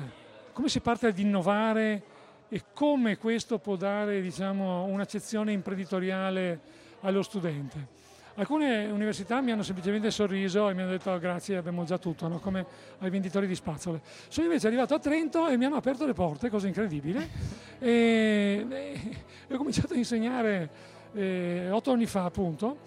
come 0.53 0.69
si 0.69 0.79
parte 0.79 1.07
ad 1.07 1.17
innovare 1.17 2.03
e 2.49 2.63
come 2.73 3.17
questo 3.17 3.59
può 3.59 3.75
dare 3.75 4.21
diciamo, 4.21 4.83
un'accezione 4.85 5.51
imprenditoriale 5.51 6.59
allo 7.01 7.21
studente. 7.21 7.95
Alcune 8.35 8.85
università 8.85 9.41
mi 9.41 9.51
hanno 9.51 9.63
semplicemente 9.63 10.11
sorriso 10.11 10.69
e 10.69 10.75
mi 10.75 10.81
hanno 10.81 10.91
detto 10.91 11.09
oh, 11.09 11.17
grazie, 11.17 11.57
abbiamo 11.57 11.85
già 11.85 11.97
tutto, 11.97 12.27
no? 12.27 12.37
come 12.37 12.65
ai 12.99 13.09
venditori 13.09 13.47
di 13.47 13.55
spazzole. 13.55 13.99
Sono 14.27 14.45
invece 14.45 14.67
arrivato 14.67 14.93
a 14.93 14.99
Trento 14.99 15.47
e 15.47 15.57
mi 15.57 15.65
hanno 15.65 15.77
aperto 15.77 16.05
le 16.05 16.13
porte, 16.13 16.49
cosa 16.49 16.67
incredibile, 16.67 17.27
e, 17.79 18.65
e 19.47 19.53
ho 19.53 19.57
cominciato 19.57 19.93
a 19.93 19.97
insegnare 19.97 20.69
eh, 21.17 21.69
otto 21.71 21.91
anni 21.91 22.05
fa 22.05 22.25
appunto 22.25 22.77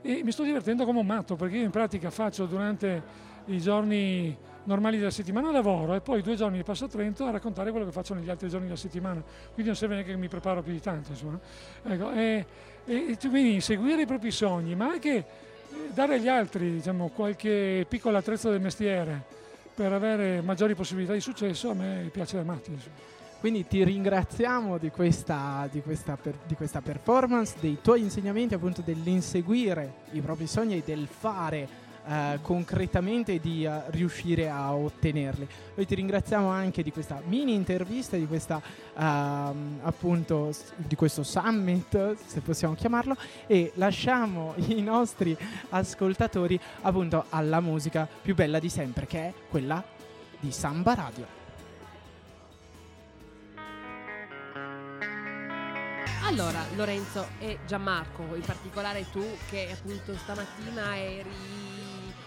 e 0.00 0.22
mi 0.24 0.32
sto 0.32 0.42
divertendo 0.42 0.84
come 0.84 1.00
un 1.00 1.06
matto 1.06 1.36
perché 1.36 1.58
io 1.58 1.64
in 1.64 1.70
pratica 1.70 2.10
faccio 2.10 2.46
durante 2.46 3.02
i 3.46 3.60
giorni 3.60 4.36
normali 4.64 4.96
della 4.96 5.10
settimana 5.10 5.50
lavoro 5.50 5.94
e 5.94 6.00
poi 6.00 6.22
due 6.22 6.34
giorni 6.36 6.56
li 6.56 6.62
passo 6.62 6.86
a 6.86 6.88
Trento 6.88 7.26
a 7.26 7.30
raccontare 7.30 7.70
quello 7.70 7.84
che 7.84 7.92
faccio 7.92 8.14
negli 8.14 8.30
altri 8.30 8.48
giorni 8.48 8.66
della 8.66 8.78
settimana 8.78 9.22
quindi 9.22 9.64
non 9.64 9.76
serve 9.76 9.94
neanche 9.94 10.12
che 10.12 10.16
mi 10.16 10.28
preparo 10.28 10.62
più 10.62 10.72
di 10.72 10.80
tanto 10.80 11.10
insomma. 11.10 11.38
Ecco, 11.82 12.12
e, 12.12 12.46
e, 12.86 13.18
quindi 13.20 13.60
seguire 13.60 14.02
i 14.02 14.06
propri 14.06 14.30
sogni 14.30 14.74
ma 14.74 14.86
anche 14.86 15.24
dare 15.92 16.14
agli 16.14 16.28
altri 16.28 16.72
diciamo, 16.72 17.08
qualche 17.08 17.84
piccolo 17.88 18.16
attrezzo 18.16 18.50
del 18.50 18.60
mestiere 18.60 19.22
per 19.74 19.92
avere 19.92 20.40
maggiori 20.40 20.74
possibilità 20.74 21.12
di 21.12 21.20
successo 21.20 21.70
a 21.70 21.74
me 21.74 22.08
piace 22.10 22.36
da 22.36 22.44
matti 22.44 22.70
insomma. 22.70 23.13
Quindi 23.44 23.66
ti 23.66 23.84
ringraziamo 23.84 24.78
di 24.78 24.88
questa, 24.88 25.68
di, 25.70 25.82
questa 25.82 26.16
per, 26.16 26.34
di 26.46 26.54
questa, 26.54 26.80
performance, 26.80 27.56
dei 27.60 27.76
tuoi 27.82 28.00
insegnamenti, 28.00 28.54
appunto 28.54 28.80
dell'inseguire 28.80 29.96
i 30.12 30.22
propri 30.22 30.46
sogni 30.46 30.78
e 30.78 30.82
del 30.82 31.06
fare 31.06 31.68
uh, 32.06 32.40
concretamente 32.40 33.38
di 33.40 33.66
uh, 33.66 33.82
riuscire 33.88 34.48
a 34.48 34.74
ottenerli. 34.74 35.46
Noi 35.74 35.84
ti 35.84 35.94
ringraziamo 35.94 36.48
anche 36.48 36.82
di 36.82 36.90
questa 36.90 37.20
mini 37.26 37.52
intervista, 37.52 38.16
di 38.16 38.26
questa 38.26 38.62
uh, 38.94 39.00
appunto 39.82 40.50
di 40.76 40.94
questo 40.94 41.22
summit, 41.22 42.16
se 42.24 42.40
possiamo 42.40 42.72
chiamarlo, 42.72 43.14
e 43.46 43.72
lasciamo 43.74 44.54
i 44.68 44.80
nostri 44.80 45.36
ascoltatori 45.68 46.58
appunto 46.80 47.26
alla 47.28 47.60
musica 47.60 48.08
più 48.22 48.34
bella 48.34 48.58
di 48.58 48.70
sempre, 48.70 49.04
che 49.04 49.18
è 49.18 49.34
quella 49.50 49.84
di 50.40 50.50
Samba 50.50 50.94
Radio. 50.94 51.43
Allora, 56.26 56.64
Lorenzo 56.74 57.28
e 57.38 57.58
Gianmarco, 57.66 58.22
in 58.34 58.40
particolare 58.40 59.04
tu 59.10 59.24
che 59.50 59.68
appunto 59.72 60.16
stamattina 60.16 60.96
eri 60.96 61.30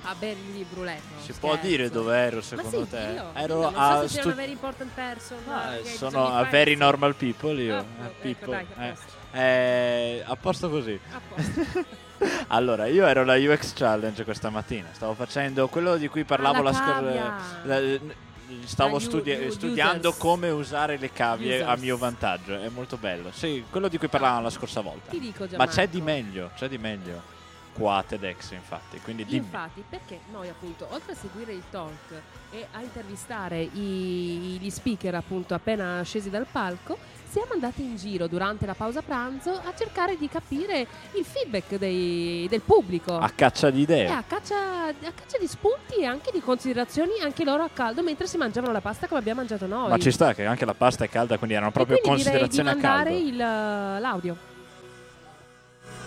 a 0.03 0.15
Berli 0.17 0.65
Bruletto. 0.69 1.19
Si 1.19 1.33
può 1.33 1.57
dire 1.57 1.89
dove 1.89 2.15
ero 2.15 2.41
secondo 2.41 2.83
sì, 2.85 2.91
te? 2.91 3.11
Io, 3.15 3.31
ero 3.33 3.61
non 3.61 3.73
a 3.75 3.95
so 4.01 4.07
se 4.07 4.19
stu- 4.19 4.27
una 4.27 4.35
very 4.35 4.51
important 4.51 4.91
person. 4.93 5.37
Ah, 5.47 5.77
sono 5.83 6.27
a 6.33 6.43
very 6.43 6.75
normal 6.75 7.15
people 7.15 7.59
io. 7.61 7.77
Oh, 7.77 7.79
eh, 7.79 8.05
ecco, 8.05 8.15
people. 8.21 8.51
dai, 8.51 8.65
a 8.75 8.85
eh. 8.85 8.89
posto. 8.91 9.13
Eh, 9.31 10.23
a 10.25 10.35
posto 10.35 10.69
così. 10.69 10.99
A 11.11 11.21
posto. 11.27 11.85
allora, 12.47 12.85
io 12.85 13.05
ero 13.05 13.21
alla 13.21 13.35
UX 13.35 13.73
Challenge 13.73 14.23
questa 14.23 14.49
mattina. 14.49 14.89
Stavo 14.93 15.15
facendo 15.15 15.67
quello 15.67 15.97
di 15.97 16.07
cui 16.07 16.23
parlavo 16.23 16.59
Ah, 16.59 16.63
la 16.63 16.71
la 16.71 16.79
cavia. 16.79 17.37
scorsa. 17.63 18.25
Stavo 18.65 18.99
studi- 18.99 19.51
studiando 19.51 20.13
come 20.13 20.49
usare 20.49 20.97
le 20.97 21.11
cavie 21.11 21.61
a 21.61 21.65
Users. 21.71 21.81
mio 21.81 21.97
vantaggio. 21.97 22.59
È 22.59 22.69
molto 22.69 22.97
bello. 22.97 23.31
Sì, 23.31 23.63
quello 23.69 23.87
di 23.87 23.97
cui 23.97 24.07
parlavamo 24.07 24.41
la 24.43 24.49
scorsa 24.49 24.81
volta. 24.81 25.11
Ti 25.11 25.19
dico 25.19 25.47
Ma 25.55 25.67
c'è 25.67 25.87
di 25.89 26.01
meglio, 26.01 26.51
c'è 26.55 26.67
di 26.67 26.77
meglio. 26.77 27.35
Qua 27.73 27.97
a 27.97 28.03
TEDx, 28.03 28.51
infatti. 28.53 28.99
Quindi 29.01 29.23
dimmi. 29.23 29.45
Infatti, 29.45 29.83
perché 29.87 30.21
noi 30.31 30.49
appunto, 30.49 30.87
oltre 30.89 31.11
a 31.11 31.15
seguire 31.15 31.51
il 31.53 31.61
talk 31.69 32.21
e 32.49 32.67
a 32.71 32.81
intervistare 32.81 33.61
i- 33.61 34.57
gli 34.59 34.69
speaker 34.71 35.13
appunto 35.13 35.53
appena 35.53 36.01
scesi 36.01 36.29
dal 36.31 36.47
palco, 36.51 36.97
siamo 37.29 37.53
andati 37.53 37.81
in 37.83 37.95
giro 37.97 38.27
durante 38.27 38.65
la 38.65 38.73
pausa 38.73 39.01
pranzo 39.01 39.51
a 39.51 39.73
cercare 39.77 40.17
di 40.17 40.29
capire 40.29 40.87
il 41.13 41.25
feedback 41.25 41.75
dei- 41.77 42.47
del 42.49 42.61
pubblico. 42.61 43.17
A 43.17 43.29
caccia 43.35 43.69
di 43.69 43.81
idee. 43.81 44.07
a 44.07 44.23
caccia, 44.25 44.87
a 44.87 44.93
caccia 45.13 45.37
di 45.39 45.47
spunti 45.47 45.95
e 45.99 46.05
anche 46.05 46.31
di 46.31 46.39
considerazioni 46.41 47.11
anche 47.21 47.43
loro 47.43 47.63
a 47.63 47.69
caldo 47.71 48.01
mentre 48.03 48.27
si 48.27 48.37
mangiavano 48.37 48.71
la 48.73 48.81
pasta 48.81 49.07
come 49.07 49.19
abbiamo 49.19 49.39
mangiato 49.39 49.65
noi. 49.67 49.89
Ma 49.89 49.97
ci 49.97 50.11
sta 50.11 50.33
che 50.33 50.45
anche 50.45 50.65
la 50.65 50.73
pasta 50.73 51.03
è 51.03 51.09
calda, 51.09 51.37
quindi 51.37 51.55
erano 51.55 51.69
E 51.69 51.73
proprio 51.73 51.97
quindi 51.99 52.23
direi 52.23 52.33
di 52.33 52.39
considerazioni 52.47 52.69
a 52.69 52.73
mandare 52.73 53.09
caldo. 53.11 53.27
il, 53.27 54.01
l'audio. 54.01 54.37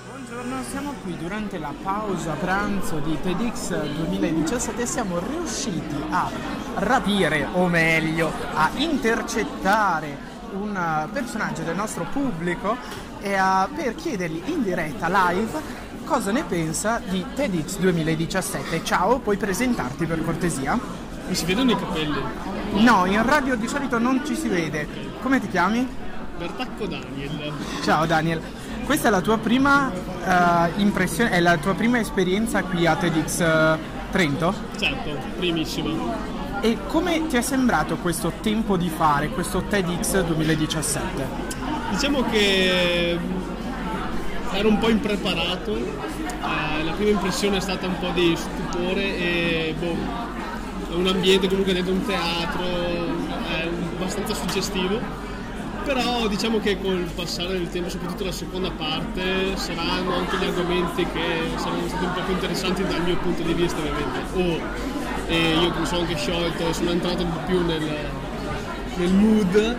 Buongiorno, 0.09 0.63
siamo 0.71 0.95
qui 1.03 1.17
durante 1.17 1.59
la 1.59 1.73
pausa 1.83 2.33
pranzo 2.35 2.99
di 2.99 3.19
TEDx 3.21 3.83
2017 3.85 4.83
e 4.83 4.87
siamo 4.87 5.19
riusciti 5.19 5.97
a 6.11 6.31
rapire, 6.77 7.49
o 7.53 7.67
meglio, 7.67 8.31
a 8.55 8.71
intercettare 8.77 10.30
un 10.53 10.77
eh, 10.77 11.09
personaggio 11.13 11.63
del 11.63 11.77
nostro 11.77 12.07
pubblico 12.11 12.77
e 13.21 13.35
a- 13.35 13.69
per 13.75 13.95
chiedergli 13.95 14.43
in 14.47 14.63
diretta 14.63 15.09
live 15.31 15.89
cosa 16.05 16.33
ne 16.33 16.43
pensa 16.43 17.01
di 17.09 17.25
TEDx 17.35 17.79
2017. 17.79 18.83
Ciao, 18.83 19.19
puoi 19.21 19.37
presentarti 19.37 20.07
per 20.07 20.25
cortesia? 20.25 20.79
Mi 21.29 21.35
si 21.35 21.45
vedono 21.45 21.71
i 21.71 21.77
capelli. 21.77 22.21
No, 22.83 23.05
in 23.05 23.25
radio 23.25 23.55
di 23.57 23.69
solito 23.69 23.99
non 23.99 24.23
ci 24.25 24.35
si 24.35 24.49
vede. 24.49 24.89
Come 25.23 25.41
ti 25.41 25.49
chiami? 25.49 25.87
Bertacco 26.37 26.87
Daniel. 26.87 27.53
Ciao 27.83 28.07
Daniel, 28.07 28.41
questa 28.85 29.09
è 29.09 29.11
la 29.11 29.21
tua 29.21 29.39
prima 29.39 29.93
eh, 29.93 30.81
impressione, 30.81 31.31
è 31.31 31.41
la 31.41 31.59
tua 31.59 31.75
prima 31.75 31.99
esperienza 32.01 32.63
qui 32.65 32.87
a 32.87 32.97
TEDx 32.97 33.41
eh, 33.41 33.79
Trento? 34.11 34.53
Certo, 34.77 35.17
primissima. 35.37 36.40
E 36.63 36.77
come 36.89 37.27
ti 37.27 37.39
è 37.39 37.41
sembrato 37.41 37.97
questo 37.97 38.35
tempo 38.43 38.77
di 38.77 38.91
fare, 38.91 39.31
questo 39.31 39.63
TEDx 39.63 40.23
2017? 40.25 41.27
Diciamo 41.89 42.23
che 42.25 43.19
mm, 43.19 44.55
ero 44.55 44.69
un 44.69 44.79
po' 44.79 44.91
impreparato. 44.91 45.75
eh, 45.75 46.85
la 46.85 46.93
prima 46.93 47.13
impressione 47.13 47.57
è 47.57 47.61
stata 47.61 47.87
un 47.87 47.99
po' 47.99 48.11
di 48.11 48.37
stupore 48.37 49.03
e 49.03 49.75
boh, 49.79 50.97
un 50.97 51.07
ambiente 51.07 51.49
comunque 51.49 51.73
dentro 51.73 51.95
un 51.95 52.05
teatro, 52.05 52.63
è 52.63 53.67
abbastanza 53.97 54.35
suggestivo. 54.35 55.01
Però 55.83 56.29
diciamo 56.29 56.61
che 56.61 56.79
col 56.79 57.09
passare 57.15 57.53
del 57.53 57.71
tempo, 57.71 57.89
soprattutto 57.89 58.25
la 58.25 58.33
seconda 58.33 58.71
parte, 58.71 59.57
saranno 59.57 60.15
anche 60.15 60.37
gli 60.37 60.45
argomenti 60.45 61.07
che 61.11 61.57
saranno 61.57 61.89
stati 61.89 62.05
un 62.05 62.13
po' 62.13 62.21
più 62.21 62.35
interessanti 62.35 62.83
dal 62.85 63.03
mio 63.03 63.17
punto 63.17 63.43
di 63.43 63.55
vista 63.55 63.79
ovviamente. 63.79 64.21
O 64.35 65.00
e 65.31 65.55
io 65.55 65.73
mi 65.79 65.87
sono 65.87 66.01
anche 66.01 66.17
sciolto 66.17 66.73
sono 66.73 66.91
entrato 66.91 67.23
un 67.23 67.33
po' 67.33 67.39
più 67.47 67.65
nel, 67.65 67.87
nel 68.97 69.13
mood 69.15 69.79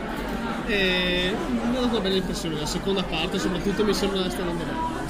e 0.65 1.35
mi 1.49 1.75
ha 1.75 1.81
dato 1.81 1.87
una 1.87 1.99
bella 1.99 2.15
impressione. 2.15 2.57
La 2.57 2.65
seconda 2.65 3.03
parte 3.03 3.37
soprattutto 3.37 3.83
mi 3.83 3.93
sembra 3.93 4.29
stia 4.29 4.43
andando 4.43 4.63
bene. 4.63 5.09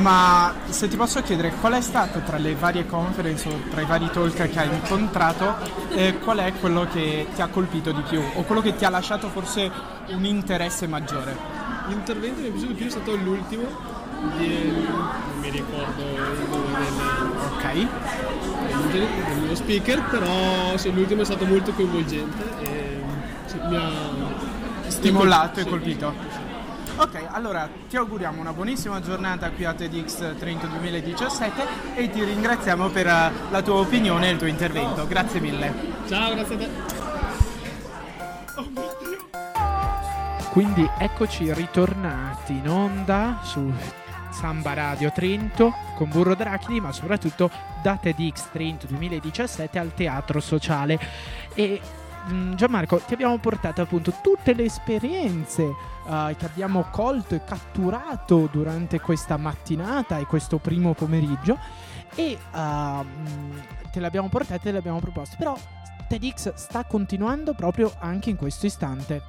Ma 0.00 0.54
se 0.68 0.88
ti 0.88 0.96
posso 0.96 1.20
chiedere 1.22 1.52
qual 1.60 1.74
è 1.74 1.80
stato 1.80 2.20
tra 2.20 2.38
le 2.38 2.54
varie 2.54 2.86
conference 2.86 3.48
o 3.48 3.60
tra 3.70 3.80
i 3.80 3.84
vari 3.84 4.08
talk 4.10 4.48
che 4.48 4.58
hai 4.58 4.68
incontrato, 4.72 5.56
eh, 5.90 6.18
qual 6.18 6.38
è 6.38 6.52
quello 6.58 6.86
che 6.90 7.26
ti 7.34 7.42
ha 7.42 7.48
colpito 7.48 7.90
di 7.90 8.02
più 8.02 8.22
o 8.34 8.42
quello 8.42 8.60
che 8.60 8.76
ti 8.76 8.84
ha 8.84 8.90
lasciato 8.90 9.28
forse 9.28 9.70
un 10.08 10.24
interesse 10.24 10.86
maggiore? 10.86 11.36
L'intervento 11.88 12.40
che 12.40 12.48
mi 12.48 12.48
è 12.48 12.50
piaciuto 12.52 12.72
di 12.72 12.78
più 12.78 12.86
è 12.86 12.90
stato 12.90 13.14
l'ultimo, 13.16 13.66
non 14.24 15.38
mi 15.40 15.50
ricordo 15.50 16.02
il 16.02 16.48
nome 16.48 16.78
del, 17.72 17.88
del- 18.90 19.34
dello 19.40 19.54
speaker, 19.54 20.02
però 20.10 20.76
sì, 20.76 20.92
l'ultimo 20.92 21.22
è 21.22 21.24
stato 21.24 21.44
molto 21.44 21.72
coinvolgente 21.72 22.42
e 22.62 23.00
sì, 23.46 23.58
mi 23.68 23.76
ha 23.76 23.90
Stimolato 24.86 25.60
e 25.60 25.62
sì, 25.64 25.68
colpito. 25.68 26.12
Ok, 26.96 27.26
allora 27.30 27.68
ti 27.88 27.96
auguriamo 27.96 28.40
una 28.40 28.52
buonissima 28.52 29.00
giornata 29.00 29.50
qui 29.50 29.64
a 29.64 29.74
TEDx 29.74 30.36
Trento 30.38 30.66
2017 30.68 31.66
e 31.96 32.08
ti 32.10 32.22
ringraziamo 32.22 32.88
per 32.88 33.06
eh, 33.08 33.32
la 33.50 33.62
tua 33.62 33.74
opinione 33.76 34.28
e 34.28 34.30
il 34.32 34.36
tuo 34.38 34.46
intervento. 34.46 35.04
Grazie 35.06 35.40
mille. 35.40 35.72
Ciao, 36.08 36.34
grazie 36.34 36.54
a 36.54 36.58
te. 36.58 36.68
Quindi 40.52 40.88
eccoci 40.98 41.52
ritornati 41.52 42.52
in 42.52 42.68
onda 42.68 43.40
su 43.42 43.72
Samba 44.34 44.74
Radio 44.74 45.12
Trento 45.12 45.72
con 45.94 46.10
Burro 46.10 46.34
Drachidi, 46.34 46.80
ma 46.80 46.92
soprattutto 46.92 47.50
da 47.82 47.96
TEDx 47.96 48.50
Trento 48.50 48.86
2017 48.88 49.78
al 49.78 49.94
Teatro 49.94 50.40
Sociale. 50.40 50.98
E 51.54 51.80
mm, 52.30 52.54
Gianmarco, 52.54 52.98
ti 52.98 53.14
abbiamo 53.14 53.38
portato 53.38 53.80
appunto 53.80 54.12
tutte 54.20 54.52
le 54.52 54.64
esperienze 54.64 55.62
eh, 55.62 56.34
che 56.36 56.44
abbiamo 56.44 56.88
colto 56.90 57.34
e 57.36 57.44
catturato 57.44 58.48
durante 58.50 59.00
questa 59.00 59.36
mattinata 59.36 60.18
e 60.18 60.26
questo 60.26 60.58
primo 60.58 60.92
pomeriggio 60.94 61.56
e 62.16 62.36
ehm, 62.54 63.62
te 63.92 64.00
le 64.00 64.06
abbiamo 64.06 64.28
portate 64.28 64.68
e 64.68 64.72
le 64.72 64.78
abbiamo 64.78 64.98
proposte. 64.98 65.36
Però 65.38 65.56
TEDx 66.08 66.54
sta 66.54 66.84
continuando 66.84 67.54
proprio 67.54 67.92
anche 67.98 68.30
in 68.30 68.36
questo 68.36 68.66
istante. 68.66 69.22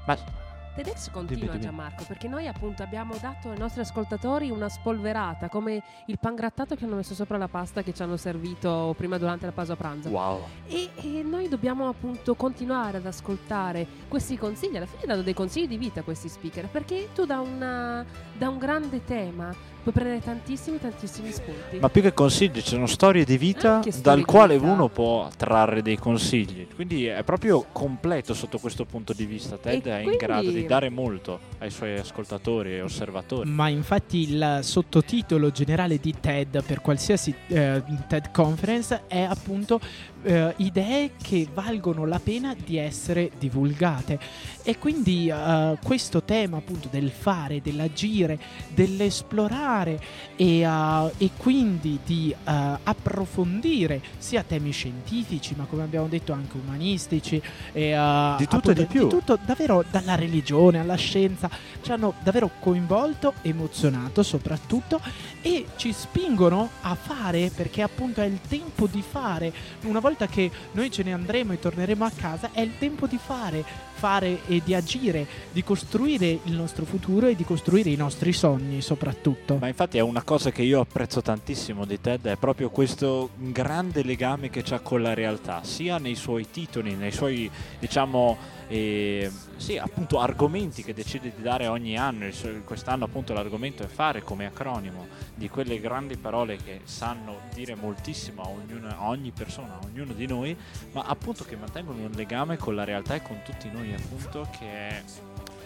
TEDx 0.76 1.09
continua 1.09 1.51
Dimmi. 1.51 1.61
Gianmarco 1.63 2.03
perché 2.05 2.28
noi 2.28 2.47
appunto 2.47 2.84
abbiamo 2.84 3.15
dato 3.19 3.49
ai 3.49 3.57
nostri 3.57 3.80
ascoltatori 3.82 4.49
una 4.49 4.67
spolverata 4.67 5.47
come 5.47 5.82
il 6.07 6.19
pan 6.19 6.36
grattato 6.36 6.76
che 6.76 6.84
hanno 6.84 6.95
messo 6.97 7.13
sopra 7.13 7.38
la 7.38 7.47
pasta 7.47 7.82
che 7.82 7.93
ci 7.93 8.01
hanno 8.01 8.17
servito 8.17 8.93
prima 8.97 9.17
durante 9.17 9.45
la 9.45 9.53
pausa 9.53 9.76
pranzo. 9.78 10.09
Wow. 10.09 10.41
E, 10.67 10.89
e 11.01 11.23
noi 11.23 11.47
dobbiamo 11.47 11.88
appunto 11.88 12.36
continuare 12.36 12.97
ad 12.97 13.05
ascoltare 13.05 13.88
questi 14.09 14.38
consigli, 14.38 14.76
alla 14.76 14.86
fine 14.86 15.05
danno 15.05 15.21
dei 15.21 15.34
consigli 15.34 15.67
di 15.67 15.78
vita 15.78 16.01
a 16.01 16.03
questi 16.03 16.28
speaker 16.28 16.67
perché 16.67 17.09
tu 17.13 17.26
da, 17.26 17.39
una- 17.39 18.05
da 18.38 18.49
un 18.49 18.57
grande 18.57 19.03
tema 19.05 19.53
puoi 19.86 19.93
prendere 19.93 20.19
tantissimi 20.19 20.79
tantissimi 20.79 21.31
spunti. 21.31 21.77
Ma 21.77 21.89
più 21.89 22.01
che 22.01 22.11
consigli, 22.11 22.61
ci 22.61 22.69
sono 22.69 22.88
storie 22.88 23.23
di 23.23 23.38
vita 23.38 23.81
storie 23.81 24.01
dal 24.01 24.17
di 24.17 24.23
quale 24.23 24.57
vita. 24.57 24.71
uno 24.71 24.89
può 24.89 25.29
trarre 25.38 25.83
dei 25.83 25.97
consigli. 25.97 26.67
Quindi 26.73 27.05
è 27.05 27.23
proprio 27.23 27.67
completo 27.71 28.33
sotto 28.33 28.57
questo 28.57 28.86
punto 28.86 29.13
di 29.13 29.25
vista. 29.25 29.57
Ted 29.57 29.86
E 29.86 29.91
è 29.91 29.99
in 29.99 30.17
grado 30.17 30.49
di 30.49 30.65
dare 30.65 30.89
molto 30.89 31.39
ai 31.59 31.69
suoi 31.69 31.99
ascoltatori 31.99 32.73
e 32.73 32.81
osservatori. 32.81 33.47
Ma 33.47 33.67
infatti 33.67 34.31
il 34.31 34.59
sottotitolo 34.61 35.51
generale 35.51 35.99
di 35.99 36.15
TED 36.19 36.63
per 36.63 36.81
qualsiasi 36.81 37.36
eh, 37.47 37.83
TED 38.07 38.31
conference 38.31 39.03
è 39.05 39.21
appunto 39.21 39.79
eh, 40.26 40.53
idee 40.57 41.11
che 41.21 41.47
valgono 41.53 42.05
la 42.05 42.19
pena 42.19 42.55
di 42.55 42.78
essere 42.78 43.32
divulgate. 43.38 44.19
E 44.63 44.80
quindi 44.80 45.30
eh, 45.30 45.78
questo 45.84 46.23
tema 46.23 46.57
appunto 46.57 46.88
del 46.89 47.11
fare, 47.11 47.61
dell'agire, 47.61 48.39
dell'esplorare 48.73 49.99
e, 50.36 50.67
uh, 50.67 51.11
e 51.17 51.30
quindi 51.38 51.99
di 52.03 52.34
uh, 52.34 52.51
approfondire 52.84 54.01
sia 54.17 54.43
temi 54.43 54.71
scientifici, 54.71 55.53
ma 55.55 55.65
come 55.65 55.84
abbiamo 55.84 56.07
detto 56.07 56.34
anche 56.34 56.57
umanistici, 56.57 57.41
e, 57.71 57.97
uh, 57.97 58.38
di 58.38 58.47
tutto 58.47 58.71
e 58.71 58.73
di 58.73 58.86
più. 58.86 59.03
Di 59.03 59.09
tutto, 59.09 59.38
davvero 59.45 59.84
dalla 59.89 60.15
religione 60.15 60.80
alla 60.80 60.95
scienza, 60.95 61.49
ci 61.82 61.91
hanno 61.91 62.13
davvero 62.23 62.49
coinvolto, 62.59 63.34
emozionato 63.41 64.23
soprattutto 64.23 64.99
e 65.41 65.65
ci 65.76 65.93
spingono 65.93 66.69
a 66.82 66.95
fare 66.95 67.51
perché 67.53 67.82
appunto 67.82 68.21
è 68.21 68.26
il 68.26 68.39
tempo 68.47 68.88
di 68.88 69.03
fare. 69.07 69.53
Una 69.84 69.99
volta 69.99 70.14
che 70.26 70.49
noi 70.72 70.89
ce 70.89 71.03
ne 71.03 71.11
andremo 71.11 71.51
e 71.51 71.59
torneremo 71.59 72.05
a 72.05 72.11
casa, 72.16 72.51
è 72.53 72.61
il 72.61 72.78
tempo 72.78 73.07
di 73.07 73.18
fare, 73.18 73.66
fare 74.06 74.45
e 74.45 74.62
di 74.64 74.76
agire, 74.76 75.26
di 75.51 75.64
costruire 75.64 76.28
il 76.43 76.53
nostro 76.53 76.86
futuro 76.86 77.26
e 77.26 77.36
di 77.36 77.43
costruire 77.43 77.89
i 77.89 77.95
nostri 77.95 78.34
sogni 78.34 78.80
soprattutto. 78.84 79.58
Ma 79.60 79.68
infatti 79.68 79.97
è 79.97 80.01
una 80.01 80.22
cosa 80.22 80.51
che 80.51 80.62
io 80.62 80.80
apprezzo 80.80 81.24
tantissimo 81.24 81.86
di 81.86 81.99
Ted, 81.99 82.28
è 82.28 82.36
proprio 82.36 82.70
questo 82.70 83.32
grande 83.36 84.03
legame 84.03 84.51
che 84.51 84.62
c'ha 84.62 84.80
con 84.82 85.01
la 85.01 85.16
realtà, 85.16 85.64
sia 85.64 85.97
nei 85.97 86.14
suoi 86.14 86.51
titoli, 86.51 86.93
nei 86.93 87.12
suoi 87.12 87.49
diciamo 87.80 88.53
e, 88.68 89.32
sì, 89.58 89.78
appunto 89.78 90.20
argomenti 90.20 90.84
che 90.84 90.93
decide 90.93 91.32
di 91.36 91.41
dare 91.41 91.68
ogni 91.68 91.97
anno. 91.97 92.28
Quest'anno 92.64 93.06
appunto 93.06 93.34
l'argomento 93.34 93.84
è 93.84 93.88
fare 93.88 94.24
come 94.24 94.45
acronimo 94.45 95.08
di 95.36 95.49
quelle 95.49 95.80
grandi 95.80 96.18
parole 96.18 96.58
che 96.58 96.82
sanno 96.84 97.41
dire 97.53 97.76
moltissimo 97.76 98.41
a, 98.41 98.49
ognuno, 98.49 98.88
a 98.89 99.08
ogni 99.08 99.32
persona, 99.32 99.76
a 99.76 99.86
ognuno 99.86 100.14
di 100.14 100.26
noi, 100.26 100.56
ma 100.93 101.03
appunto 101.03 101.43
che 101.43 101.56
mantengono 101.56 102.03
un 102.03 102.12
legame 102.16 102.58
con 102.58 102.76
la 102.76 102.84
realtà 102.84 103.16
e 103.16 103.22
con 103.22 103.41
tutti 103.43 103.70
noi 103.72 103.93
appunto 103.95 104.47
che 104.57 105.03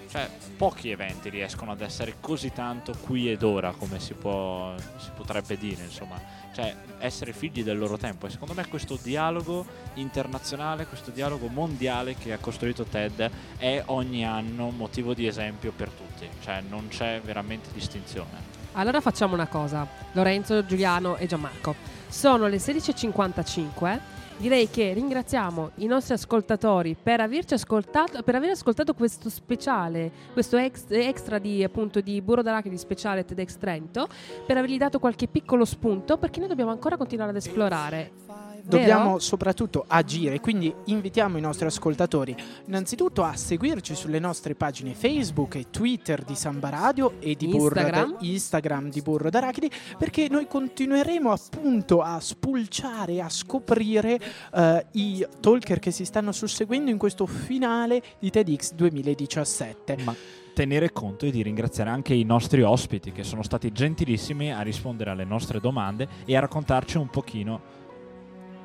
cioè, 0.10 0.28
pochi 0.58 0.90
eventi 0.90 1.30
riescono 1.30 1.72
ad 1.72 1.82
essere 1.82 2.16
così 2.20 2.52
tanto 2.52 2.96
qui 3.00 3.32
ed 3.32 3.44
ora 3.44 3.72
come 3.72 4.00
si, 4.00 4.14
può, 4.14 4.74
si 4.98 5.10
potrebbe 5.16 5.56
dire 5.58 5.84
insomma. 5.84 6.20
Cioè 6.52 6.76
essere 6.98 7.32
figli 7.32 7.64
del 7.64 7.78
loro 7.78 7.98
tempo. 7.98 8.26
E 8.26 8.32
secondo 8.32 8.56
me 8.56 8.68
questo 8.68 8.98
dialogo 9.02 9.66
internazionale 9.94 10.88
questo 10.88 11.12
dialogo 11.12 11.48
mondiale 11.48 12.16
che 12.16 12.34
ha 12.34 12.40
costruito 12.40 12.86
TED 12.86 13.30
è 13.58 13.84
ogni 13.86 14.26
anno 14.26 14.72
motivo 14.72 15.14
di 15.14 15.28
esempio 15.28 15.72
per 15.72 15.90
tutti. 15.90 16.28
Cioè 16.42 16.62
non 16.68 16.88
c'è 16.88 17.22
veramente 17.24 17.70
distinzione. 17.72 18.58
Allora 18.74 19.02
facciamo 19.02 19.36
una 19.36 19.48
cosa 19.48 19.88
Lorenzo, 20.14 20.66
Giuliano 20.66 21.18
e 21.18 21.28
Gianmarco. 21.28 21.76
Sono 22.08 22.48
le 22.48 22.58
16.55 22.58 24.00
direi 24.40 24.70
che 24.70 24.94
ringraziamo 24.94 25.72
i 25.76 25.86
nostri 25.86 26.14
ascoltatori 26.14 26.96
per 27.02 27.20
averci 27.20 27.54
ascoltato, 27.54 28.24
per 28.24 28.36
aver 28.36 28.52
ascoltato 28.52 28.94
questo 28.94 29.30
speciale, 29.30 30.12
questo 30.32 30.56
ex, 30.56 30.86
extra 30.90 31.40
di, 31.40 31.62
appunto, 31.62 32.00
di 32.00 32.22
Burro 32.22 32.42
d'Arachidi 32.42 32.78
speciale 32.78 33.26
TEDx 33.26 33.58
Trento, 33.58 34.08
per 34.46 34.58
avergli 34.58 34.78
dato 34.78 35.00
qualche 35.00 35.28
piccolo 35.28 35.66
spunto, 35.66 36.18
perché 36.18 36.40
noi 36.40 36.48
dobbiamo 36.48 36.72
ancora 36.72 36.96
continuare 36.96 37.32
ad 37.32 37.38
esplorare 37.38 38.49
dobbiamo 38.70 39.06
Vero? 39.06 39.20
soprattutto 39.20 39.84
agire, 39.88 40.40
quindi 40.40 40.74
invitiamo 40.86 41.38
i 41.38 41.42
nostri 41.42 41.66
ascoltatori 41.66 42.36
innanzitutto 42.68 43.24
a 43.24 43.36
seguirci 43.36 43.96
sulle 43.96 44.20
nostre 44.20 44.56
pagine 44.56 44.94
Facebook 44.94 45.56
e 45.56 45.70
Twitter 45.70 46.24
di 46.24 46.36
Samba 46.36 46.70
Radio 46.70 47.20
e 47.20 47.36
di 47.36 47.54
Instagram. 47.54 48.06
Burro 48.06 48.18
da, 48.20 48.26
Instagram 48.26 48.90
di 48.90 49.02
Burro 49.02 49.30
d'Arachidi 49.30 49.72
perché 49.98 50.28
noi 50.30 50.48
continueremo 50.48 51.32
appunto 51.32 52.02
a 52.02 52.20
spulciare, 52.20 53.22
a 53.22 53.30
scoprire 53.30 54.20
uh, 54.54 54.80
i 54.92 55.26
talker 55.40 55.80
che 55.80 55.92
si 55.92 56.06
stanno 56.06 56.32
susseguendo 56.32 56.92
in 56.92 56.98
questo 56.98 57.26
finale 57.26 58.02
di 58.20 58.30
TEDx 58.30 58.74
2017. 58.74 59.98
Ma 60.04 60.16
tenere 60.54 60.92
conto 60.92 61.26
e 61.26 61.32
di 61.32 61.42
ringraziare 61.42 61.90
anche 61.90 62.14
i 62.14 62.24
nostri 62.24 62.64
ospiti 62.64 63.14
che 63.14 63.24
sono 63.24 63.44
stati 63.44 63.72
gentilissimi 63.72 64.54
a 64.54 64.62
rispondere 64.62 65.10
alle 65.10 65.24
nostre 65.24 65.62
domande 65.62 66.06
e 66.26 66.36
a 66.36 66.42
raccontarci 66.42 66.98
un 66.98 67.08
pochino 67.08 67.79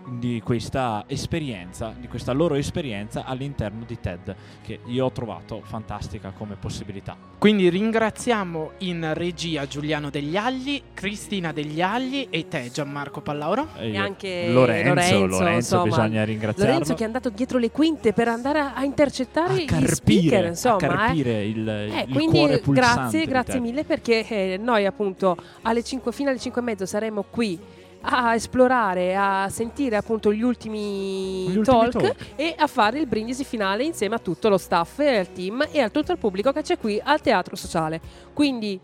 di 0.06 0.40
questa 0.44 1.04
esperienza, 1.06 1.94
di 1.98 2.08
questa 2.08 2.32
loro 2.32 2.54
esperienza 2.54 3.24
all'interno 3.24 3.84
di 3.86 3.98
TED, 4.00 4.34
che 4.62 4.80
io 4.86 5.04
ho 5.04 5.12
trovato 5.12 5.62
fantastica 5.64 6.32
come 6.36 6.56
possibilità. 6.56 7.16
Quindi 7.38 7.68
ringraziamo 7.68 8.72
in 8.78 9.12
regia 9.14 9.66
Giuliano 9.66 10.10
Degli 10.10 10.36
Agli, 10.36 10.80
Cristina 10.94 11.52
Degli 11.52 11.82
Agli 11.82 12.26
e 12.30 12.48
te 12.48 12.70
Gianmarco 12.72 13.20
Pallauro. 13.20 13.68
E, 13.76 13.92
e 13.92 13.96
anche 13.96 14.48
Lorenzo, 14.48 14.88
Lorenzo, 14.88 15.26
Lorenzo 15.26 15.54
insomma, 15.54 15.84
bisogna 15.84 16.24
ringraziarlo. 16.24 16.72
Lorenzo 16.72 16.94
che 16.94 17.02
è 17.02 17.06
andato 17.06 17.28
dietro 17.30 17.58
le 17.58 17.70
quinte 17.70 18.12
per 18.12 18.28
andare 18.28 18.60
a, 18.60 18.74
a 18.74 18.84
intercettare 18.84 19.52
a 19.52 19.56
gli 19.56 19.64
carpire, 19.64 19.94
speaker, 19.94 20.44
insomma. 20.46 20.76
A 20.76 20.78
carpire 20.78 21.30
eh. 21.32 21.48
il, 21.48 21.68
eh, 21.68 22.04
il 22.06 22.14
quindi 22.14 22.38
cuore 22.38 22.58
pulsante 22.60 22.92
grazie, 22.94 23.26
grazie 23.26 23.60
mille 23.60 23.84
perché 23.84 24.26
eh, 24.26 24.58
noi 24.58 24.86
appunto 24.86 25.36
alle 25.62 25.82
5, 25.82 26.12
fino 26.12 26.30
alle 26.30 26.38
5 26.38 26.60
e 26.60 26.64
mezzo 26.64 26.86
saremo 26.86 27.24
qui 27.28 27.58
a 28.06 28.34
esplorare, 28.34 29.16
a 29.16 29.48
sentire 29.48 29.96
appunto 29.96 30.32
gli 30.32 30.42
ultimi, 30.42 31.48
Gli 31.48 31.56
ultimi 31.56 31.64
talk, 31.64 31.90
talk. 31.92 32.16
e 32.36 32.54
a 32.56 32.66
fare 32.66 32.98
il 33.00 33.06
brindisi 33.06 33.44
finale 33.44 33.82
insieme 33.84 34.14
a 34.16 34.18
tutto 34.18 34.48
lo 34.50 34.58
staff 34.58 34.98
e 34.98 35.18
al 35.18 35.32
team 35.32 35.66
e 35.70 35.80
a 35.80 35.88
tutto 35.88 36.12
il 36.12 36.18
pubblico 36.18 36.52
che 36.52 36.62
c'è 36.62 36.78
qui 36.78 37.00
al 37.02 37.20
Teatro 37.20 37.56
Sociale. 37.56 38.00
Quindi 38.34 38.78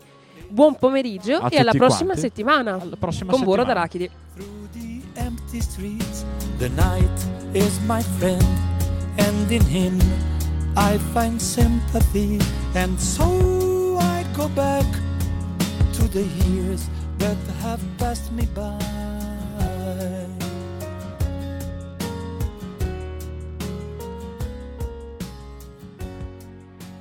buon 0.47 0.75
pomeriggio 0.75 1.35
A 1.37 1.49
e 1.51 1.59
alla 1.59 1.71
prossima 1.71 2.11
quanti. 2.13 2.21
settimana 2.21 2.73
Alla 2.81 2.95
prossima 2.97 3.29
con 3.31 3.39
settimana. 3.41 3.63
d'Arachidi. 3.63 4.09
The 6.57 6.69
night 6.69 7.27
is 7.53 7.79
my 7.87 8.01
friend, 8.17 8.43
and 9.17 9.51
in 9.51 9.61
him 9.65 9.99
I 10.75 10.97
find 11.13 11.39
sympathy. 11.39 12.39
And 12.75 12.97
so 12.99 13.97
I 13.99 14.23
go 14.35 14.47
back 14.49 14.85
to 15.93 16.07
the 16.09 16.23
years 16.47 16.87
that 17.17 17.37
have 17.61 17.81
passed 17.97 18.31
me 18.31 18.47
by. 18.53 18.77
time. 19.97 20.40